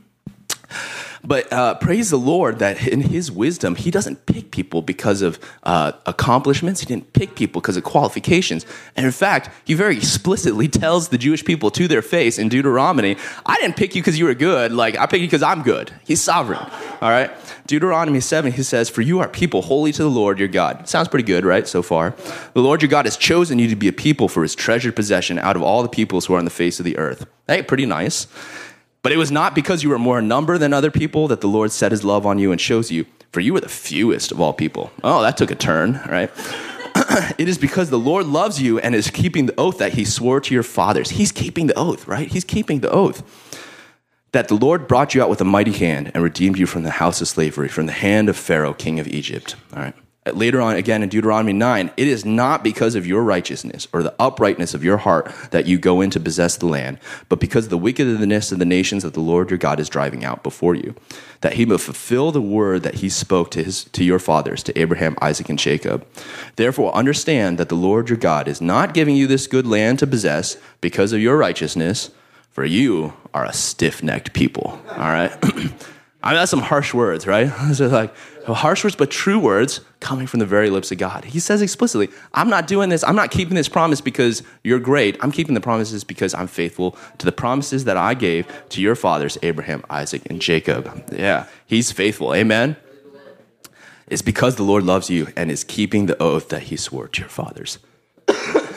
But 1.29 1.53
uh, 1.53 1.75
praise 1.75 2.09
the 2.09 2.17
Lord 2.17 2.59
that 2.61 2.89
in 2.89 3.03
His 3.03 3.31
wisdom, 3.31 3.75
He 3.75 3.91
doesn't 3.91 4.25
pick 4.25 4.51
people 4.51 4.81
because 4.81 5.21
of 5.21 5.39
uh, 5.63 5.93
accomplishments. 6.07 6.81
He 6.81 6.87
didn't 6.87 7.13
pick 7.13 7.35
people 7.35 7.61
because 7.61 7.77
of 7.77 7.85
qualifications. 7.85 8.65
And 8.97 9.05
in 9.05 9.13
fact, 9.13 9.51
He 9.67 9.75
very 9.75 9.99
explicitly 9.99 10.69
tells 10.69 11.09
the 11.09 11.19
Jewish 11.19 11.45
people 11.45 11.71
to 11.73 11.87
their 11.87 12.01
face 12.01 12.39
in 12.39 12.49
Deuteronomy, 12.49 13.19
I 13.45 13.57
didn't 13.59 13.77
pick 13.77 13.95
you 13.95 14.01
because 14.01 14.19
you 14.19 14.25
were 14.25 14.33
good. 14.33 14.73
Like, 14.73 14.97
I 14.97 15.05
picked 15.05 15.21
you 15.21 15.27
because 15.27 15.43
I'm 15.43 15.63
good. 15.63 15.93
He's 16.03 16.23
sovereign. 16.23 16.67
All 17.03 17.11
right? 17.11 17.31
Deuteronomy 17.67 18.21
7, 18.21 18.53
He 18.53 18.63
says, 18.63 18.89
For 18.89 19.03
you 19.03 19.21
are 19.21 19.29
people 19.29 19.61
holy 19.61 19.93
to 19.93 20.03
the 20.03 20.11
Lord 20.11 20.39
your 20.39 20.49
God. 20.49 20.89
Sounds 20.89 21.09
pretty 21.09 21.27
good, 21.27 21.45
right, 21.45 21.69
so 21.69 21.83
far? 21.83 22.15
The 22.55 22.63
Lord 22.63 22.81
your 22.81 22.89
God 22.89 23.05
has 23.05 23.19
chosen 23.19 23.59
you 23.59 23.69
to 23.69 23.77
be 23.77 23.89
a 23.89 23.93
people 23.93 24.29
for 24.29 24.43
His 24.43 24.55
treasured 24.55 24.97
possession 24.97 25.39
out 25.39 25.57
of 25.57 25.63
all 25.63 25.83
the 25.83 25.91
peoples 25.91 26.25
who 26.25 26.35
are 26.35 26.39
on 26.39 26.47
the 26.47 26.51
face 26.51 26.81
of 26.81 26.87
the 26.87 26.97
earth. 26.97 27.27
Hey, 27.47 27.63
pretty 27.63 27.85
nice. 27.85 28.27
But 29.03 29.13
it 29.13 29.17
was 29.17 29.31
not 29.31 29.55
because 29.55 29.83
you 29.83 29.91
were 29.91 29.99
more 29.99 30.19
in 30.19 30.29
number 30.29 30.59
than 30.59 30.73
other 30.73 30.91
people 30.91 31.29
that 31.29 31.41
the 31.41 31.49
Lord 31.49 31.71
set 31.71 31.93
his 31.93 32.05
love 32.05 32.27
on 32.27 32.39
you 32.39 32.51
and 32.51 32.61
chose 32.61 32.91
you, 32.91 33.07
for 33.33 33.41
you 33.41 33.53
were 33.53 33.61
the 33.61 33.69
fewest 33.69 34.33
of 34.33 34.41
all 34.41 34.53
people. 34.53 34.91
Oh, 35.05 35.23
that 35.23 35.37
took 35.37 35.51
a 35.51 35.55
turn, 35.55 36.01
right? 36.09 36.31
it 37.39 37.49
is 37.49 37.59
because 37.59 37.91
the 37.91 37.99
Lord 37.99 38.27
loves 38.27 38.61
you 38.61 38.79
and 38.81 38.95
is 38.95 39.11
keeping 39.11 39.47
the 39.47 39.59
oath 39.59 39.79
that 39.79 39.95
he 39.95 40.05
swore 40.05 40.41
to 40.41 40.55
your 40.55 40.63
fathers. 40.63 41.11
He's 41.11 41.33
keeping 41.33 41.69
the 41.69 41.79
oath, 41.79 42.09
right? 42.09 42.29
He's 42.29 42.45
keeping 42.45 42.81
the 42.81 42.91
oath. 42.91 43.23
That 44.33 44.49
the 44.49 44.57
Lord 44.57 44.87
brought 44.89 45.15
you 45.15 45.23
out 45.23 45.31
with 45.31 45.41
a 45.41 45.45
mighty 45.45 45.73
hand 45.73 46.11
and 46.13 46.23
redeemed 46.23 46.59
you 46.59 46.67
from 46.67 46.83
the 46.83 46.91
house 46.91 47.21
of 47.21 47.29
slavery, 47.29 47.69
from 47.69 47.87
the 47.87 47.93
hand 47.93 48.29
of 48.29 48.37
Pharaoh, 48.37 48.75
king 48.75 49.01
of 49.01 49.09
Egypt. 49.09 49.57
All 49.75 49.83
right. 49.83 49.95
Later 50.27 50.61
on, 50.61 50.77
again 50.77 51.03
in 51.03 51.09
Deuteronomy 51.09 51.53
9, 51.53 51.91
it 51.97 52.07
is 52.07 52.25
not 52.25 52.63
because 52.63 52.95
of 52.95 53.07
your 53.07 53.23
righteousness 53.23 53.89
or 53.93 54.03
the 54.03 54.15
uprightness 54.19 54.75
of 54.75 54.85
your 54.85 54.99
heart 54.99 55.33
that 55.51 55.67
you 55.67 55.79
go 55.79 56.01
in 56.01 56.11
to 56.11 56.21
possess 56.21 56.57
the 56.57 56.67
land, 56.67 56.99
but 57.29 57.41
because 57.41 57.65
of 57.65 57.71
the 57.71 57.79
wickedness 57.79 58.53
of 58.53 58.59
the 58.59 58.65
nations 58.65 59.03
that 59.03 59.15
the 59.15 59.21
Lord 59.21 59.51
your 59.51 59.59
God 59.59 59.81
is 59.81 59.89
driving 59.89 60.25
out 60.25 60.43
before 60.43 60.75
you, 60.75 60.95
that 61.41 61.55
he 61.55 61.65
may 61.65 61.79
fulfill 61.79 62.33
the 62.33 62.43
word 62.43 62.83
that 62.83 62.97
he 62.97 63.09
spoke 63.09 63.51
to, 63.53 63.63
his, 63.63 63.85
to 63.85 64.05
your 64.05 64.19
fathers, 64.19 64.63
to 64.65 64.79
Abraham, 64.79 65.17
Isaac, 65.23 65.49
and 65.49 65.59
Jacob. 65.59 66.07
Therefore, 66.57 66.95
understand 66.95 67.59
that 67.59 67.69
the 67.69 67.75
Lord 67.75 68.09
your 68.09 68.19
God 68.19 68.49
is 68.49 68.61
not 68.61 68.95
giving 68.95 69.17
you 69.17 69.27
this 69.27 69.47
good 69.47 69.67
land 69.67 69.99
to 70.01 70.07
possess 70.07 70.57
because 70.81 71.13
of 71.13 71.21
your 71.21 71.37
righteousness, 71.37 72.11
for 72.51 72.65
you 72.65 73.15
are 73.33 73.45
a 73.45 73.53
stiff 73.53 74.03
necked 74.03 74.33
people. 74.33 74.81
All 74.91 74.99
right? 74.99 75.33
I 76.21 76.33
mean, 76.33 76.41
that's 76.41 76.51
some 76.51 76.61
harsh 76.61 76.93
words, 76.93 77.27
right? 77.27 77.51
Like 77.79 78.15
harsh 78.55 78.85
words, 78.85 78.97
but 78.97 79.11
true 79.11 79.39
words 79.39 79.81
coming 80.01 80.27
from 80.27 80.41
the 80.41 80.47
very 80.47 80.71
lips 80.71 80.91
of 80.91 80.99
God. 80.99 81.25
He 81.25 81.41
says 81.41 81.61
explicitly, 81.61 82.09
I'm 82.33 82.49
not 82.49 82.67
doing 82.67 82.89
this. 82.89 83.05
I'm 83.05 83.17
not 83.17 83.31
keeping 83.31 83.55
this 83.55 83.69
promise 83.69 84.01
because 84.01 84.43
you're 84.65 84.79
great. 84.79 85.17
I'm 85.21 85.33
keeping 85.33 85.55
the 85.55 85.61
promises 85.61 86.05
because 86.05 86.35
I'm 86.35 86.47
faithful 86.47 86.97
to 87.19 87.27
the 87.27 87.33
promises 87.33 87.85
that 87.85 87.97
I 87.97 88.15
gave 88.15 88.47
to 88.71 88.81
your 88.81 88.95
fathers, 88.95 89.37
Abraham, 89.43 89.85
Isaac, 89.91 90.23
and 90.31 90.41
Jacob. 90.41 91.05
Yeah, 91.13 91.47
he's 91.67 91.93
faithful. 91.93 92.35
Amen. 92.35 92.77
It's 94.07 94.23
because 94.23 94.57
the 94.57 94.63
Lord 94.63 94.85
loves 94.85 95.11
you 95.11 95.29
and 95.37 95.51
is 95.51 95.65
keeping 95.65 96.07
the 96.07 96.21
oath 96.23 96.49
that 96.49 96.63
he 96.63 96.77
swore 96.77 97.09
to 97.09 97.21
your 97.21 97.29
fathers. 97.29 97.79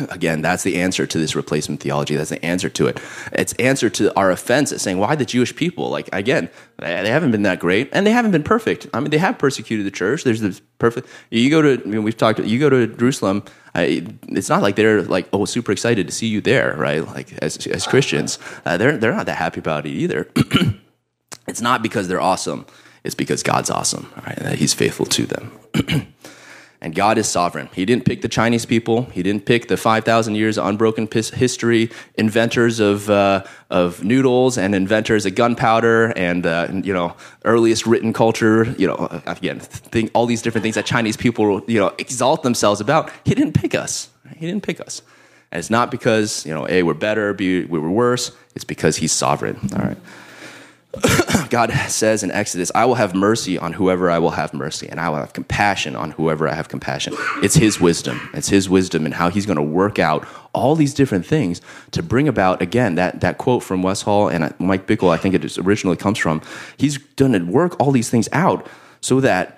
Again, 0.09 0.41
that's 0.41 0.63
the 0.63 0.81
answer 0.81 1.05
to 1.05 1.17
this 1.17 1.35
replacement 1.35 1.81
theology. 1.81 2.15
That's 2.15 2.29
the 2.29 2.43
answer 2.43 2.69
to 2.69 2.87
it. 2.87 2.99
It's 3.31 3.53
answer 3.53 3.89
to 3.91 4.15
our 4.17 4.31
offense 4.31 4.71
at 4.71 4.81
saying, 4.81 4.97
why 4.97 5.15
the 5.15 5.25
Jewish 5.25 5.55
people? 5.55 5.89
Like, 5.89 6.09
again, 6.13 6.49
they 6.79 7.09
haven't 7.09 7.31
been 7.31 7.43
that 7.43 7.59
great 7.59 7.89
and 7.93 8.05
they 8.05 8.11
haven't 8.11 8.31
been 8.31 8.43
perfect. 8.43 8.87
I 8.93 8.99
mean, 8.99 9.11
they 9.11 9.17
have 9.17 9.37
persecuted 9.37 9.85
the 9.85 9.91
church. 9.91 10.23
There's 10.23 10.41
this 10.41 10.61
perfect, 10.79 11.07
you 11.29 11.49
go 11.49 11.61
to, 11.61 11.81
I 11.83 11.87
mean, 11.87 12.03
we've 12.03 12.17
talked, 12.17 12.39
you 12.39 12.59
go 12.59 12.69
to 12.69 12.87
Jerusalem, 12.87 13.43
I, 13.73 14.05
it's 14.29 14.49
not 14.49 14.61
like 14.61 14.75
they're 14.75 15.03
like, 15.03 15.29
oh, 15.31 15.45
super 15.45 15.71
excited 15.71 16.07
to 16.07 16.13
see 16.13 16.27
you 16.27 16.41
there, 16.41 16.75
right? 16.77 17.05
Like, 17.05 17.33
as, 17.41 17.65
as 17.67 17.87
Christians, 17.87 18.39
uh, 18.65 18.77
they're, 18.77 18.97
they're 18.97 19.13
not 19.13 19.27
that 19.27 19.37
happy 19.37 19.59
about 19.59 19.85
it 19.85 19.91
either. 19.91 20.29
it's 21.47 21.61
not 21.61 21.81
because 21.81 22.07
they're 22.07 22.21
awesome. 22.21 22.65
It's 23.03 23.15
because 23.15 23.43
God's 23.43 23.69
awesome, 23.69 24.11
right? 24.25 24.35
That 24.37 24.59
he's 24.59 24.73
faithful 24.73 25.05
to 25.07 25.25
them. 25.25 25.51
And 26.83 26.95
God 26.95 27.19
is 27.19 27.27
sovereign. 27.27 27.69
He 27.73 27.85
didn't 27.85 28.05
pick 28.05 28.23
the 28.23 28.27
Chinese 28.27 28.65
people. 28.65 29.03
He 29.03 29.21
didn't 29.21 29.45
pick 29.45 29.67
the 29.67 29.77
5,000 29.77 30.33
years 30.33 30.57
of 30.57 30.65
unbroken 30.65 31.07
history, 31.11 31.91
inventors 32.15 32.79
of, 32.79 33.07
uh, 33.07 33.43
of 33.69 34.03
noodles 34.03 34.57
and 34.57 34.73
inventors 34.73 35.27
of 35.27 35.35
gunpowder 35.35 36.07
and, 36.17 36.43
uh, 36.43 36.69
you 36.71 36.91
know, 36.91 37.15
earliest 37.45 37.85
written 37.85 38.13
culture, 38.13 38.63
you 38.79 38.87
know, 38.87 38.95
uh, 38.95 39.21
again, 39.27 39.59
think, 39.59 40.09
all 40.15 40.25
these 40.25 40.41
different 40.41 40.63
things 40.63 40.73
that 40.73 40.87
Chinese 40.87 41.15
people, 41.15 41.61
you 41.67 41.79
know, 41.79 41.93
exalt 41.99 42.41
themselves 42.41 42.81
about. 42.81 43.11
He 43.25 43.35
didn't 43.35 43.53
pick 43.53 43.75
us. 43.75 44.09
He 44.37 44.47
didn't 44.47 44.63
pick 44.63 44.81
us. 44.81 45.03
And 45.51 45.59
it's 45.59 45.69
not 45.69 45.91
because, 45.91 46.45
you 46.47 46.53
know, 46.53 46.67
A, 46.67 46.81
we're 46.81 46.95
better, 46.95 47.33
B, 47.33 47.63
we 47.65 47.77
were 47.77 47.91
worse. 47.91 48.31
It's 48.55 48.65
because 48.65 48.97
he's 48.97 49.11
sovereign. 49.11 49.59
All 49.75 49.83
right. 49.83 49.97
God 51.49 51.71
says 51.87 52.21
in 52.21 52.31
Exodus, 52.31 52.71
I 52.75 52.85
will 52.85 52.95
have 52.95 53.15
mercy 53.15 53.57
on 53.57 53.73
whoever 53.73 54.09
I 54.11 54.19
will 54.19 54.31
have 54.31 54.53
mercy, 54.53 54.89
and 54.89 54.99
I 54.99 55.09
will 55.09 55.17
have 55.17 55.33
compassion 55.33 55.95
on 55.95 56.11
whoever 56.11 56.47
I 56.47 56.53
have 56.53 56.67
compassion. 56.67 57.13
It's 57.41 57.55
His 57.55 57.79
wisdom. 57.79 58.29
It's 58.33 58.49
His 58.49 58.69
wisdom 58.69 59.05
and 59.05 59.13
how 59.13 59.29
He's 59.29 59.45
going 59.45 59.57
to 59.57 59.63
work 59.63 59.99
out 59.99 60.27
all 60.53 60.75
these 60.75 60.93
different 60.93 61.25
things 61.25 61.61
to 61.91 62.03
bring 62.03 62.27
about, 62.27 62.61
again, 62.61 62.95
that, 62.95 63.21
that 63.21 63.37
quote 63.37 63.63
from 63.63 63.83
Wes 63.83 64.01
Hall 64.01 64.27
and 64.27 64.43
uh, 64.43 64.49
Mike 64.59 64.85
Bickle, 64.85 65.09
I 65.09 65.17
think 65.17 65.33
it 65.33 65.57
originally 65.57 65.97
comes 65.97 66.17
from. 66.17 66.41
He's 66.75 66.97
going 66.97 67.33
to 67.33 67.39
work 67.39 67.79
all 67.79 67.91
these 67.91 68.09
things 68.09 68.27
out 68.33 68.67
so 68.99 69.21
that 69.21 69.57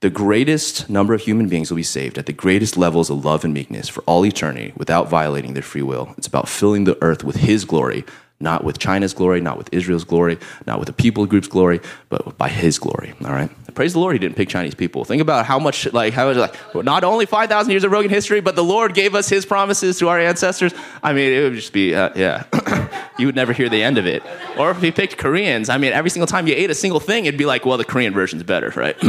the 0.00 0.10
greatest 0.10 0.88
number 0.88 1.12
of 1.12 1.20
human 1.22 1.48
beings 1.48 1.70
will 1.70 1.76
be 1.76 1.82
saved 1.82 2.18
at 2.18 2.26
the 2.26 2.32
greatest 2.32 2.76
levels 2.76 3.10
of 3.10 3.24
love 3.24 3.44
and 3.44 3.52
meekness 3.52 3.88
for 3.88 4.02
all 4.02 4.24
eternity 4.24 4.72
without 4.76 5.08
violating 5.08 5.54
their 5.54 5.62
free 5.62 5.82
will. 5.82 6.14
It's 6.16 6.28
about 6.28 6.48
filling 6.48 6.84
the 6.84 6.96
earth 7.02 7.24
with 7.24 7.36
His 7.36 7.64
glory 7.64 8.04
not 8.40 8.62
with 8.62 8.78
China's 8.78 9.14
glory, 9.14 9.40
not 9.40 9.58
with 9.58 9.68
Israel's 9.72 10.04
glory, 10.04 10.38
not 10.66 10.78
with 10.78 10.86
the 10.86 10.92
people 10.92 11.26
group's 11.26 11.48
glory, 11.48 11.80
but 12.08 12.38
by 12.38 12.48
his 12.48 12.78
glory. 12.78 13.12
All 13.24 13.32
right. 13.32 13.50
Praise 13.74 13.92
the 13.92 13.98
Lord, 14.00 14.14
he 14.14 14.18
didn't 14.18 14.36
pick 14.36 14.48
Chinese 14.48 14.74
people. 14.74 15.04
Think 15.04 15.22
about 15.22 15.46
how 15.46 15.58
much, 15.58 15.92
like, 15.92 16.12
how 16.12 16.32
like, 16.32 16.54
not 16.74 17.04
only 17.04 17.26
5,000 17.26 17.70
years 17.70 17.84
of 17.84 17.90
broken 17.90 18.10
history, 18.10 18.40
but 18.40 18.56
the 18.56 18.64
Lord 18.64 18.94
gave 18.94 19.14
us 19.14 19.28
his 19.28 19.46
promises 19.46 19.98
to 19.98 20.08
our 20.08 20.18
ancestors. 20.18 20.72
I 21.02 21.12
mean, 21.12 21.32
it 21.32 21.42
would 21.42 21.54
just 21.54 21.72
be, 21.72 21.94
uh, 21.94 22.10
yeah. 22.16 22.44
you 23.18 23.26
would 23.26 23.36
never 23.36 23.52
hear 23.52 23.68
the 23.68 23.82
end 23.82 23.98
of 23.98 24.06
it. 24.06 24.22
Or 24.56 24.70
if 24.70 24.80
he 24.80 24.90
picked 24.90 25.16
Koreans, 25.16 25.68
I 25.68 25.78
mean, 25.78 25.92
every 25.92 26.10
single 26.10 26.26
time 26.26 26.46
you 26.46 26.54
ate 26.54 26.70
a 26.70 26.74
single 26.74 27.00
thing, 27.00 27.26
it'd 27.26 27.38
be 27.38 27.46
like, 27.46 27.64
well, 27.66 27.76
the 27.76 27.84
Korean 27.84 28.12
version's 28.12 28.42
better, 28.42 28.72
right? 28.76 28.96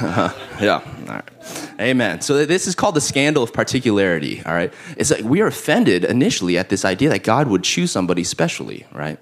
uh, 0.00 0.32
yeah. 0.60 0.80
All 1.08 1.14
right. 1.14 1.24
Amen. 1.80 2.20
So 2.20 2.44
this 2.44 2.66
is 2.66 2.74
called 2.74 2.94
the 2.96 3.00
scandal 3.00 3.42
of 3.42 3.52
particularity. 3.52 4.42
All 4.44 4.52
right. 4.52 4.72
It's 4.96 5.10
like 5.10 5.24
we 5.24 5.40
are 5.40 5.46
offended 5.46 6.04
initially 6.04 6.58
at 6.58 6.68
this 6.68 6.84
idea 6.84 7.08
that 7.10 7.22
God 7.24 7.48
would 7.48 7.64
choose 7.64 7.90
somebody 7.90 8.24
specially, 8.24 8.86
right? 8.92 9.18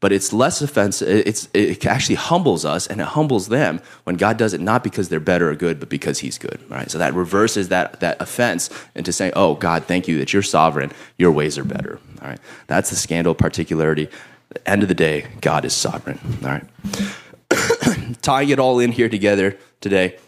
But 0.00 0.12
it's 0.12 0.32
less 0.32 0.60
offensive. 0.60 1.08
It's, 1.08 1.48
it 1.54 1.86
actually 1.86 2.16
humbles 2.16 2.64
us 2.64 2.86
and 2.86 3.00
it 3.00 3.06
humbles 3.06 3.48
them 3.48 3.80
when 4.04 4.16
God 4.16 4.36
does 4.36 4.52
it 4.52 4.60
not 4.60 4.84
because 4.84 5.08
they're 5.08 5.20
better 5.20 5.50
or 5.50 5.54
good, 5.54 5.80
but 5.80 5.88
because 5.88 6.18
He's 6.18 6.38
good. 6.38 6.60
Right. 6.68 6.90
So 6.90 6.98
that 6.98 7.14
reverses 7.14 7.70
that 7.70 8.00
that 8.00 8.20
offense 8.20 8.68
into 8.94 9.12
saying, 9.12 9.32
"Oh 9.34 9.54
God, 9.54 9.84
thank 9.84 10.06
you 10.06 10.18
that 10.18 10.32
you're 10.32 10.42
sovereign. 10.42 10.92
Your 11.18 11.32
ways 11.32 11.56
are 11.56 11.64
better." 11.64 11.98
All 12.20 12.28
right. 12.28 12.38
That's 12.66 12.90
the 12.90 12.96
scandal 12.96 13.32
of 13.32 13.38
particularity. 13.38 14.08
The 14.50 14.68
end 14.68 14.82
of 14.82 14.88
the 14.88 14.94
day, 14.94 15.26
God 15.40 15.64
is 15.64 15.72
sovereign. 15.72 16.20
All 16.44 16.50
right. 16.50 16.64
Tying 18.22 18.50
it 18.50 18.58
all 18.58 18.78
in 18.78 18.92
here 18.92 19.08
together 19.08 19.56
today 19.80 20.18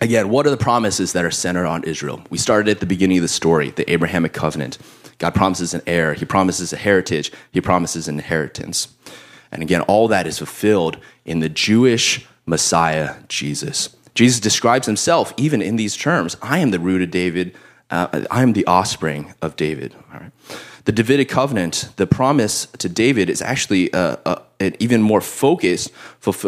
again, 0.00 0.28
what 0.28 0.46
are 0.46 0.50
the 0.50 0.56
promises 0.56 1.12
that 1.12 1.24
are 1.24 1.30
centered 1.30 1.66
on 1.66 1.84
Israel? 1.84 2.22
We 2.30 2.38
started 2.38 2.70
at 2.70 2.80
the 2.80 2.86
beginning 2.86 3.18
of 3.18 3.22
the 3.22 3.28
story, 3.28 3.70
the 3.70 3.90
Abrahamic 3.90 4.32
covenant. 4.32 4.78
God 5.18 5.34
promises 5.34 5.72
an 5.72 5.82
heir, 5.86 6.14
He 6.14 6.24
promises 6.24 6.72
a 6.72 6.76
heritage, 6.76 7.32
He 7.52 7.60
promises 7.60 8.08
an 8.08 8.16
inheritance. 8.16 8.88
And 9.50 9.62
again, 9.62 9.82
all 9.82 10.08
that 10.08 10.26
is 10.26 10.38
fulfilled 10.38 10.98
in 11.24 11.40
the 11.40 11.48
Jewish 11.48 12.26
Messiah, 12.44 13.16
Jesus. 13.28 13.96
Jesus 14.14 14.40
describes 14.40 14.86
himself 14.86 15.32
even 15.36 15.60
in 15.60 15.76
these 15.76 15.96
terms 15.96 16.36
I 16.40 16.58
am 16.58 16.70
the 16.70 16.80
root 16.80 17.02
of 17.02 17.10
David, 17.10 17.54
uh, 17.90 18.24
I 18.30 18.42
am 18.42 18.54
the 18.54 18.66
offspring 18.66 19.34
of 19.42 19.56
David. 19.56 19.94
The 20.86 20.92
Davidic 20.92 21.28
covenant, 21.28 21.88
the 21.96 22.06
promise 22.06 22.66
to 22.78 22.88
David, 22.88 23.28
is 23.28 23.42
actually 23.42 23.92
uh, 23.92 24.16
uh, 24.24 24.42
an 24.60 24.76
even 24.78 25.02
more 25.02 25.20
focused 25.20 25.90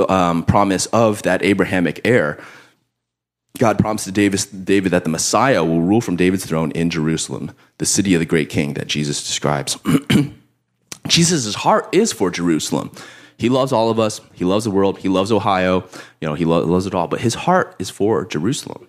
um, 0.08 0.44
promise 0.44 0.86
of 0.86 1.22
that 1.22 1.42
Abrahamic 1.42 2.00
heir 2.04 2.38
God 3.58 3.78
promised 3.78 4.04
to 4.06 4.12
David 4.12 4.92
that 4.92 5.04
the 5.04 5.10
Messiah 5.10 5.64
will 5.64 5.82
rule 5.82 6.00
from 6.00 6.16
David's 6.16 6.46
throne 6.46 6.70
in 6.72 6.90
Jerusalem, 6.90 7.52
the 7.78 7.86
city 7.86 8.14
of 8.14 8.20
the 8.20 8.26
great 8.26 8.48
king 8.48 8.74
that 8.74 8.86
Jesus 8.86 9.26
describes. 9.26 9.78
Jesus' 11.08 11.54
heart 11.54 11.88
is 11.92 12.12
for 12.12 12.30
Jerusalem. 12.30 12.92
He 13.36 13.48
loves 13.48 13.72
all 13.72 13.88
of 13.88 14.00
us. 14.00 14.20
He 14.34 14.44
loves 14.44 14.64
the 14.64 14.70
world. 14.70 14.98
He 14.98 15.08
loves 15.08 15.30
Ohio. 15.30 15.84
You 16.20 16.28
know, 16.28 16.34
he 16.34 16.44
lo- 16.44 16.64
loves 16.64 16.86
it 16.86 16.94
all. 16.94 17.06
But 17.06 17.20
his 17.20 17.34
heart 17.34 17.76
is 17.78 17.88
for 17.88 18.24
Jerusalem. 18.26 18.86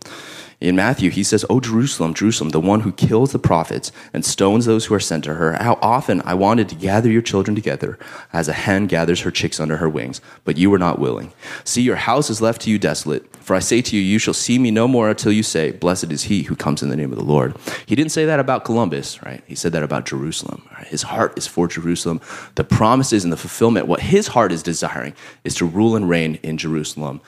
In 0.62 0.76
Matthew, 0.76 1.10
he 1.10 1.24
says, 1.24 1.46
O 1.50 1.62
Jerusalem, 1.62 2.14
Jerusalem, 2.14 2.50
the 2.50 2.60
one 2.60 2.82
who 2.82 2.92
kills 2.92 3.32
the 3.32 3.40
prophets 3.40 3.94
and 4.14 4.26
stones 4.26 4.66
those 4.66 4.86
who 4.86 4.94
are 4.94 5.00
sent 5.00 5.24
to 5.24 5.36
her, 5.36 5.54
how 5.54 5.80
often 5.82 6.22
I 6.26 6.34
wanted 6.34 6.68
to 6.70 6.76
gather 6.76 7.10
your 7.10 7.22
children 7.22 7.56
together 7.56 7.98
as 8.34 8.50
a 8.50 8.54
hen 8.54 8.88
gathers 8.88 9.22
her 9.22 9.32
chicks 9.32 9.62
under 9.62 9.78
her 9.78 9.88
wings, 9.88 10.20
but 10.44 10.58
you 10.58 10.70
were 10.70 10.78
not 10.78 11.00
willing. 11.00 11.32
See, 11.64 11.82
your 11.82 11.96
house 11.96 12.30
is 12.30 12.42
left 12.42 12.62
to 12.64 12.70
you 12.70 12.78
desolate. 12.78 13.34
For 13.38 13.56
I 13.56 13.60
say 13.60 13.82
to 13.82 13.96
you, 13.96 14.02
you 14.02 14.20
shall 14.20 14.34
see 14.34 14.60
me 14.60 14.70
no 14.70 14.86
more 14.86 15.10
until 15.10 15.32
you 15.32 15.44
say, 15.44 15.72
Blessed 15.72 16.12
is 16.12 16.24
he 16.24 16.44
who 16.44 16.58
comes 16.58 16.84
in 16.84 16.90
the 16.90 16.98
name 16.98 17.14
of 17.14 17.18
the 17.18 17.24
Lord. 17.24 17.56
He 17.86 17.96
didn't 17.96 18.12
say 18.12 18.26
that 18.26 18.42
about 18.42 18.66
Columbus, 18.66 19.24
right? 19.24 19.42
He 19.48 19.56
said 19.56 19.72
that 19.72 19.84
about 19.84 20.06
Jerusalem. 20.06 20.68
Right? 20.74 20.88
His 20.88 21.04
heart 21.04 21.38
is 21.38 21.48
for 21.48 21.70
Jerusalem. 21.70 22.20
The 22.56 22.66
promises 22.66 23.24
and 23.24 23.32
the 23.32 23.38
fulfillment, 23.38 23.88
what 23.88 24.02
his 24.02 24.28
heart 24.28 24.52
is 24.52 24.62
desiring, 24.62 25.16
is 25.46 25.56
to 25.56 25.66
rule 25.66 25.96
and 25.96 26.10
reign 26.10 26.38
in 26.44 26.58
Jerusalem 26.58 27.22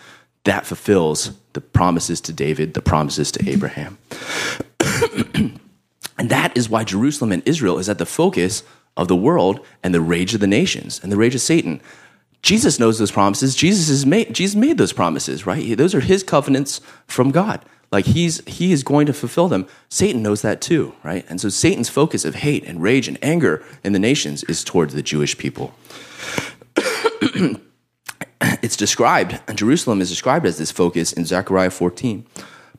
that 0.43 0.65
fulfills 0.65 1.31
the 1.53 1.61
promises 1.61 2.21
to 2.21 2.33
David, 2.33 2.73
the 2.73 2.81
promises 2.81 3.31
to 3.33 3.49
Abraham. 3.49 3.97
and 5.35 6.29
that 6.29 6.55
is 6.55 6.69
why 6.69 6.83
Jerusalem 6.83 7.31
and 7.31 7.43
Israel 7.45 7.77
is 7.77 7.89
at 7.89 7.97
the 7.97 8.05
focus 8.05 8.63
of 8.97 9.07
the 9.07 9.15
world 9.15 9.65
and 9.83 9.93
the 9.93 10.01
rage 10.01 10.33
of 10.33 10.39
the 10.39 10.47
nations 10.47 10.99
and 11.03 11.11
the 11.11 11.17
rage 11.17 11.35
of 11.35 11.41
Satan. 11.41 11.81
Jesus 12.41 12.79
knows 12.79 12.97
those 12.97 13.11
promises. 13.11 13.55
Jesus 13.55 13.89
has 13.89 14.05
made, 14.05 14.33
Jesus 14.33 14.55
made 14.55 14.77
those 14.77 14.93
promises, 14.93 15.45
right? 15.45 15.77
Those 15.77 15.93
are 15.93 15.99
his 15.99 16.23
covenants 16.23 16.81
from 17.05 17.31
God. 17.31 17.63
Like 17.91 18.05
he's 18.05 18.41
he 18.47 18.71
is 18.71 18.83
going 18.83 19.05
to 19.07 19.13
fulfill 19.13 19.49
them. 19.49 19.67
Satan 19.89 20.23
knows 20.23 20.41
that 20.43 20.61
too, 20.61 20.95
right? 21.03 21.25
And 21.29 21.41
so 21.41 21.49
Satan's 21.49 21.89
focus 21.89 22.23
of 22.23 22.35
hate 22.35 22.63
and 22.65 22.81
rage 22.81 23.09
and 23.09 23.21
anger 23.21 23.63
in 23.83 23.91
the 23.91 23.99
nations 23.99 24.43
is 24.45 24.63
towards 24.63 24.93
the 24.93 25.03
Jewish 25.03 25.37
people. 25.37 25.73
it's 28.61 28.75
described, 28.75 29.39
and 29.47 29.57
Jerusalem 29.57 30.01
is 30.01 30.09
described 30.09 30.45
as 30.45 30.57
this 30.57 30.71
focus 30.71 31.13
in 31.13 31.25
Zechariah 31.25 31.69
14. 31.69 32.25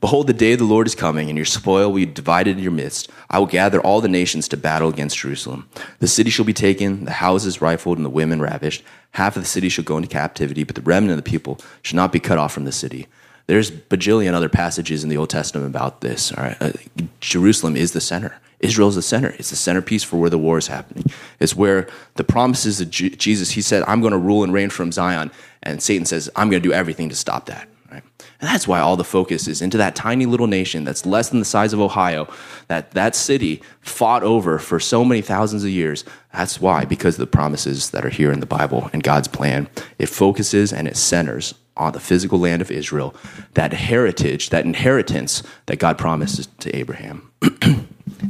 Behold, 0.01 0.27
the 0.27 0.33
day 0.33 0.55
of 0.55 0.59
the 0.59 0.65
Lord 0.65 0.89
is 0.89 0.97
coming, 0.97 1.29
and 1.29 1.39
your 1.39 1.45
spoil 1.45 1.89
will 1.89 1.99
be 1.99 2.07
divided 2.07 2.57
in 2.57 2.63
your 2.63 2.73
midst. 2.73 3.09
I 3.31 3.39
will 3.39 3.47
gather 3.47 3.81
all 3.81 4.01
the 4.01 4.09
nations 4.09 4.49
to 4.49 4.57
battle 4.57 4.89
against 4.89 5.19
Jerusalem. 5.19 5.69
The 6.01 6.09
city 6.09 6.29
shall 6.29 6.45
be 6.45 6.53
taken, 6.53 7.05
the 7.05 7.13
houses 7.13 7.63
rifled, 7.63 7.99
and 7.99 8.05
the 8.05 8.11
women 8.11 8.41
ravished. 8.41 8.83
Half 9.13 9.37
of 9.37 9.43
the 9.43 9.49
city 9.49 9.69
shall 9.69 9.85
go 9.85 9.97
into 9.97 10.09
captivity, 10.09 10.65
but 10.65 10.75
the 10.75 10.83
remnant 10.83 11.17
of 11.17 11.25
the 11.25 11.31
people 11.31 11.61
shall 11.83 11.97
not 11.97 12.11
be 12.11 12.19
cut 12.19 12.39
off 12.39 12.53
from 12.53 12.65
the 12.65 12.73
city. 12.73 13.07
There's 13.53 13.71
bajillion 13.71 14.33
other 14.33 14.49
passages 14.49 15.05
in 15.05 15.11
the 15.11 15.19
Old 15.19 15.29
Testament 15.29 15.67
about 15.69 16.01
this. 16.01 16.33
All 16.33 16.43
right? 16.43 16.57
Uh, 16.59 16.73
Jerusalem 17.21 17.77
is 17.77 17.93
the 17.93 18.01
center. 18.01 18.35
Israel 18.61 18.89
is 18.89 18.95
the 18.95 19.03
center. 19.03 19.35
It's 19.39 19.51
the 19.51 19.57
centerpiece 19.57 20.03
for 20.03 20.17
where 20.17 20.31
the 20.31 20.39
war 20.39 20.57
is 20.57 20.69
happening. 20.69 21.05
It's 21.39 21.55
where 21.55 21.87
the 22.15 22.25
promises 22.25 22.81
of 22.81 22.89
Jesus, 22.89 23.51
he 23.51 23.61
said, 23.61 23.83
I'm 23.87 24.01
going 24.01 24.13
to 24.13 24.19
rule 24.19 24.43
and 24.43 24.55
reign 24.55 24.71
from 24.71 24.91
Zion. 24.91 25.31
And 25.63 25.83
Satan 25.83 26.07
says, 26.07 26.31
I'm 26.35 26.49
going 26.49 26.63
to 26.63 26.67
do 26.67 26.73
everything 26.73 27.11
to 27.11 27.15
stop 27.15 27.45
that. 27.45 27.69
Right? 27.91 28.03
And 28.41 28.49
that's 28.49 28.67
why 28.67 28.81
all 28.81 28.97
the 28.97 29.05
focus 29.05 29.47
is 29.47 29.61
into 29.61 29.77
that 29.77 29.95
tiny 29.95 30.25
little 30.25 30.47
nation 30.47 30.85
that's 30.85 31.05
less 31.05 31.29
than 31.29 31.39
the 31.39 31.45
size 31.45 31.75
of 31.75 31.81
Ohio, 31.81 32.33
that 32.69 32.93
that 32.93 33.15
city 33.15 33.61
fought 33.83 34.23
over 34.23 34.59
for 34.59 34.81
so 34.81 35.05
many 35.05 35.21
thousands 35.21 35.63
of 35.63 35.69
years. 35.69 36.07
That's 36.33 36.59
why, 36.59 36.87
because 36.87 37.17
of 37.17 37.21
the 37.21 37.27
promises 37.27 37.91
that 37.91 38.07
are 38.07 38.09
here 38.09 38.33
in 38.33 38.41
the 38.41 38.47
Bible 38.47 38.89
and 38.95 39.03
God's 39.03 39.29
plan. 39.29 39.69
It 39.99 40.09
focuses 40.09 40.73
and 40.73 40.89
it 40.89 40.97
centers 40.97 41.53
on 41.77 41.93
the 41.93 42.01
physical 42.01 42.39
land 42.39 42.63
of 42.63 42.71
Israel, 42.71 43.15
that 43.55 43.73
heritage, 43.73 44.51
that 44.51 44.65
inheritance 44.65 45.43
that 45.67 45.79
God 45.79 45.99
promises 45.99 46.49
to 46.61 46.75
Abraham. 46.77 47.31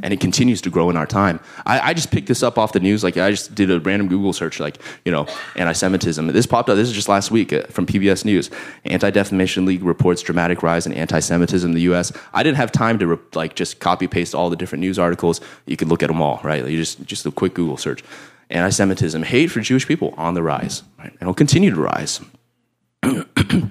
and 0.02 0.12
it 0.12 0.20
continues 0.20 0.60
to 0.62 0.70
grow 0.70 0.90
in 0.90 0.96
our 0.96 1.06
time. 1.06 1.40
I, 1.66 1.90
I, 1.90 1.94
just 1.94 2.10
picked 2.10 2.28
this 2.28 2.42
up 2.42 2.58
off 2.58 2.72
the 2.72 2.80
news. 2.80 3.04
Like 3.04 3.16
I 3.16 3.30
just 3.30 3.54
did 3.54 3.70
a 3.70 3.80
random 3.80 4.08
Google 4.08 4.32
search, 4.32 4.60
like 4.60 4.78
you 5.04 5.12
know, 5.12 5.26
anti-Semitism. 5.56 6.26
This 6.28 6.46
popped 6.46 6.68
up. 6.68 6.76
This 6.76 6.88
is 6.88 6.94
just 6.94 7.08
last 7.08 7.30
week 7.30 7.52
uh, 7.52 7.62
from 7.64 7.86
PBS 7.86 8.24
News. 8.24 8.50
Anti-Defamation 8.84 9.64
League 9.66 9.82
reports 9.82 10.22
dramatic 10.22 10.62
rise 10.62 10.86
in 10.86 10.92
anti-Semitism 10.92 11.70
in 11.70 11.74
the 11.74 11.82
U.S. 11.82 12.12
I 12.32 12.42
didn't 12.42 12.56
have 12.56 12.72
time 12.72 12.98
to 13.00 13.06
re- 13.06 13.18
like 13.34 13.54
just 13.54 13.80
copy 13.80 14.06
paste 14.06 14.34
all 14.34 14.50
the 14.50 14.56
different 14.56 14.80
news 14.80 14.98
articles. 14.98 15.40
You 15.66 15.76
could 15.76 15.88
look 15.88 16.02
at 16.02 16.08
them 16.08 16.22
all, 16.22 16.40
right? 16.42 16.66
You 16.66 16.78
just 16.78 17.04
just 17.04 17.26
a 17.26 17.30
quick 17.30 17.54
Google 17.54 17.76
search. 17.76 18.02
Anti-Semitism, 18.50 19.22
hate 19.22 19.50
for 19.50 19.60
Jewish 19.60 19.86
people 19.86 20.14
on 20.16 20.34
the 20.34 20.42
rise, 20.42 20.82
right? 20.98 21.10
and 21.10 21.22
it'll 21.22 21.34
continue 21.34 21.70
to 21.70 21.80
rise. 21.80 22.20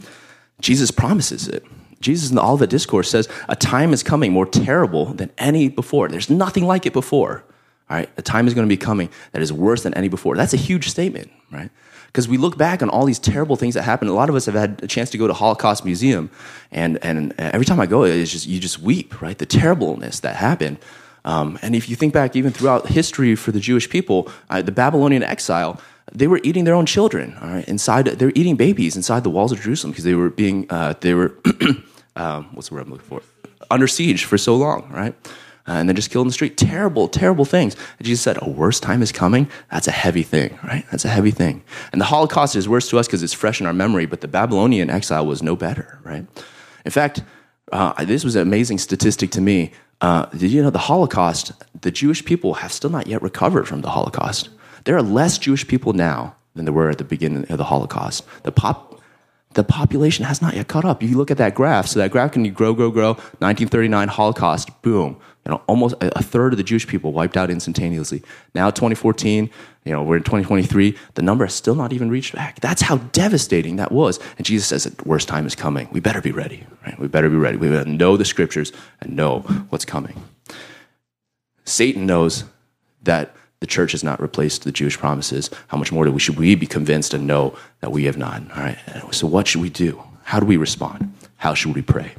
Jesus 0.62 0.92
promises 0.92 1.48
it. 1.48 1.66
Jesus 2.00 2.32
in 2.32 2.38
all 2.38 2.58
the 2.58 2.64
Olivet 2.64 2.70
Discourse 2.70 3.10
says, 3.10 3.30
A 3.48 3.56
time 3.56 3.94
is 3.94 4.04
coming 4.04 4.32
more 4.32 4.46
terrible 4.46 5.14
than 5.14 5.32
any 5.38 5.70
before. 5.70 6.08
There's 6.08 6.30
nothing 6.30 6.66
like 6.66 6.86
it 6.86 6.94
before. 6.94 7.44
All 7.90 7.98
right, 7.98 8.10
a 8.18 8.22
time 8.22 8.48
is 8.48 8.54
going 8.54 8.68
to 8.68 8.74
be 8.74 8.78
coming 8.78 9.10
that 9.34 9.42
is 9.42 9.52
worse 9.52 9.84
than 9.84 9.94
any 9.94 10.08
before. 10.08 10.36
That's 10.36 10.54
a 10.54 10.58
huge 10.58 10.90
statement, 10.90 11.30
right? 11.52 11.70
Because 12.08 12.28
we 12.28 12.38
look 12.38 12.58
back 12.58 12.82
on 12.82 12.90
all 12.90 13.06
these 13.06 13.20
terrible 13.20 13.56
things 13.56 13.74
that 13.76 13.84
happened. 13.84 14.10
A 14.10 14.14
lot 14.14 14.30
of 14.30 14.36
us 14.36 14.46
have 14.46 14.56
had 14.56 14.82
a 14.84 14.88
chance 14.88 15.10
to 15.12 15.18
go 15.18 15.28
to 15.28 15.34
Holocaust 15.34 15.86
Museum, 15.86 16.30
and, 16.72 16.98
and 17.04 17.34
every 17.38 17.66
time 17.66 17.80
I 17.80 17.86
go, 17.86 18.04
it's 18.04 18.32
just, 18.32 18.48
you 18.48 18.60
just 18.60 18.80
weep, 18.80 19.22
right? 19.22 19.38
The 19.38 19.46
terribleness 19.46 20.22
that 20.22 20.38
happened. 20.38 20.78
Um, 21.26 21.60
and 21.62 21.76
if 21.76 21.90
you 21.90 21.96
think 21.96 22.14
back 22.14 22.36
even 22.36 22.52
throughout 22.52 22.88
history 22.88 23.36
for 23.36 23.52
the 23.52 23.60
Jewish 23.60 23.90
people, 23.90 24.32
uh, 24.50 24.62
the 24.62 24.72
Babylonian 24.72 25.24
exile, 25.24 25.80
they 26.14 26.28
were 26.28 26.40
eating 26.44 26.66
their 26.66 26.76
own 26.76 26.86
children, 26.86 27.38
all 27.42 27.50
right, 27.50 27.68
inside, 27.68 28.06
they 28.06 28.26
were 28.26 28.34
eating 28.36 28.56
babies 28.56 28.96
inside 28.96 29.24
the 29.24 29.30
walls 29.30 29.52
of 29.52 29.62
Jerusalem 29.62 29.92
because 29.92 30.04
they 30.04 30.16
were 30.16 30.30
being, 30.30 30.66
uh, 30.70 30.94
they 31.00 31.14
were 31.14 31.36
um, 32.16 32.50
what's 32.54 32.70
the 32.70 32.76
word 32.76 32.86
I'm 32.86 32.92
looking 32.92 33.08
for? 33.08 33.22
Under 33.70 33.88
siege 33.88 34.26
for 34.26 34.38
so 34.38 34.56
long, 34.56 34.90
right? 34.92 35.16
Uh, 35.68 35.74
and 35.74 35.88
then 35.88 35.96
just 35.96 36.10
killed 36.10 36.26
in 36.26 36.28
the 36.28 36.34
street. 36.34 36.58
Terrible, 36.58 37.08
terrible 37.08 37.46
things. 37.46 37.76
And 38.00 38.06
Jesus 38.06 38.24
said, 38.24 38.38
a 38.42 38.50
worse 38.50 38.80
time 38.80 39.02
is 39.02 39.12
coming. 39.12 39.48
That's 39.72 39.88
a 39.88 39.92
heavy 39.92 40.24
thing, 40.24 40.58
right? 40.64 40.84
That's 40.92 41.06
a 41.06 41.10
heavy 41.10 41.32
thing. 41.32 41.64
And 41.92 42.02
the 42.02 42.06
Holocaust 42.06 42.56
is 42.56 42.68
worse 42.68 42.90
to 42.90 42.98
us 42.98 43.08
because 43.08 43.24
it's 43.24 43.34
fresh 43.34 43.62
in 43.62 43.68
our 43.68 43.74
memory, 43.74 44.06
but 44.06 44.22
the 44.22 44.28
Babylonian 44.28 44.90
exile 44.90 45.26
was 45.26 45.44
no 45.44 45.56
better, 45.56 46.00
right? 46.04 46.26
In 46.84 46.92
fact, 46.92 47.24
uh, 47.72 48.04
this 48.04 48.24
was 48.24 48.36
an 48.36 48.42
amazing 48.42 48.80
statistic 48.80 49.30
to 49.32 49.42
me. 49.42 49.72
Uh, 50.02 50.26
did 50.26 50.52
you 50.52 50.64
know 50.64 50.72
the 50.72 50.80
Holocaust, 50.80 51.52
the 51.80 51.92
Jewish 51.92 52.26
people 52.26 52.56
have 52.56 52.74
still 52.74 52.90
not 52.90 53.06
yet 53.06 53.22
recovered 53.22 53.68
from 53.68 53.82
the 53.82 53.90
Holocaust? 53.92 54.50
There 54.84 54.96
are 54.96 55.02
less 55.02 55.38
Jewish 55.38 55.68
people 55.68 55.94
now 55.94 56.36
than 56.56 56.66
there 56.66 56.74
were 56.74 56.90
at 56.90 56.98
the 56.98 57.04
beginning 57.04 57.46
of 57.52 57.58
the 57.58 57.66
Holocaust. 57.66 58.26
The 58.44 58.52
pop, 58.52 59.00
the 59.54 59.64
population 59.64 60.26
has 60.26 60.42
not 60.42 60.56
yet 60.56 60.68
caught 60.68 60.86
up. 60.86 61.02
You 61.02 61.18
look 61.18 61.32
at 61.32 61.38
that 61.38 61.56
graph. 61.56 61.88
So 61.88 62.00
that 62.00 62.12
graph 62.12 62.34
can 62.34 62.52
grow, 62.54 62.74
grow, 62.74 62.92
grow. 62.92 63.14
1939 63.14 64.08
Holocaust, 64.08 64.82
boom. 64.82 65.18
You 65.46 65.52
know, 65.52 65.62
almost 65.66 65.96
a 66.02 66.22
third 66.22 66.54
of 66.54 66.58
the 66.58 66.64
Jewish 66.64 66.86
people 66.88 67.14
wiped 67.14 67.36
out 67.36 67.50
instantaneously. 67.50 68.22
Now, 68.54 68.70
2014, 68.70 69.50
you 69.86 69.92
know, 69.92 70.04
we're 70.04 70.18
in 70.18 70.24
2023. 70.24 70.96
The 71.16 71.22
number 71.24 71.46
has 71.46 71.56
still 71.56 71.74
not 71.74 71.94
even 71.94 72.12
reached 72.12 72.36
back. 72.36 72.60
That's 72.60 72.84
how 72.84 72.98
devastating 72.98 73.78
that 73.78 73.92
was. 73.92 74.20
And 74.38 74.46
Jesus 74.46 74.68
says 74.68 74.84
the 74.84 75.04
worst 75.04 75.28
time 75.28 75.48
is 75.48 75.56
coming. 75.56 75.90
We 75.92 76.00
better 76.00 76.22
be 76.22 76.32
ready, 76.32 76.64
right? 76.86 77.00
We 77.00 77.08
better 77.08 77.28
be 77.28 77.38
ready. 77.38 77.58
We 77.58 77.70
better 77.70 77.90
know 77.90 78.18
the 78.18 78.26
scriptures 78.26 78.72
and 79.02 79.16
know 79.16 79.40
what's 79.70 79.86
coming. 79.86 80.24
Satan 81.66 82.06
knows 82.06 82.44
that 83.02 83.36
the 83.62 83.68
church 83.68 83.94
has 83.94 84.04
not 84.04 84.20
replaced 84.20 84.64
the 84.64 84.72
Jewish 84.72 84.98
promises. 84.98 85.50
How 85.68 85.78
much 85.78 85.92
more 85.92 86.04
do 86.04 86.12
we, 86.12 86.20
should 86.20 86.38
we 86.38 86.56
be 86.56 86.66
convinced 86.68 87.14
and 87.14 87.26
know 87.26 87.56
that 87.80 87.92
we 87.92 88.06
have 88.06 88.18
not? 88.18 88.42
All 88.52 88.64
right. 88.64 88.78
So, 89.12 89.28
what 89.28 89.48
should 89.48 89.62
we 89.62 89.70
do? 89.70 90.04
How 90.24 90.40
do 90.40 90.46
we 90.46 90.58
respond? 90.58 91.14
How 91.38 91.54
should 91.54 91.76
we 91.76 91.82
pray? 91.82 92.14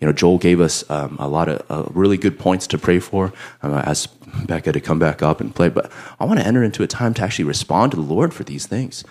You 0.00 0.06
know, 0.06 0.12
Joel 0.12 0.38
gave 0.38 0.60
us 0.60 0.88
um, 0.90 1.16
a 1.18 1.28
lot 1.28 1.48
of 1.48 1.62
uh, 1.70 1.88
really 1.92 2.16
good 2.16 2.38
points 2.38 2.66
to 2.68 2.78
pray 2.78 2.98
for. 2.98 3.32
Um, 3.62 3.74
I 3.74 3.80
asked 3.80 4.08
Becca 4.46 4.72
to 4.72 4.80
come 4.80 4.98
back 4.98 5.22
up 5.22 5.40
and 5.40 5.54
play, 5.54 5.68
but 5.68 5.90
I 6.18 6.24
want 6.24 6.40
to 6.40 6.46
enter 6.46 6.64
into 6.64 6.82
a 6.82 6.86
time 6.86 7.14
to 7.14 7.22
actually 7.22 7.44
respond 7.44 7.92
to 7.92 7.96
the 7.96 8.02
Lord 8.02 8.34
for 8.34 8.44
these 8.44 8.66
things. 8.66 9.04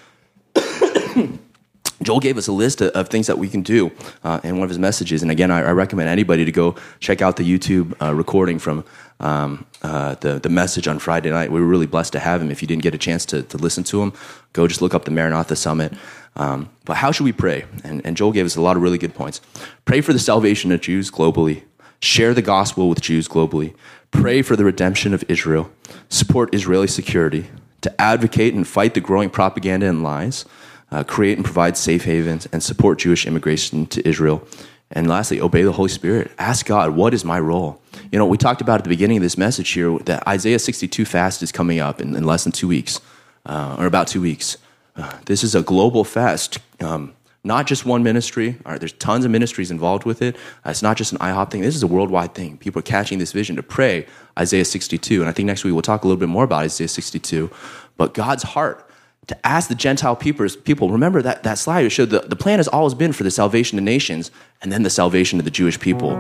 Joel 2.02 2.20
gave 2.20 2.38
us 2.38 2.48
a 2.48 2.52
list 2.52 2.82
of, 2.82 2.92
of 2.92 3.08
things 3.08 3.28
that 3.28 3.38
we 3.38 3.48
can 3.48 3.62
do 3.62 3.92
uh, 4.24 4.40
in 4.44 4.58
one 4.58 4.64
of 4.64 4.70
his 4.70 4.80
messages. 4.80 5.22
And 5.22 5.32
again, 5.32 5.52
I, 5.52 5.62
I, 5.62 5.72
recommend 5.72 6.10
anybody 6.10 6.44
to 6.44 6.52
go 6.52 6.76
check 7.00 7.22
out 7.22 7.38
the 7.38 7.44
YouTube 7.44 7.94
uh, 8.02 8.14
recording 8.14 8.60
from 8.60 8.84
um, 9.20 9.66
uh, 9.82 10.16
the, 10.16 10.40
the 10.40 10.50
message 10.50 10.88
on 10.88 11.00
Friday 11.00 11.30
night. 11.30 11.52
We 11.52 11.60
were 11.60 11.66
really 11.66 11.86
blessed 11.86 12.14
to 12.14 12.20
have 12.20 12.42
him. 12.42 12.52
If 12.52 12.62
you 12.62 12.68
didn't 12.68 12.84
get 12.84 12.94
a 12.94 12.98
chance 12.98 13.26
to, 13.28 13.44
to 13.44 13.58
listen 13.58 13.84
to 13.86 14.02
him, 14.02 14.14
go 14.52 14.68
just 14.68 14.82
look 14.82 14.94
up 14.94 15.06
the 15.06 15.12
Maranatha 15.12 15.56
Summit. 15.56 15.94
Um, 16.36 16.70
but 16.84 16.98
how 16.98 17.12
should 17.12 17.24
we 17.24 17.32
pray? 17.32 17.64
And, 17.84 18.06
and 18.06 18.18
Joel 18.18 18.34
gave 18.34 18.46
us 18.46 18.58
a 18.58 18.62
lot 18.62 18.76
of 18.76 18.84
really 18.84 18.98
good 18.98 19.16
points. 19.16 19.40
Pray 19.86 20.02
for 20.02 20.12
the 20.12 20.20
salvation 20.20 20.72
of 20.74 20.82
Jews 20.82 21.10
globally. 21.10 21.64
Share 22.02 22.34
the 22.34 22.42
gospel 22.42 22.90
with 22.90 23.00
Jews 23.00 23.30
globally. 23.30 23.74
Pray 24.12 24.42
for 24.42 24.58
the 24.58 24.66
redemption 24.66 25.14
of 25.14 25.24
Israel. 25.30 25.72
Support 26.10 26.54
Israeli 26.54 26.88
security. 26.88 27.50
To 27.82 28.02
advocate 28.02 28.54
and 28.54 28.68
fight 28.68 28.96
the 28.96 29.00
growing 29.00 29.30
propaganda 29.30 29.88
and 29.88 30.04
lies 30.04 30.44
uh, 30.92 31.04
create 31.04 31.38
and 31.38 31.46
provide 31.46 31.78
safe 31.78 32.06
havens, 32.06 32.48
and 32.52 32.62
support 32.62 33.00
Jewish 33.00 33.26
immigration 33.26 33.86
to 33.88 34.08
Israel. 34.08 34.48
And 34.92 35.08
lastly, 35.08 35.42
obey 35.42 35.64
the 35.64 35.72
Holy 35.72 35.90
Spirit. 35.90 36.32
Ask 36.38 36.66
God, 36.66 36.92
what 36.92 37.14
is 37.14 37.26
my 37.26 37.40
role? 37.40 37.82
You 38.12 38.20
know, 38.20 38.26
we 38.26 38.38
talked 38.38 38.62
about 38.62 38.80
at 38.80 38.84
the 38.84 38.90
beginning 38.90 39.18
of 39.18 39.24
this 39.24 39.38
message 39.38 39.70
here 39.72 39.98
that 40.00 40.28
Isaiah 40.28 40.60
62 40.60 41.06
fast 41.06 41.42
is 41.42 41.52
coming 41.52 41.80
up 41.80 42.00
in, 42.00 42.16
in 42.16 42.24
less 42.24 42.44
than 42.44 42.52
two 42.52 42.68
weeks, 42.68 43.02
uh, 43.46 43.76
or 43.80 43.88
about 43.88 44.08
two 44.08 44.22
weeks. 44.22 44.58
Uh, 44.96 45.18
this 45.26 45.44
is 45.44 45.56
a 45.56 45.62
global 45.62 46.04
fast, 46.04 46.60
um, 46.80 47.14
not 47.44 47.68
just 47.68 47.86
one 47.86 48.04
ministry. 48.04 48.58
All 48.66 48.72
right, 48.72 48.80
there's 48.80 48.94
tons 48.94 49.26
of 49.26 49.32
ministries 49.32 49.72
involved 49.72 50.06
with 50.06 50.22
it. 50.22 50.36
Uh, 50.66 50.70
it's 50.70 50.84
not 50.84 50.98
just 50.98 51.12
an 51.12 51.18
IHOP 51.18 51.52
thing. 51.52 51.62
This 51.62 51.76
is 51.76 51.84
a 51.84 51.88
worldwide 51.88 52.34
thing. 52.36 52.58
People 52.58 52.80
are 52.80 52.84
catching 52.84 53.18
this 53.18 53.32
vision 53.32 53.56
to 53.56 53.64
pray 53.64 54.06
Isaiah 54.40 54.66
62. 54.66 55.20
And 55.20 55.30
I 55.30 55.34
think 55.34 55.48
next 55.48 55.64
week 55.64 55.74
we'll 55.74 55.82
talk 55.82 56.04
a 56.04 56.08
little 56.08 56.20
bit 56.20 56.30
more 56.30 56.44
about 56.44 56.64
Isaiah 56.64 56.88
62. 56.88 57.50
But 57.98 58.14
God's 58.14 58.44
heart 58.44 58.85
to 59.28 59.48
ask 59.48 59.70
the 59.70 59.76
Gentile 59.76 60.16
people, 60.16 60.90
remember 60.90 61.22
that, 61.22 61.44
that 61.44 61.58
slide 61.58 61.92
showed 61.92 62.12
the, 62.12 62.20
the 62.20 62.36
plan 62.36 62.60
has 62.60 62.68
always 62.68 62.94
been 62.94 63.12
for 63.12 63.24
the 63.24 63.32
salvation 63.32 63.78
of 63.78 63.84
nations 63.84 64.30
and 64.62 64.72
then 64.72 64.84
the 64.84 64.90
salvation 64.90 65.40
of 65.40 65.46
the 65.46 65.52
Jewish 65.52 65.80
people. 65.80 66.16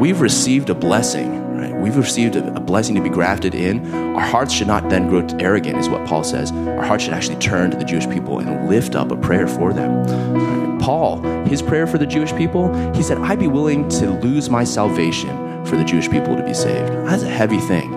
We've 0.00 0.20
received 0.20 0.68
a 0.68 0.74
blessing, 0.74 1.56
right? 1.56 1.74
We've 1.74 1.96
received 1.96 2.34
a, 2.34 2.54
a 2.56 2.60
blessing 2.60 2.96
to 2.96 3.00
be 3.00 3.10
grafted 3.10 3.54
in. 3.54 3.86
Our 4.16 4.26
hearts 4.26 4.52
should 4.52 4.66
not 4.66 4.88
then 4.88 5.08
grow 5.08 5.24
arrogant, 5.38 5.78
is 5.78 5.88
what 5.88 6.06
Paul 6.06 6.24
says. 6.24 6.50
Our 6.50 6.84
hearts 6.84 7.04
should 7.04 7.14
actually 7.14 7.38
turn 7.38 7.70
to 7.70 7.76
the 7.76 7.84
Jewish 7.84 8.08
people 8.08 8.40
and 8.40 8.68
lift 8.68 8.96
up 8.96 9.12
a 9.12 9.16
prayer 9.16 9.46
for 9.46 9.72
them. 9.72 10.04
Right? 10.34 10.80
Paul, 10.80 11.22
his 11.44 11.62
prayer 11.62 11.86
for 11.86 11.98
the 11.98 12.06
Jewish 12.06 12.32
people, 12.34 12.72
he 12.92 13.02
said, 13.02 13.18
I'd 13.18 13.38
be 13.38 13.48
willing 13.48 13.88
to 13.90 14.10
lose 14.10 14.50
my 14.50 14.64
salvation 14.64 15.64
for 15.64 15.76
the 15.76 15.84
Jewish 15.84 16.10
people 16.10 16.36
to 16.36 16.42
be 16.42 16.54
saved. 16.54 16.88
That's 17.06 17.22
a 17.22 17.28
heavy 17.28 17.60
thing. 17.60 17.92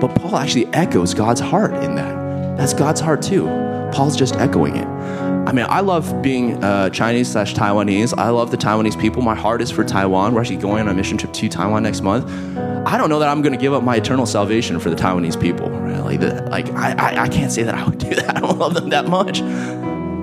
But 0.00 0.14
Paul 0.16 0.36
actually 0.36 0.66
echoes 0.68 1.14
God's 1.14 1.40
heart 1.40 1.74
in 1.84 1.94
that. 1.94 2.56
That's 2.56 2.74
God's 2.74 3.00
heart 3.00 3.22
too. 3.22 3.69
Paul's 3.92 4.16
just 4.16 4.34
echoing 4.36 4.76
it. 4.76 4.86
I 4.86 5.52
mean, 5.52 5.66
I 5.68 5.80
love 5.80 6.22
being 6.22 6.62
uh, 6.62 6.90
Chinese 6.90 7.32
slash 7.32 7.54
Taiwanese. 7.54 8.16
I 8.16 8.28
love 8.28 8.50
the 8.50 8.56
Taiwanese 8.56 9.00
people. 9.00 9.22
My 9.22 9.34
heart 9.34 9.62
is 9.62 9.70
for 9.70 9.84
Taiwan. 9.84 10.34
We're 10.34 10.42
actually 10.42 10.58
going 10.58 10.82
on 10.82 10.88
a 10.88 10.94
mission 10.94 11.16
trip 11.16 11.32
to 11.32 11.48
Taiwan 11.48 11.82
next 11.82 12.02
month. 12.02 12.30
I 12.86 12.96
don't 12.96 13.08
know 13.08 13.18
that 13.18 13.28
I'm 13.28 13.42
going 13.42 13.52
to 13.52 13.58
give 13.58 13.72
up 13.72 13.82
my 13.82 13.96
eternal 13.96 14.26
salvation 14.26 14.78
for 14.78 14.90
the 14.90 14.96
Taiwanese 14.96 15.40
people. 15.40 15.68
Like, 15.68 16.20
the, 16.20 16.42
like 16.50 16.68
I, 16.74 16.92
I, 16.92 17.22
I 17.24 17.28
can't 17.28 17.50
say 17.50 17.62
that 17.62 17.74
I 17.74 17.84
would 17.84 17.98
do 17.98 18.14
that. 18.14 18.36
I 18.36 18.40
don't 18.40 18.58
love 18.58 18.74
them 18.74 18.90
that 18.90 19.08
much. 19.08 19.40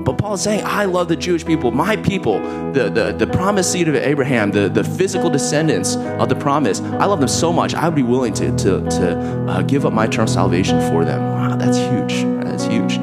But 0.07 0.17
Paul's 0.17 0.41
saying, 0.41 0.63
I 0.63 0.85
love 0.85 1.09
the 1.09 1.17
Jewish 1.17 1.45
people, 1.45 1.71
my 1.71 1.97
people, 1.97 2.39
the, 2.71 2.89
the, 2.89 3.11
the 3.11 3.27
promised 3.27 3.73
seed 3.73 3.89
of 3.89 3.95
Abraham, 3.95 4.51
the, 4.51 4.69
the 4.69 4.81
physical 4.81 5.29
descendants 5.29 5.97
of 5.97 6.29
the 6.29 6.35
promise. 6.35 6.79
I 6.79 7.03
love 7.03 7.19
them 7.19 7.27
so 7.27 7.51
much, 7.51 7.73
I 7.73 7.89
would 7.89 7.95
be 7.95 8.03
willing 8.03 8.33
to, 8.35 8.55
to, 8.55 8.89
to 8.89 9.45
uh, 9.49 9.61
give 9.63 9.85
up 9.85 9.91
my 9.91 10.05
eternal 10.05 10.27
salvation 10.27 10.79
for 10.89 11.03
them. 11.03 11.21
Wow, 11.21 11.57
that's 11.57 11.77
huge. 11.77 12.23
That's 12.45 12.63
huge. 12.63 12.97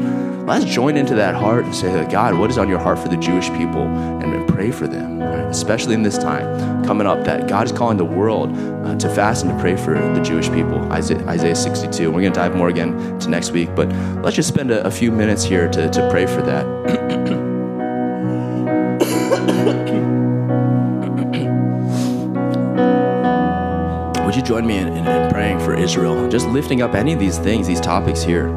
Let's 0.46 0.66
join 0.66 0.96
into 0.96 1.14
that 1.14 1.34
heart 1.34 1.64
and 1.64 1.74
say, 1.74 2.06
God, 2.10 2.38
what 2.38 2.50
is 2.50 2.58
on 2.58 2.68
your 2.68 2.78
heart 2.78 2.98
for 2.98 3.08
the 3.08 3.16
Jewish 3.16 3.48
people? 3.50 3.82
And 3.82 4.34
pray 4.54 4.70
for 4.70 4.86
them, 4.86 5.18
right? 5.18 5.50
especially 5.50 5.94
in 5.94 6.02
this 6.02 6.16
time 6.16 6.84
coming 6.84 7.06
up 7.06 7.24
that 7.24 7.48
God 7.48 7.66
is 7.66 7.72
calling 7.72 7.96
the 7.96 8.04
world 8.04 8.56
uh, 8.56 8.96
to 8.96 9.14
fast 9.14 9.44
and 9.44 9.52
to 9.52 9.60
pray 9.60 9.76
for 9.76 9.94
the 9.94 10.22
Jewish 10.22 10.48
people. 10.48 10.80
Isaiah, 10.92 11.26
Isaiah 11.26 11.56
62. 11.56 12.10
We're 12.10 12.20
going 12.20 12.32
to 12.32 12.38
dive 12.38 12.56
more 12.56 12.68
again 12.68 13.18
to 13.18 13.28
next 13.28 13.50
week, 13.50 13.74
but 13.74 13.88
let's 14.22 14.36
just 14.36 14.48
spend 14.48 14.70
a, 14.70 14.86
a 14.86 14.90
few 14.90 15.10
minutes 15.10 15.44
here 15.44 15.68
to, 15.68 15.90
to 15.90 16.10
pray 16.10 16.26
for 16.26 16.42
that. 16.42 16.64
Would 24.24 24.36
you 24.36 24.42
join 24.42 24.66
me 24.66 24.78
in, 24.78 24.88
in, 24.88 25.06
in, 25.06 25.30
praying 25.30 25.60
for 25.60 25.74
Israel? 25.74 26.28
Just 26.28 26.48
lifting 26.48 26.80
up 26.80 26.94
any 26.94 27.12
of 27.12 27.18
these 27.18 27.38
things, 27.38 27.66
these 27.66 27.80
topics 27.80 28.22
here. 28.22 28.48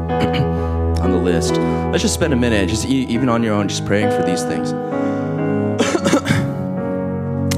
list. 1.28 1.54
Let's 1.92 2.02
just 2.02 2.14
spend 2.14 2.32
a 2.32 2.36
minute, 2.36 2.68
just 2.68 2.86
even 2.86 3.28
on 3.28 3.42
your 3.42 3.54
own, 3.54 3.68
just 3.68 3.84
praying 3.84 4.10
for 4.10 4.22
these 4.24 4.42
things. 4.42 4.72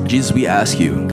Jesus, 0.11 0.33
we 0.33 0.47
ask 0.47 0.81
you. 0.81 1.11